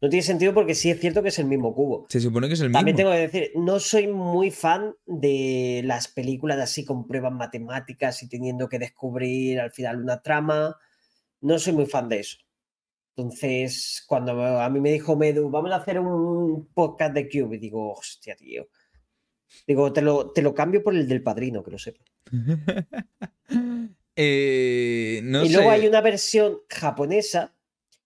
No 0.02 0.10
tiene 0.10 0.24
sentido 0.24 0.54
porque 0.54 0.76
sí 0.76 0.91
es 0.91 1.00
cierto 1.00 1.24
que 1.24 1.30
es 1.30 1.39
el 1.39 1.46
mismo 1.46 1.74
cubo. 1.74 2.06
Se 2.10 2.20
supone 2.20 2.48
que 2.48 2.54
es 2.54 2.60
el 2.60 2.68
mismo. 2.68 2.78
También 2.78 2.98
tengo 2.98 3.12
que 3.12 3.18
decir, 3.18 3.52
no 3.56 3.80
soy 3.80 4.08
muy 4.08 4.52
fan 4.52 4.94
de 5.06 5.82
las 5.86 6.08
películas 6.08 6.60
así 6.60 6.86
con 6.86 7.08
pruebas 7.08 7.32
matemáticas 7.32 8.22
y 8.22 8.30
teniendo 8.30 8.70
que 8.70 8.78
descubrir 8.78 9.60
al 9.60 9.72
final 9.72 10.02
una 10.02 10.22
trama. 10.22 10.78
No 11.41 11.58
soy 11.58 11.74
muy 11.74 11.86
fan 11.86 12.10
de 12.10 12.20
eso. 12.20 12.38
Entonces, 13.17 14.04
cuando 14.08 14.60
a 14.60 14.69
mí 14.69 14.82
me 14.82 14.91
dijo 14.91 15.15
Medu, 15.15 15.49
vamos 15.49 15.71
a 15.71 15.78
hacer 15.78 15.99
un 15.99 16.67
podcast 16.73 17.13
de 17.13 17.30
Cube, 17.30 17.56
y 17.56 17.60
digo, 17.60 17.93
hostia, 17.93 18.36
tío. 18.36 18.67
Digo, 19.65 19.93
te 19.93 20.01
lo, 20.01 20.32
te 20.32 20.41
lo 20.41 20.54
cambio 20.54 20.84
por 20.84 20.93
el 20.93 21.08
del 21.08 21.23
padrino, 21.23 21.63
que 21.63 21.71
lo 21.71 21.80
sepa. 21.80 22.04
Eh, 24.17 25.19
y 25.21 25.49
luego 25.51 25.71
hay 25.71 25.86
una 25.88 25.99
versión 25.99 26.60
japonesa, 26.69 27.54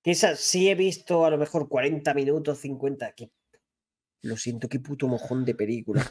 que 0.01 0.09
esa 0.09 0.35
sí 0.35 0.67
he 0.67 0.73
visto 0.73 1.23
a 1.23 1.29
lo 1.29 1.37
mejor 1.37 1.69
40 1.69 2.15
minutos, 2.15 2.57
50. 2.57 3.11
Que... 3.11 3.29
Lo 4.23 4.35
siento, 4.35 4.67
qué 4.69 4.79
puto 4.79 5.07
mojón 5.07 5.45
de 5.45 5.53
película. 5.53 6.03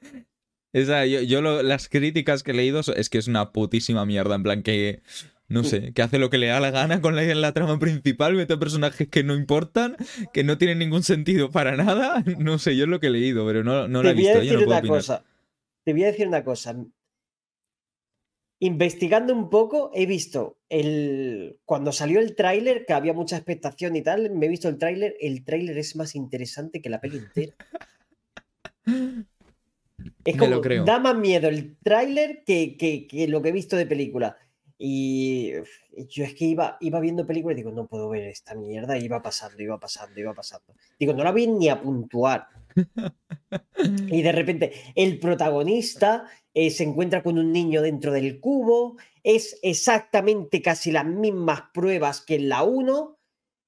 Esa, 0.72 1.04
yo, 1.04 1.20
yo 1.22 1.42
las 1.64 1.88
críticas 1.88 2.44
que 2.44 2.52
he 2.52 2.54
leído 2.54 2.80
es 2.94 3.10
que 3.10 3.18
es 3.18 3.26
una 3.26 3.50
putísima 3.50 4.06
mierda. 4.06 4.36
En 4.36 4.44
plan, 4.44 4.62
que 4.62 5.02
no 5.48 5.64
sé, 5.64 5.94
que 5.94 6.02
hace 6.02 6.18
lo 6.18 6.28
que 6.28 6.36
le 6.36 6.48
da 6.48 6.60
la 6.60 6.70
gana 6.70 7.00
con 7.00 7.16
la, 7.16 7.22
la 7.22 7.52
trama 7.52 7.78
principal, 7.78 8.34
mete 8.34 8.58
personajes 8.58 9.08
que 9.08 9.24
no 9.24 9.34
importan, 9.34 9.96
que 10.34 10.44
no 10.44 10.58
tienen 10.58 10.78
ningún 10.78 11.02
sentido 11.02 11.50
para 11.50 11.76
nada. 11.76 12.22
No 12.38 12.58
sé, 12.58 12.76
yo 12.76 12.84
es 12.84 12.90
lo 12.90 13.00
que 13.00 13.06
he 13.08 13.10
leído, 13.10 13.46
pero 13.46 13.64
no, 13.64 13.88
no 13.88 14.02
lo 14.02 14.10
he 14.10 14.14
visto. 14.14 14.42
Yo 14.42 14.60
no 14.60 14.66
una 14.66 14.82
cosa. 14.82 15.24
Te 15.84 15.92
voy 15.92 16.04
a 16.04 16.08
decir 16.08 16.28
una 16.28 16.44
cosa. 16.44 16.76
Investigando 18.60 19.32
un 19.32 19.48
poco, 19.48 19.90
he 19.94 20.06
visto 20.06 20.58
el. 20.68 21.58
Cuando 21.64 21.92
salió 21.92 22.20
el 22.20 22.34
tráiler, 22.34 22.84
que 22.84 22.92
había 22.92 23.14
mucha 23.14 23.36
expectación 23.36 23.96
y 23.96 24.02
tal, 24.02 24.30
me 24.30 24.46
he 24.46 24.48
visto 24.48 24.68
el 24.68 24.76
tráiler. 24.76 25.16
El 25.20 25.44
tráiler 25.44 25.78
es 25.78 25.96
más 25.96 26.14
interesante 26.14 26.82
que 26.82 26.90
la 26.90 27.00
peli 27.00 27.18
entera. 27.18 27.54
Es 30.24 30.36
como, 30.36 30.56
lo 30.56 30.60
creo. 30.60 30.84
da 30.84 31.00
más 31.00 31.16
miedo 31.16 31.48
el 31.48 31.76
tráiler 31.78 32.44
que, 32.44 32.76
que 32.76 33.26
lo 33.28 33.42
que 33.42 33.48
he 33.48 33.52
visto 33.52 33.76
de 33.76 33.86
película. 33.86 34.36
Y 34.80 35.54
yo 36.08 36.24
es 36.24 36.34
que 36.34 36.44
iba, 36.44 36.76
iba 36.80 37.00
viendo 37.00 37.26
películas 37.26 37.56
y 37.56 37.62
digo, 37.62 37.72
no 37.72 37.88
puedo 37.88 38.08
ver 38.08 38.28
esta 38.28 38.54
mierda. 38.54 38.96
Y 38.96 39.04
iba 39.04 39.20
pasando, 39.20 39.60
iba 39.60 39.78
pasando, 39.78 40.18
iba 40.20 40.32
pasando. 40.32 40.72
Digo, 40.98 41.12
no 41.12 41.24
la 41.24 41.32
vi 41.32 41.48
ni 41.48 41.68
a 41.68 41.82
puntuar. 41.82 42.46
y 44.08 44.22
de 44.22 44.32
repente 44.32 44.72
el 44.94 45.18
protagonista 45.18 46.26
eh, 46.54 46.70
se 46.70 46.84
encuentra 46.84 47.24
con 47.24 47.38
un 47.38 47.52
niño 47.52 47.82
dentro 47.82 48.12
del 48.12 48.38
cubo. 48.38 48.96
Es 49.24 49.58
exactamente 49.62 50.62
casi 50.62 50.92
las 50.92 51.06
mismas 51.06 51.62
pruebas 51.74 52.20
que 52.20 52.36
en 52.36 52.48
la 52.48 52.62
1, 52.62 53.18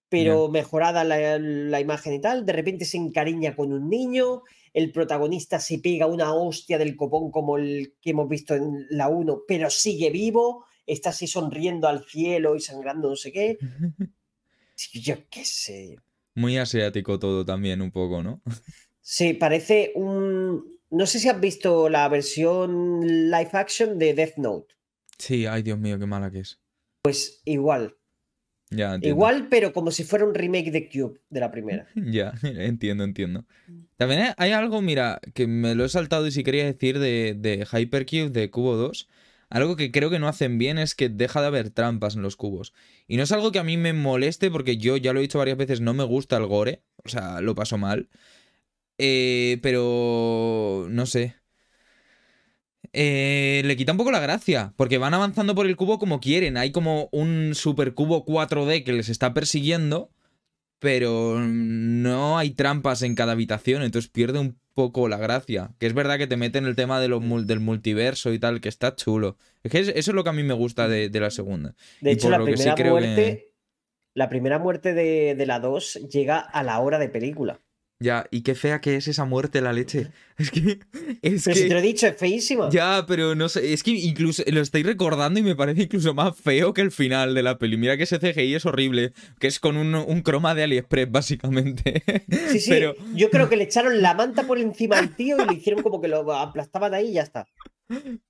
pero 0.08 0.48
mejorada 0.48 1.02
la, 1.02 1.40
la, 1.40 1.80
imagen 1.80 2.14
y 2.14 2.20
tal. 2.20 2.46
De 2.46 2.52
repente 2.52 2.84
se 2.84 2.98
encariña 2.98 3.56
con 3.56 3.72
un 3.72 3.90
niño. 3.90 4.42
El 4.72 4.92
protagonista 4.92 5.58
se 5.58 5.80
pega 5.80 6.06
una 6.06 6.32
hostia 6.32 6.78
del 6.78 6.94
copón 6.94 7.32
como 7.32 7.58
el 7.58 7.94
que 8.00 8.10
hemos 8.10 8.28
visto 8.28 8.54
en 8.54 8.86
la 8.90 9.08
1, 9.08 9.42
pero 9.48 9.70
sigue 9.70 10.10
vivo 10.10 10.66
está 10.86 11.10
así 11.10 11.26
sonriendo 11.26 11.88
al 11.88 12.04
cielo 12.04 12.56
y 12.56 12.60
sangrando 12.60 13.08
no 13.10 13.16
sé 13.16 13.32
qué. 13.32 13.58
Yo 14.92 15.16
qué 15.30 15.44
sé. 15.44 15.98
Muy 16.34 16.56
asiático 16.56 17.18
todo 17.18 17.44
también, 17.44 17.82
un 17.82 17.90
poco, 17.90 18.22
¿no? 18.22 18.40
Sí, 19.00 19.34
parece 19.34 19.92
un. 19.94 20.78
No 20.90 21.06
sé 21.06 21.18
si 21.20 21.28
has 21.28 21.40
visto 21.40 21.88
la 21.88 22.08
versión 22.08 23.00
live 23.30 23.50
action 23.52 23.98
de 23.98 24.14
Death 24.14 24.36
Note. 24.36 24.74
Sí, 25.18 25.46
ay 25.46 25.62
Dios 25.62 25.78
mío, 25.78 25.98
qué 25.98 26.06
mala 26.06 26.30
que 26.30 26.40
es. 26.40 26.60
Pues 27.02 27.42
igual. 27.44 27.96
Ya, 28.72 28.96
Igual, 29.02 29.48
pero 29.48 29.72
como 29.72 29.90
si 29.90 30.04
fuera 30.04 30.24
un 30.24 30.32
remake 30.32 30.70
de 30.70 30.88
Cube 30.88 31.20
de 31.28 31.40
la 31.40 31.50
primera. 31.50 31.88
ya, 31.96 32.32
entiendo, 32.42 33.02
entiendo. 33.02 33.44
También 33.96 34.32
hay 34.36 34.52
algo, 34.52 34.80
mira, 34.80 35.20
que 35.34 35.48
me 35.48 35.74
lo 35.74 35.84
he 35.84 35.88
saltado 35.88 36.28
y 36.28 36.30
si 36.30 36.44
quería 36.44 36.64
decir 36.64 37.00
de, 37.00 37.34
de 37.36 37.66
Hypercube 37.66 38.30
de 38.30 38.48
Cubo 38.48 38.76
2 38.76 39.08
algo 39.50 39.76
que 39.76 39.90
creo 39.90 40.10
que 40.10 40.20
no 40.20 40.28
hacen 40.28 40.58
bien 40.58 40.78
es 40.78 40.94
que 40.94 41.08
deja 41.08 41.40
de 41.40 41.48
haber 41.48 41.70
trampas 41.70 42.14
en 42.14 42.22
los 42.22 42.36
cubos. 42.36 42.72
Y 43.08 43.16
no 43.16 43.24
es 43.24 43.32
algo 43.32 43.52
que 43.52 43.58
a 43.58 43.64
mí 43.64 43.76
me 43.76 43.92
moleste 43.92 44.50
porque 44.50 44.78
yo 44.78 44.96
ya 44.96 45.12
lo 45.12 45.18
he 45.18 45.22
dicho 45.22 45.38
varias 45.38 45.58
veces, 45.58 45.80
no 45.80 45.92
me 45.92 46.04
gusta 46.04 46.36
el 46.36 46.46
gore. 46.46 46.82
O 47.04 47.08
sea, 47.08 47.40
lo 47.40 47.54
paso 47.56 47.76
mal. 47.76 48.08
Eh, 48.98 49.58
pero... 49.62 50.86
no 50.88 51.06
sé. 51.06 51.36
Eh, 52.92 53.62
le 53.64 53.76
quita 53.76 53.92
un 53.92 53.98
poco 53.98 54.10
la 54.10 54.20
gracia, 54.20 54.72
porque 54.76 54.98
van 54.98 55.14
avanzando 55.14 55.54
por 55.54 55.66
el 55.66 55.76
cubo 55.76 55.98
como 55.98 56.20
quieren. 56.20 56.56
Hay 56.56 56.72
como 56.72 57.08
un 57.12 57.54
super 57.54 57.94
cubo 57.94 58.24
4D 58.24 58.84
que 58.84 58.92
les 58.92 59.08
está 59.08 59.34
persiguiendo, 59.34 60.10
pero 60.80 61.38
no 61.38 62.38
hay 62.38 62.50
trampas 62.50 63.02
en 63.02 63.14
cada 63.14 63.32
habitación, 63.32 63.82
entonces 63.82 64.10
pierde 64.10 64.38
un 64.38 64.58
poco 64.74 65.08
la 65.08 65.18
gracia. 65.18 65.70
Que 65.78 65.86
es 65.86 65.94
verdad 65.94 66.18
que 66.18 66.26
te 66.26 66.36
meten 66.36 66.64
el 66.64 66.74
tema 66.74 67.00
de 67.00 67.08
lo, 67.08 67.20
del 67.20 67.60
multiverso 67.60 68.32
y 68.32 68.38
tal, 68.38 68.60
que 68.60 68.68
está 68.70 68.96
chulo. 68.96 69.36
Es 69.62 69.70
que 69.70 69.78
eso 69.78 69.92
es 69.94 70.08
lo 70.08 70.24
que 70.24 70.30
a 70.30 70.32
mí 70.32 70.42
me 70.42 70.54
gusta 70.54 70.88
de, 70.88 71.10
la 71.12 71.30
segunda. 71.30 71.74
De 72.00 72.12
hecho, 72.12 72.30
la 72.30 72.42
primera, 72.42 72.74
muerte, 72.76 73.52
la 74.14 74.28
primera 74.30 74.58
muerte 74.58 74.94
de, 74.94 75.34
de 75.34 75.46
la 75.46 75.60
2 75.60 76.08
llega 76.10 76.40
a 76.40 76.62
la 76.62 76.80
hora 76.80 76.98
de 76.98 77.08
película. 77.08 77.60
Ya, 78.02 78.26
y 78.30 78.40
qué 78.40 78.54
fea 78.54 78.80
que 78.80 78.96
es 78.96 79.08
esa 79.08 79.26
muerte, 79.26 79.60
la 79.60 79.74
leche. 79.74 80.08
Es 80.40 80.50
que. 80.50 80.80
Es 81.20 81.44
pero 81.44 81.54
que... 81.54 81.62
si 81.62 81.68
te 81.68 81.74
lo 81.74 81.80
he 81.80 81.82
dicho, 81.82 82.06
es 82.06 82.16
feísima. 82.16 82.70
Ya, 82.70 83.04
pero 83.06 83.34
no 83.34 83.50
sé. 83.50 83.74
Es 83.74 83.82
que 83.82 83.90
incluso 83.90 84.42
lo 84.46 84.62
estoy 84.62 84.82
recordando 84.82 85.38
y 85.38 85.42
me 85.42 85.54
parece 85.54 85.82
incluso 85.82 86.14
más 86.14 86.34
feo 86.34 86.72
que 86.72 86.80
el 86.80 86.90
final 86.90 87.34
de 87.34 87.42
la 87.42 87.58
peli. 87.58 87.76
Mira 87.76 87.98
que 87.98 88.04
ese 88.04 88.18
CGI 88.18 88.54
es 88.54 88.64
horrible. 88.64 89.12
Que 89.38 89.48
es 89.48 89.60
con 89.60 89.76
un, 89.76 89.94
un 89.94 90.22
croma 90.22 90.54
de 90.54 90.62
AliExpress, 90.62 91.10
básicamente. 91.10 92.02
Sí, 92.48 92.60
sí. 92.60 92.70
Pero... 92.70 92.94
Yo 93.14 93.28
creo 93.28 93.50
que 93.50 93.56
le 93.56 93.64
echaron 93.64 94.00
la 94.00 94.14
manta 94.14 94.44
por 94.44 94.58
encima 94.58 94.98
al 94.98 95.14
tío 95.14 95.36
y 95.38 95.46
le 95.46 95.58
hicieron 95.58 95.82
como 95.82 96.00
que 96.00 96.08
lo 96.08 96.32
aplastaban 96.32 96.94
ahí 96.94 97.08
y 97.08 97.12
ya 97.12 97.22
está. 97.22 97.46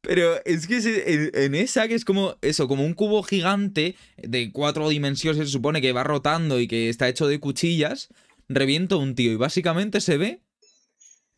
Pero 0.00 0.44
es 0.46 0.66
que 0.66 1.30
en, 1.34 1.54
esa 1.54 1.86
que 1.86 1.94
es 1.94 2.04
como 2.04 2.34
eso, 2.40 2.66
como 2.66 2.84
un 2.84 2.94
cubo 2.94 3.22
gigante 3.22 3.94
de 4.16 4.50
cuatro 4.52 4.88
dimensiones, 4.88 5.46
se 5.46 5.52
supone 5.52 5.80
que 5.80 5.92
va 5.92 6.02
rotando 6.02 6.58
y 6.58 6.66
que 6.66 6.88
está 6.88 7.08
hecho 7.08 7.28
de 7.28 7.38
cuchillas 7.38 8.08
reviento 8.50 8.98
un 8.98 9.14
tío 9.14 9.32
y 9.32 9.36
básicamente 9.36 10.00
se 10.00 10.18
ve. 10.18 10.42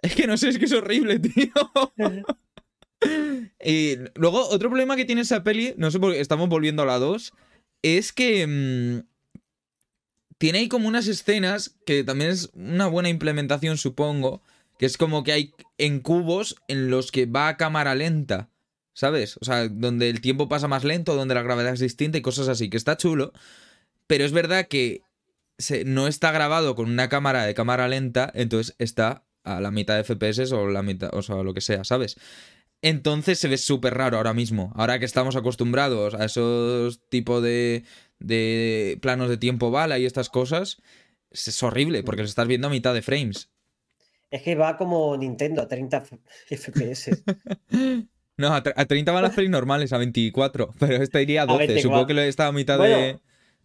Es 0.01 0.17
que 0.17 0.27
no 0.27 0.37
sé, 0.37 0.49
es 0.49 0.59
que 0.59 0.65
es 0.65 0.73
horrible, 0.73 1.19
tío. 1.21 1.53
y 3.65 3.97
luego, 4.17 4.49
otro 4.49 4.69
problema 4.69 4.97
que 4.97 5.05
tiene 5.05 5.21
esa 5.21 5.45
peli, 5.45 5.75
no 5.77 5.91
sé 5.91 6.01
por 6.01 6.13
qué 6.13 6.21
estamos 6.21 6.49
volviendo 6.49 6.83
a 6.83 6.87
la 6.87 6.99
2, 6.99 7.33
es 7.83 8.13
que 8.13 8.47
mm, 8.47 9.07
tiene 10.39 10.59
ahí 10.59 10.69
como 10.69 10.89
unas 10.89 11.07
escenas 11.07 11.77
que 11.87 12.03
también 12.03 12.31
es 12.31 12.51
una 12.55 12.89
buena 12.89 13.11
implementación, 13.11 13.77
supongo, 13.79 14.43
que 14.79 14.87
es 14.87 14.97
como 14.97 15.23
que 15.23 15.33
hay 15.33 15.55
en 15.79 16.01
cubos 16.01 16.57
en 16.67 16.91
los 16.91 17.13
que 17.13 17.27
va 17.27 17.47
a 17.47 17.57
cámara 17.57 17.95
lenta, 17.95 18.51
¿sabes? 18.95 19.37
O 19.41 19.45
sea, 19.45 19.69
donde 19.69 20.11
el 20.11 20.21
tiempo 20.21 20.49
pasa 20.49 20.67
más 20.67 20.83
lento, 20.83 21.15
donde 21.15 21.35
la 21.35 21.43
gravedad 21.43 21.75
es 21.75 21.81
distinta 21.81 22.19
y 22.19 22.23
cosas 22.23 22.49
así, 22.49 22.71
que 22.71 22.77
está 22.77 22.97
chulo. 22.97 23.33
Pero 24.09 24.25
es 24.25 24.33
verdad 24.33 24.67
que 24.67 25.03
no 25.85 26.07
está 26.09 26.33
grabado 26.33 26.75
con 26.75 26.91
una 26.91 27.09
cámara 27.09 27.45
de 27.45 27.55
cámara 27.55 27.89
lenta, 27.89 28.31
entonces 28.35 28.75
está 28.79 29.25
a 29.45 29.61
la 29.61 29.71
mitad 29.71 29.97
de 29.97 30.05
FPS 30.05 30.53
o 30.53 30.69
la 30.69 30.83
mitad, 30.83 31.11
o 31.13 31.23
sea, 31.23 31.43
lo 31.43 31.55
que 31.55 31.61
sea, 31.61 31.85
¿sabes? 31.85 32.17
Entonces 32.81 33.39
se 33.39 33.49
ve 33.49 33.59
súper 33.59 33.95
raro 33.95 34.17
ahora 34.17 34.35
mismo. 34.35 34.73
Ahora 34.75 34.99
que 34.99 35.05
estamos 35.05 35.37
acostumbrados 35.37 36.15
a 36.15 36.25
esos 36.25 37.01
tipos 37.09 37.43
de, 37.43 37.85
de 38.19 38.99
planos 39.01 39.29
de 39.29 39.37
tiempo 39.37 39.71
bala 39.71 39.99
y 39.99 40.07
estas 40.07 40.29
cosas, 40.29 40.83
es 41.31 41.63
horrible 41.63 42.03
porque 42.03 42.23
se 42.23 42.31
estás 42.31 42.49
viendo 42.49 42.67
a 42.67 42.71
mitad 42.71 42.93
de 42.93 43.03
frames. 43.03 43.51
Es 44.31 44.43
que 44.43 44.55
va 44.55 44.77
como 44.77 45.17
Nintendo 45.17 45.63
a 45.63 45.69
30 45.69 46.05
FPS. 46.49 47.23
no, 48.37 48.55
a, 48.55 48.63
30 48.63 49.13
van 49.13 49.23
las 49.23 49.35
pelis 49.35 49.51
normales, 49.51 49.93
a 49.93 49.99
24, 49.99 50.75
pero 50.79 50.97
esta 50.97 51.21
iría 51.21 51.43
a 51.43 51.47
12. 51.47 51.83
Supongo 51.83 52.07
que 52.07 52.15
lo 52.15 52.23
está 52.23 52.49
a 52.49 52.53
mitad 52.53 52.79
de, 52.79 53.21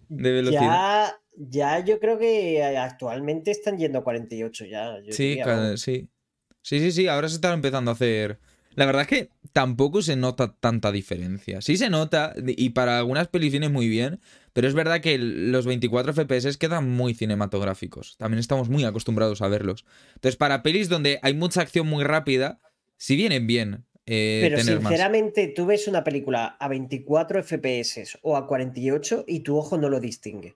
de 0.10 0.31
velocidad. 0.31 0.62
Ya 0.62 1.19
ya 1.38 1.80
yo 1.84 2.00
creo 2.00 2.17
que 2.17 2.63
actualmente 2.63 3.52
están 3.52 3.78
yendo 3.78 4.00
a 4.00 4.04
48 4.04 4.65
ya. 4.65 4.97
sí, 5.12 5.39
sí. 5.76 6.10
Sí, 6.62 6.80
sí, 6.80 6.91
sí, 6.91 7.08
ahora 7.08 7.30
se 7.30 7.36
está 7.36 7.54
empezando 7.54 7.91
a 7.91 7.93
hacer... 7.93 8.39
La 8.76 8.86
verdad 8.86 9.04
es 9.04 9.08
que 9.08 9.30
tampoco 9.54 10.04
se 10.04 10.15
nota 10.15 10.54
tanta 10.60 10.91
diferencia. 10.91 11.62
Sí 11.62 11.78
se 11.78 11.89
nota, 11.89 12.36
y 12.45 12.69
para 12.71 13.00
algunas 13.00 13.28
pelis 13.28 13.52
viene 13.52 13.69
muy 13.69 13.88
bien, 13.88 14.19
pero 14.54 14.67
es 14.67 14.76
verdad 14.76 15.02
que 15.02 15.17
los 15.17 15.65
24 15.65 16.13
FPS 16.13 16.58
quedan 16.58 16.89
muy 16.89 17.15
cinematográficos. 17.15 18.17
También 18.17 18.39
estamos 18.39 18.69
muy 18.69 18.84
acostumbrados 18.84 19.41
a 19.41 19.47
verlos. 19.47 19.86
Entonces, 20.15 20.36
para 20.36 20.62
pelis 20.62 20.89
donde 20.89 21.19
hay 21.23 21.34
mucha 21.34 21.62
acción 21.62 21.88
muy 21.88 22.04
rápida, 22.04 22.60
sí 22.97 23.15
vienen 23.15 23.47
bien. 23.47 23.86
Eh, 24.06 24.41
pero 24.43 24.62
sinceramente, 24.62 25.47
tú 25.47 25.65
ves 25.65 25.88
una 25.88 26.04
película 26.04 26.58
a 26.60 26.67
24 26.67 27.43
FPS 27.43 28.19
o 28.21 28.38
a 28.38 28.45
48 28.45 29.23
y 29.26 29.39
tu 29.39 29.58
ojo 29.58 29.78
no 29.78 29.89
lo 29.89 30.00
distingue. 30.00 30.56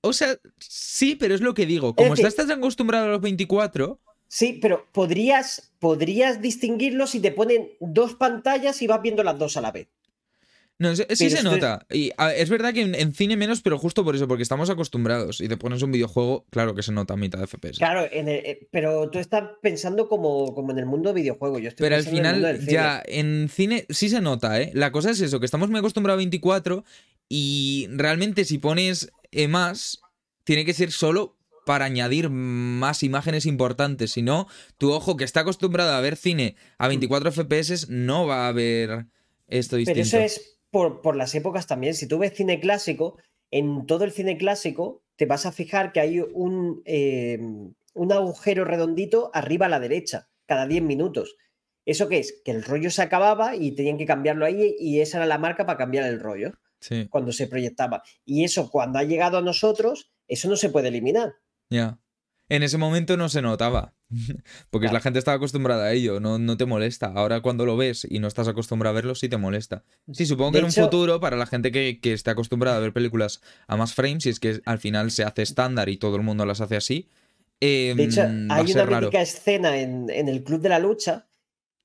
O 0.00 0.12
sea, 0.12 0.38
sí, 0.58 1.14
pero 1.14 1.34
es 1.34 1.40
lo 1.40 1.54
que 1.54 1.66
digo. 1.66 1.94
Como 1.94 2.14
estás 2.14 2.36
tan 2.36 2.50
acostumbrado 2.50 3.06
a 3.06 3.08
los 3.10 3.20
24. 3.20 4.00
Sí, 4.28 4.58
pero 4.62 4.86
podrías, 4.92 5.72
podrías 5.80 6.40
distinguirlo 6.40 7.06
si 7.06 7.20
te 7.20 7.32
ponen 7.32 7.68
dos 7.80 8.14
pantallas 8.14 8.80
y 8.80 8.86
vas 8.86 9.02
viendo 9.02 9.24
las 9.24 9.38
dos 9.38 9.56
a 9.56 9.60
la 9.60 9.72
vez. 9.72 9.88
No, 10.80 10.96
sí, 10.96 11.28
se 11.28 11.42
nota. 11.42 11.84
Y 11.90 12.10
es 12.36 12.48
verdad 12.48 12.72
que 12.72 12.80
en, 12.80 13.12
cine 13.12 13.36
menos, 13.36 13.60
pero 13.60 13.78
justo 13.78 14.02
por 14.02 14.16
eso, 14.16 14.26
porque 14.26 14.42
estamos 14.42 14.70
acostumbrados. 14.70 15.42
Y 15.42 15.48
te 15.48 15.58
pones 15.58 15.82
un 15.82 15.92
videojuego, 15.92 16.46
claro 16.48 16.74
que 16.74 16.82
se 16.82 16.90
nota 16.90 17.12
a 17.12 17.16
mitad 17.18 17.38
de 17.38 17.46
FPS. 17.46 17.76
Claro, 17.76 18.08
eh, 18.10 18.66
pero 18.70 19.10
tú 19.10 19.18
estás 19.18 19.44
pensando 19.60 20.08
como, 20.08 20.54
como 20.54 20.72
en 20.72 20.78
el 20.78 20.86
mundo 20.86 21.10
de 21.10 21.20
videojuegos. 21.20 21.60
Yo 21.60 21.68
estoy 21.68 21.84
pero 21.84 21.96
al 21.96 22.04
final, 22.04 22.66
ya, 22.66 23.02
en 23.04 23.50
cine 23.50 23.84
sí 23.90 24.08
se 24.08 24.22
nota, 24.22 24.58
¿eh? 24.58 24.70
La 24.72 24.90
cosa 24.90 25.10
es 25.10 25.20
eso, 25.20 25.38
que 25.38 25.44
estamos 25.44 25.68
muy 25.68 25.80
acostumbrados 25.80 26.16
a 26.16 26.24
24 26.24 26.82
y 27.28 27.86
realmente 27.90 28.46
si 28.46 28.56
pones 28.56 29.12
más 29.48 30.00
tiene 30.44 30.64
que 30.64 30.74
ser 30.74 30.90
solo 30.90 31.36
para 31.66 31.84
añadir 31.84 32.30
más 32.30 33.02
imágenes 33.02 33.46
importantes. 33.46 34.12
Si 34.12 34.22
no, 34.22 34.48
tu 34.78 34.92
ojo 34.92 35.16
que 35.16 35.24
está 35.24 35.40
acostumbrado 35.40 35.92
a 35.92 36.00
ver 36.00 36.16
cine 36.16 36.56
a 36.78 36.88
24 36.88 37.30
FPS 37.30 37.88
no 37.88 38.26
va 38.26 38.48
a 38.48 38.52
ver 38.52 39.06
esto 39.46 39.76
distinto. 39.76 39.96
Pero 39.96 40.06
eso 40.06 40.18
es 40.18 40.58
por, 40.70 41.16
las 41.16 41.34
épocas 41.34 41.66
también. 41.66 41.94
Si 41.94 42.08
tú 42.08 42.18
ves 42.18 42.34
cine 42.34 42.60
clásico, 42.60 43.18
en 43.50 43.86
todo 43.86 44.04
el 44.04 44.12
cine 44.12 44.36
clásico 44.36 45.02
te 45.16 45.26
vas 45.26 45.46
a 45.46 45.52
fijar 45.52 45.92
que 45.92 46.00
hay 46.00 46.20
un, 46.20 46.82
em, 46.86 47.74
un 47.94 48.12
agujero 48.12 48.64
redondito 48.64 49.30
arriba 49.34 49.66
a 49.66 49.68
la 49.68 49.80
derecha, 49.80 50.28
cada 50.46 50.66
10 50.66 50.82
minutos. 50.82 51.36
¿Eso 51.84 52.08
qué 52.08 52.18
es? 52.18 52.40
Que 52.44 52.50
el 52.50 52.64
rollo 52.64 52.90
se 52.90 53.02
acababa 53.02 53.56
y 53.56 53.72
tenían 53.72 53.98
que 53.98 54.06
cambiarlo 54.06 54.44
ahí 54.44 54.76
y 54.78 55.00
esa 55.00 55.18
era 55.18 55.26
la 55.26 55.38
marca 55.38 55.66
para 55.66 55.78
cambiar 55.78 56.06
el 56.06 56.20
rollo 56.20 56.54
cuando 57.08 57.32
se 57.32 57.46
proyectaba. 57.46 58.02
Y 58.24 58.44
eso, 58.44 58.70
cuando 58.70 58.98
ha 58.98 59.04
llegado 59.04 59.38
a 59.38 59.42
nosotros, 59.42 60.10
eso 60.28 60.48
no 60.48 60.56
se 60.56 60.70
puede 60.70 60.88
eliminar. 60.88 61.34
Ya. 61.68 61.98
En 62.50 62.64
ese 62.64 62.78
momento 62.78 63.16
no 63.16 63.28
se 63.28 63.42
notaba, 63.42 63.94
porque 64.70 64.88
la 64.88 65.00
gente 65.00 65.20
estaba 65.20 65.36
acostumbrada 65.36 65.84
a 65.84 65.92
ello, 65.92 66.18
no, 66.18 66.36
no, 66.38 66.56
te 66.56 66.66
molesta. 66.66 67.12
Ahora 67.14 67.42
cuando 67.42 67.64
lo 67.64 67.76
ves 67.76 68.04
y 68.10 68.18
no 68.18 68.26
estás 68.26 68.48
acostumbrado 68.48 68.92
a 68.92 68.96
verlo, 68.96 69.14
sí 69.14 69.28
te 69.28 69.36
molesta. 69.36 69.84
Sí, 70.12 70.26
supongo 70.26 70.52
que 70.52 70.58
en 70.58 70.64
un 70.64 70.72
futuro, 70.72 71.20
para 71.20 71.36
la 71.36 71.46
gente 71.46 71.70
que, 71.70 72.00
que 72.00 72.12
esté 72.12 72.30
acostumbrada 72.30 72.78
a 72.78 72.80
ver 72.80 72.92
películas 72.92 73.40
a 73.68 73.76
más 73.76 73.94
frames, 73.94 74.26
y 74.26 74.30
es 74.30 74.40
que 74.40 74.60
al 74.64 74.80
final 74.80 75.12
se 75.12 75.22
hace 75.22 75.42
estándar 75.42 75.88
y 75.88 75.96
todo 75.96 76.16
el 76.16 76.22
mundo 76.22 76.44
las 76.44 76.60
hace 76.60 76.76
así. 76.76 77.08
de 77.60 77.92
hecho, 77.96 78.22
em, 78.22 78.50
hay 78.50 78.72
una 78.72 78.84
mítica 78.84 79.22
escena 79.22 79.78
en, 79.78 80.10
en, 80.10 80.28
el 80.28 80.42
Club 80.42 80.60
de 80.60 80.70
la 80.70 80.80
Lucha 80.80 81.28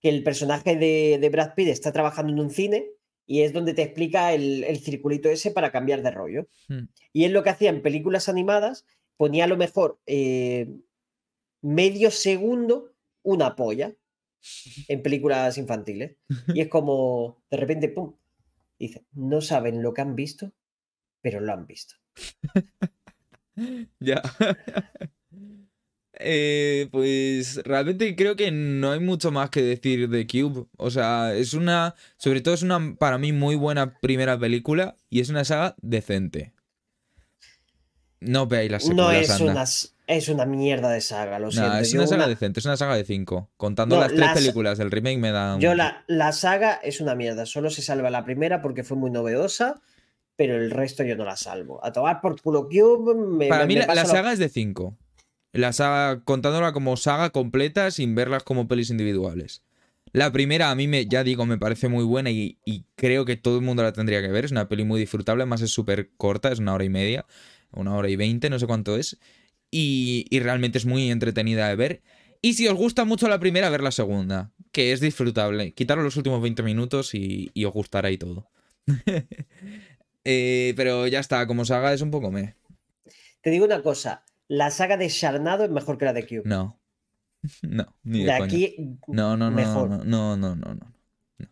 que 0.01 0.09
el 0.09 0.23
personaje 0.23 0.75
de, 0.75 1.19
de 1.21 1.29
Brad 1.29 1.53
Pitt 1.53 1.67
está 1.67 1.91
trabajando 1.91 2.33
en 2.33 2.39
un 2.39 2.49
cine 2.49 2.94
y 3.25 3.41
es 3.41 3.53
donde 3.53 3.73
te 3.73 3.81
explica 3.81 4.33
el, 4.33 4.77
circulito 4.79 5.29
ese 5.29 5.51
para 5.51 5.71
cambiar 5.71 6.01
de 6.01 6.11
rollo. 6.11 6.47
Hmm. 6.67 6.85
Y 7.13 7.25
es 7.25 7.31
lo 7.31 7.43
que 7.43 7.49
hacía 7.49 7.69
en 7.69 7.81
películas 7.81 8.29
animadas, 8.29 8.85
ponía 9.17 9.45
a 9.45 9.47
lo 9.47 9.57
mejor 9.57 9.99
eh, 10.05 10.67
medio 11.61 12.11
segundo 12.11 12.93
una 13.23 13.55
polla 13.55 13.95
en 14.87 15.01
películas 15.01 15.57
infantiles. 15.57 16.17
Y 16.53 16.61
es 16.61 16.67
como, 16.67 17.43
de 17.49 17.57
repente, 17.57 17.89
¡pum! 17.89 18.15
Dice, 18.77 19.05
no 19.13 19.41
saben 19.41 19.81
lo 19.81 19.93
que 19.93 20.01
han 20.01 20.15
visto, 20.15 20.53
pero 21.21 21.39
lo 21.39 21.53
han 21.53 21.65
visto. 21.65 21.95
ya. 23.99 24.21
Eh, 26.19 26.87
pues 26.91 27.61
realmente 27.63 28.15
creo 28.15 28.35
que 28.35 28.51
no 28.51 28.91
hay 28.91 28.99
mucho 28.99 29.31
más 29.31 29.49
que 29.49 29.61
decir 29.61 30.09
de 30.09 30.27
Cube. 30.27 30.65
O 30.77 30.89
sea, 30.89 31.33
es 31.33 31.53
una. 31.53 31.95
Sobre 32.17 32.41
todo 32.41 32.53
es 32.53 32.61
una, 32.61 32.95
para 32.97 33.17
mí, 33.17 33.31
muy 33.31 33.55
buena 33.55 33.99
primera 33.99 34.37
película 34.37 34.95
y 35.09 35.19
es 35.19 35.29
una 35.29 35.43
saga 35.43 35.75
decente. 35.81 36.53
No 38.21 38.47
veáis 38.47 38.71
las 38.71 38.89
No 38.89 39.11
es 39.11 39.39
una, 39.39 39.65
es 40.07 40.29
una 40.29 40.45
mierda 40.45 40.89
de 40.89 41.01
saga, 41.01 41.37
lo 41.37 41.51
siento. 41.51 41.77
es 41.77 41.93
una 41.93 42.07
saga 42.07 42.27
decente, 42.27 42.59
es 42.59 42.65
una 42.65 42.77
saga 42.77 42.95
de 42.95 43.03
cinco. 43.03 43.49
Contando 43.57 43.99
las 43.99 44.13
tres 44.13 44.31
películas 44.33 44.77
del 44.77 44.91
remake 44.91 45.19
me 45.19 45.31
dan. 45.31 45.59
Yo, 45.59 45.75
la, 45.75 46.03
la 46.07 46.31
saga 46.31 46.75
es 46.75 47.01
una 47.01 47.13
mierda. 47.15 47.45
Solo 47.45 47.69
se 47.69 47.81
salva 47.81 48.09
la 48.09 48.23
primera 48.23 48.61
porque 48.61 48.83
fue 48.83 48.97
muy 48.97 49.11
novedosa 49.11 49.81
pero 50.37 50.57
el 50.57 50.69
resto 50.69 51.01
yo 51.03 51.15
no 51.15 51.23
la 51.23 51.37
salvo. 51.37 51.79
A 51.81 51.93
tomar 51.93 52.19
por 52.19 52.41
culo 52.41 52.67
Cube. 52.67 53.47
Para 53.47 53.65
mí, 53.65 53.75
la, 53.75 54.05
saga 54.05 54.33
es 54.33 54.39
de 54.39 54.49
5 54.49 54.97
la 55.55 55.73
saga, 55.73 56.21
contándola 56.23 56.73
como 56.73 56.97
saga 56.97 57.29
completa 57.29 57.89
sin 57.91 58.13
verlas 58.13 58.43
como 58.43 58.67
pelis 58.67 58.89
individuales. 58.89 59.63
La 60.11 60.31
primera 60.31 60.69
a 60.69 60.75
mí 60.75 60.87
me, 60.87 61.07
ya 61.07 61.23
digo, 61.23 61.45
me 61.45 61.57
parece 61.57 61.87
muy 61.87 62.03
buena 62.03 62.31
y, 62.31 62.57
creo 62.95 63.25
que 63.25 63.35
todo 63.35 63.57
el 63.57 63.65
mundo 63.65 63.83
la 63.83 63.93
tendría 63.93 64.21
que 64.21 64.29
ver. 64.29 64.45
Es 64.45 64.51
una 64.51 64.69
peli 64.69 64.83
muy 64.83 64.99
disfrutable, 64.99 65.43
además 65.43 65.61
es 65.61 65.71
súper 65.71 66.11
corta, 66.17 66.51
es 66.51 66.59
una 66.59 66.73
hora 66.73 66.83
y 66.83 66.89
media, 66.89 67.25
una 67.71 67.95
hora 67.95 68.09
y 68.09 68.15
veinte, 68.15 68.49
no 68.49 68.59
sé 68.59 68.67
cuánto 68.67 68.95
es. 68.95 69.17
Y, 69.71 70.27
realmente 70.31 70.77
es 70.77 70.85
muy 70.85 71.09
entretenida 71.09 71.67
de 71.67 71.75
ver. 71.75 72.01
Y 72.41 72.53
si 72.53 72.67
os 72.67 72.75
gusta 72.75 73.03
mucho 73.03 73.27
la 73.27 73.39
primera, 73.39 73.69
ver 73.69 73.81
la 73.81 73.91
segunda, 73.91 74.51
que 74.71 74.91
es 74.93 75.01
disfrutable. 75.01 75.73
Quitaros 75.73 76.03
los 76.03 76.15
últimos 76.15 76.41
20 76.41 76.63
minutos 76.63 77.13
y, 77.13 77.51
os 77.65 77.73
gustará 77.73 78.11
y 78.11 78.17
todo. 78.17 78.49
Eh, 80.27 80.73
pero 80.75 81.05
ya 81.05 81.19
está, 81.19 81.45
como 81.45 81.65
saga 81.65 81.93
es 81.93 82.01
un 82.01 82.09
poco 82.09 82.31
me. 82.31 82.55
Te 83.41 83.51
digo 83.51 83.63
una 83.63 83.83
cosa, 83.83 84.25
la 84.47 84.71
saga 84.71 84.97
de 84.97 85.07
Sharnado 85.09 85.63
es 85.65 85.69
mejor 85.71 85.97
que 85.97 86.05
la 86.05 86.13
de 86.13 86.25
Cube. 86.27 86.43
No. 86.45 86.79
No, 87.61 87.85
ni 88.03 88.23
de, 88.23 88.31
de 88.31 88.37
coña. 88.39 88.45
aquí, 88.45 88.75
No, 89.07 89.37
no, 89.37 89.51
no, 89.51 89.55
mejor. 89.55 89.89
no, 89.89 90.03
no, 90.03 90.35
no, 90.35 90.55
no, 90.55 90.73
no. 90.73 90.93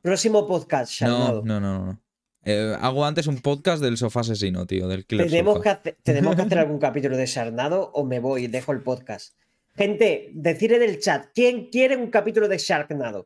próximo 0.02 0.48
podcast, 0.48 1.02
No, 1.02 1.08
Sharnado. 1.08 1.42
no, 1.46 1.60
no, 1.60 1.86
no. 1.86 2.02
Eh, 2.46 2.76
hago 2.82 3.06
antes 3.06 3.28
un 3.28 3.40
podcast 3.40 3.82
del 3.82 3.96
sofá 3.98 4.22
asesino, 4.22 4.66
tío, 4.66 4.88
del 4.88 5.06
killer 5.06 5.28
Tenemos 5.30 5.62
que, 5.62 5.70
hacer, 5.70 5.98
tenemos 6.04 6.36
que 6.36 6.42
hacer 6.42 6.58
algún 6.60 6.80
capítulo 6.80 7.16
de 7.16 7.26
Sharnado 7.28 7.92
o 7.94 8.04
me 8.06 8.20
voy, 8.20 8.48
dejo 8.48 8.72
el 8.72 8.82
podcast. 8.82 9.38
Gente, 9.76 10.30
decir 10.34 10.74
en 10.74 10.82
el 10.84 11.00
chat, 11.00 11.28
¿quién 11.34 11.70
quiere 11.70 11.96
un 11.96 12.10
capítulo 12.10 12.48
de 12.48 12.58
Sharknado? 12.58 13.26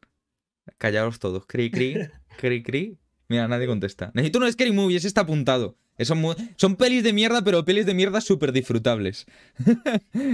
Callaos 0.77 1.19
todos. 1.19 1.45
Cri, 1.47 1.71
cri, 1.71 1.95
cri, 2.37 2.61
cri. 2.63 2.97
Mira, 3.29 3.47
nadie 3.47 3.65
contesta. 3.67 4.11
Necesito 4.13 4.39
un 4.39 4.51
Scary 4.51 4.71
Movie, 4.71 4.97
ese 4.97 5.07
está 5.07 5.21
apuntado. 5.21 5.77
Mu- 6.15 6.35
son 6.57 6.75
pelis 6.75 7.03
de 7.03 7.13
mierda, 7.13 7.43
pero 7.43 7.65
pelis 7.65 7.85
de 7.85 7.93
mierda 7.93 8.21
súper 8.21 8.51
disfrutables. 8.51 9.25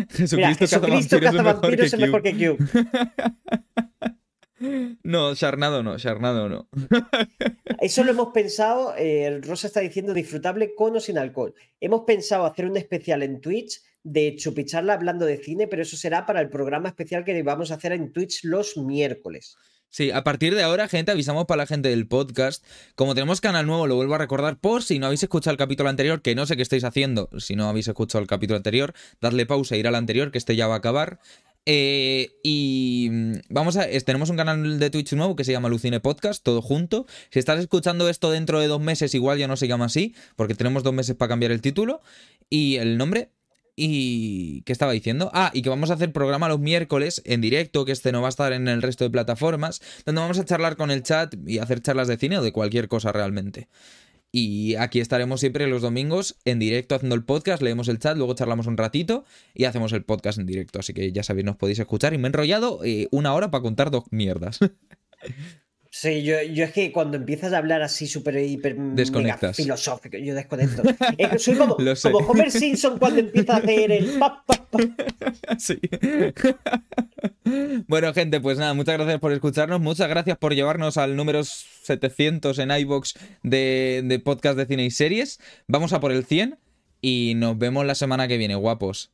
Jesucristo, 0.10 0.66
Jesucristo 0.68 1.20
Cazavampiros 1.20 1.22
Cazavampiros 1.22 1.94
es 1.94 2.00
mejor 2.00 2.22
que 2.22 2.34
Cube. 2.34 2.58
No, 5.04 5.34
Sharnado 5.34 5.84
no, 5.84 5.98
Sharnado 5.98 6.48
no. 6.48 6.70
Eso 7.82 8.04
lo 8.06 8.12
hemos 8.12 8.30
pensado, 8.34 8.94
eh, 8.98 9.42
Rosa 9.42 9.68
está 9.68 9.82
diciendo 9.82 10.14
disfrutable 10.14 10.74
con 10.74 10.96
o 10.96 11.00
sin 11.02 11.18
alcohol. 11.18 11.54
Hemos 11.82 12.04
pensado 12.06 12.46
hacer 12.46 12.66
un 12.68 12.78
especial 12.78 13.24
en 13.24 13.42
Twitch 13.42 13.82
de 14.04 14.36
Chupicharla 14.38 14.94
hablando 14.94 15.26
de 15.26 15.38
cine, 15.38 15.68
pero 15.68 15.82
eso 15.82 15.98
será 15.98 16.26
para 16.26 16.40
el 16.40 16.50
programa 16.50 16.88
especial 16.90 17.26
que 17.26 17.42
vamos 17.44 17.72
a 17.72 17.76
hacer 17.76 17.92
en 17.92 18.14
Twitch 18.14 18.46
los 18.46 18.78
miércoles. 18.78 19.58
Sí, 19.94 20.10
a 20.10 20.24
partir 20.24 20.56
de 20.56 20.64
ahora, 20.64 20.88
gente, 20.88 21.12
avisamos 21.12 21.46
para 21.46 21.60
la 21.60 21.68
gente 21.68 21.90
del 21.90 22.08
podcast. 22.08 22.66
Como 22.96 23.14
tenemos 23.14 23.42
canal 23.42 23.68
nuevo, 23.68 23.86
lo 23.86 23.94
vuelvo 23.94 24.16
a 24.16 24.18
recordar 24.18 24.58
por 24.58 24.82
si 24.82 24.98
no 24.98 25.06
habéis 25.06 25.22
escuchado 25.22 25.52
el 25.52 25.60
capítulo 25.60 25.88
anterior, 25.88 26.24
que 26.24 26.34
no 26.34 26.48
sé 26.48 26.56
qué 26.56 26.64
estáis 26.64 26.84
haciendo. 26.84 27.30
Si 27.38 27.56
no 27.56 27.70
habéis 27.70 27.88
escuchado 27.88 28.20
el 28.20 28.28
capítulo 28.28 28.58
anterior, 28.58 28.96
dadle 29.22 29.46
pausa 29.46 29.76
e 29.76 29.78
ir 29.78 29.88
al 29.88 29.94
anterior, 29.94 30.32
que 30.32 30.40
este 30.40 30.56
ya 30.56 30.66
va 30.66 30.74
a 30.74 30.78
acabar. 30.80 31.20
Eh, 31.68 32.32
y 32.42 33.10
mm, 33.12 33.34
vamos 33.50 33.78
a. 33.78 33.88
tenemos 34.04 34.32
un 34.32 34.36
canal 34.36 34.80
de 34.80 34.90
Twitch 34.90 35.14
nuevo 35.14 35.36
que 35.36 35.44
se 35.44 35.52
llama 35.52 35.70
Lucine 35.70 36.00
Podcast, 36.00 36.44
todo 36.44 36.64
junto. 36.64 37.06
Si 37.30 37.38
estás 37.38 37.60
escuchando 37.60 38.10
esto 38.10 38.32
dentro 38.32 38.60
de 38.60 38.66
dos 38.66 38.82
meses, 38.82 39.14
igual 39.14 39.38
ya 39.38 39.48
no 39.48 39.58
se 39.58 39.68
llama 39.68 39.86
así, 39.86 40.16
porque 40.36 40.56
tenemos 40.56 40.82
dos 40.82 40.94
meses 40.96 41.16
para 41.16 41.30
cambiar 41.30 41.52
el 41.52 41.62
título 41.62 42.02
y 42.50 42.78
el 42.78 42.98
nombre. 42.98 43.30
Y. 43.76 44.62
¿Qué 44.64 44.72
estaba 44.72 44.92
diciendo? 44.92 45.32
Ah, 45.34 45.52
y 45.54 45.62
que 45.62 45.70
vamos 45.70 45.92
a 45.92 45.96
hacer 45.96 46.12
programa 46.12 46.48
los 46.48 46.60
miércoles 46.60 47.22
en 47.26 47.42
directo, 47.42 47.86
que 47.86 47.92
este 47.92 48.12
no 48.12 48.22
va 48.22 48.28
a 48.28 48.30
estar 48.30 48.54
en 48.54 48.68
el 48.68 48.82
resto 48.82 49.04
de 49.04 49.10
plataformas, 49.10 49.82
donde 50.06 50.22
vamos 50.22 50.40
a 50.40 50.46
charlar 50.46 50.76
con 50.76 50.92
el 50.92 51.04
chat 51.04 51.36
y 51.48 51.60
hacer 51.60 51.82
charlas 51.82 52.08
de 52.08 52.18
cine 52.18 52.38
o 52.38 52.44
de 52.44 52.52
cualquier 52.52 52.88
cosa 52.88 53.12
realmente. 53.12 53.68
Y 54.36 54.74
aquí 54.76 55.00
estaremos 55.00 55.42
siempre 55.42 55.68
los 55.68 55.84
domingos 55.84 56.38
en 56.44 56.58
directo 56.58 56.96
haciendo 56.96 57.16
el 57.16 57.24
podcast, 57.24 57.62
leemos 57.62 57.88
el 57.88 58.00
chat, 58.00 58.18
luego 58.18 58.34
charlamos 58.34 58.66
un 58.66 58.78
ratito 58.78 59.26
y 59.54 59.66
hacemos 59.66 59.94
el 59.94 60.04
podcast 60.04 60.40
en 60.40 60.48
directo. 60.48 60.80
Así 60.80 60.92
que 60.94 61.12
ya 61.12 61.22
sabéis, 61.22 61.46
nos 61.46 61.56
podéis 61.56 61.78
escuchar. 61.78 62.16
Y 62.16 62.18
me 62.18 62.24
he 62.24 62.30
enrollado 62.30 62.80
eh, 62.84 63.08
una 63.12 63.34
hora 63.36 63.52
para 63.52 63.62
contar 63.62 63.92
dos 63.92 64.06
mierdas. 64.10 64.60
Sí, 65.96 66.24
yo, 66.24 66.42
yo 66.42 66.64
es 66.64 66.72
que 66.72 66.92
cuando 66.92 67.18
empiezas 67.18 67.54
a 67.54 67.60
hablar 67.60 67.84
así 67.84 68.08
súper 68.08 68.36
hiper 68.38 68.76
mega 68.76 69.54
filosófico, 69.54 70.18
yo 70.18 70.34
desconecto. 70.34 70.82
Es 71.20 71.30
que 71.30 71.38
soy 71.38 71.56
como, 71.56 71.78
como 72.02 72.18
Homer 72.18 72.50
Simpson 72.52 72.98
cuando 72.98 73.20
empieza 73.20 73.54
a 73.54 73.58
hacer 73.58 73.92
el 73.92 74.18
pap, 74.18 74.44
pap, 74.44 74.72
pap. 74.72 75.60
Sí. 75.60 75.80
bueno, 77.88 78.12
gente, 78.12 78.42
pues 78.42 78.58
nada, 78.58 78.74
muchas 78.74 78.96
gracias 78.96 79.20
por 79.20 79.34
escucharnos. 79.34 79.82
Muchas 79.82 80.10
gracias 80.10 80.36
por 80.40 80.56
llevarnos 80.56 80.98
al 80.98 81.16
número 81.16 81.44
700 81.44 82.58
en 82.58 82.72
iBox 82.72 83.14
de, 83.44 84.02
de 84.04 84.18
podcast 84.18 84.58
de 84.58 84.66
cine 84.66 84.86
y 84.86 84.90
series. 84.90 85.40
Vamos 85.68 85.94
a 85.94 86.00
por 86.00 86.12
el 86.12 86.26
100 86.26 86.58
y 87.02 87.34
nos 87.36 87.56
vemos 87.60 87.86
la 87.86 87.94
semana 87.94 88.28
que 88.28 88.38
viene, 88.38 88.56
guapos. 88.56 89.14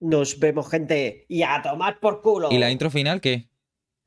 Nos 0.00 0.38
vemos, 0.38 0.70
gente. 0.70 1.26
Y 1.28 1.42
a 1.42 1.60
tomar 1.60 2.00
por 2.00 2.22
culo. 2.22 2.48
¿Y 2.50 2.56
la 2.56 2.70
intro 2.70 2.90
final 2.90 3.20
qué? 3.20 3.50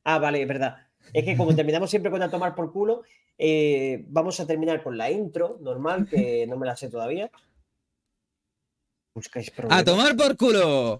Ah, 0.03 0.17
vale, 0.17 0.41
es 0.41 0.47
verdad. 0.47 0.90
Es 1.13 1.23
que 1.23 1.37
como 1.37 1.55
terminamos 1.55 1.89
siempre 1.89 2.11
con 2.11 2.21
a 2.21 2.29
tomar 2.29 2.55
por 2.55 2.71
culo, 2.71 3.03
eh, 3.37 4.03
vamos 4.07 4.39
a 4.39 4.47
terminar 4.47 4.83
con 4.83 4.97
la 4.97 5.09
intro 5.11 5.57
normal, 5.61 6.07
que 6.09 6.45
no 6.47 6.57
me 6.57 6.65
la 6.65 6.75
sé 6.75 6.89
todavía. 6.89 7.29
Buscáis 9.13 9.49
¡A 9.49 9.55
problemas. 9.55 9.85
tomar 9.85 10.15
por 10.15 10.37
culo! 10.37 10.99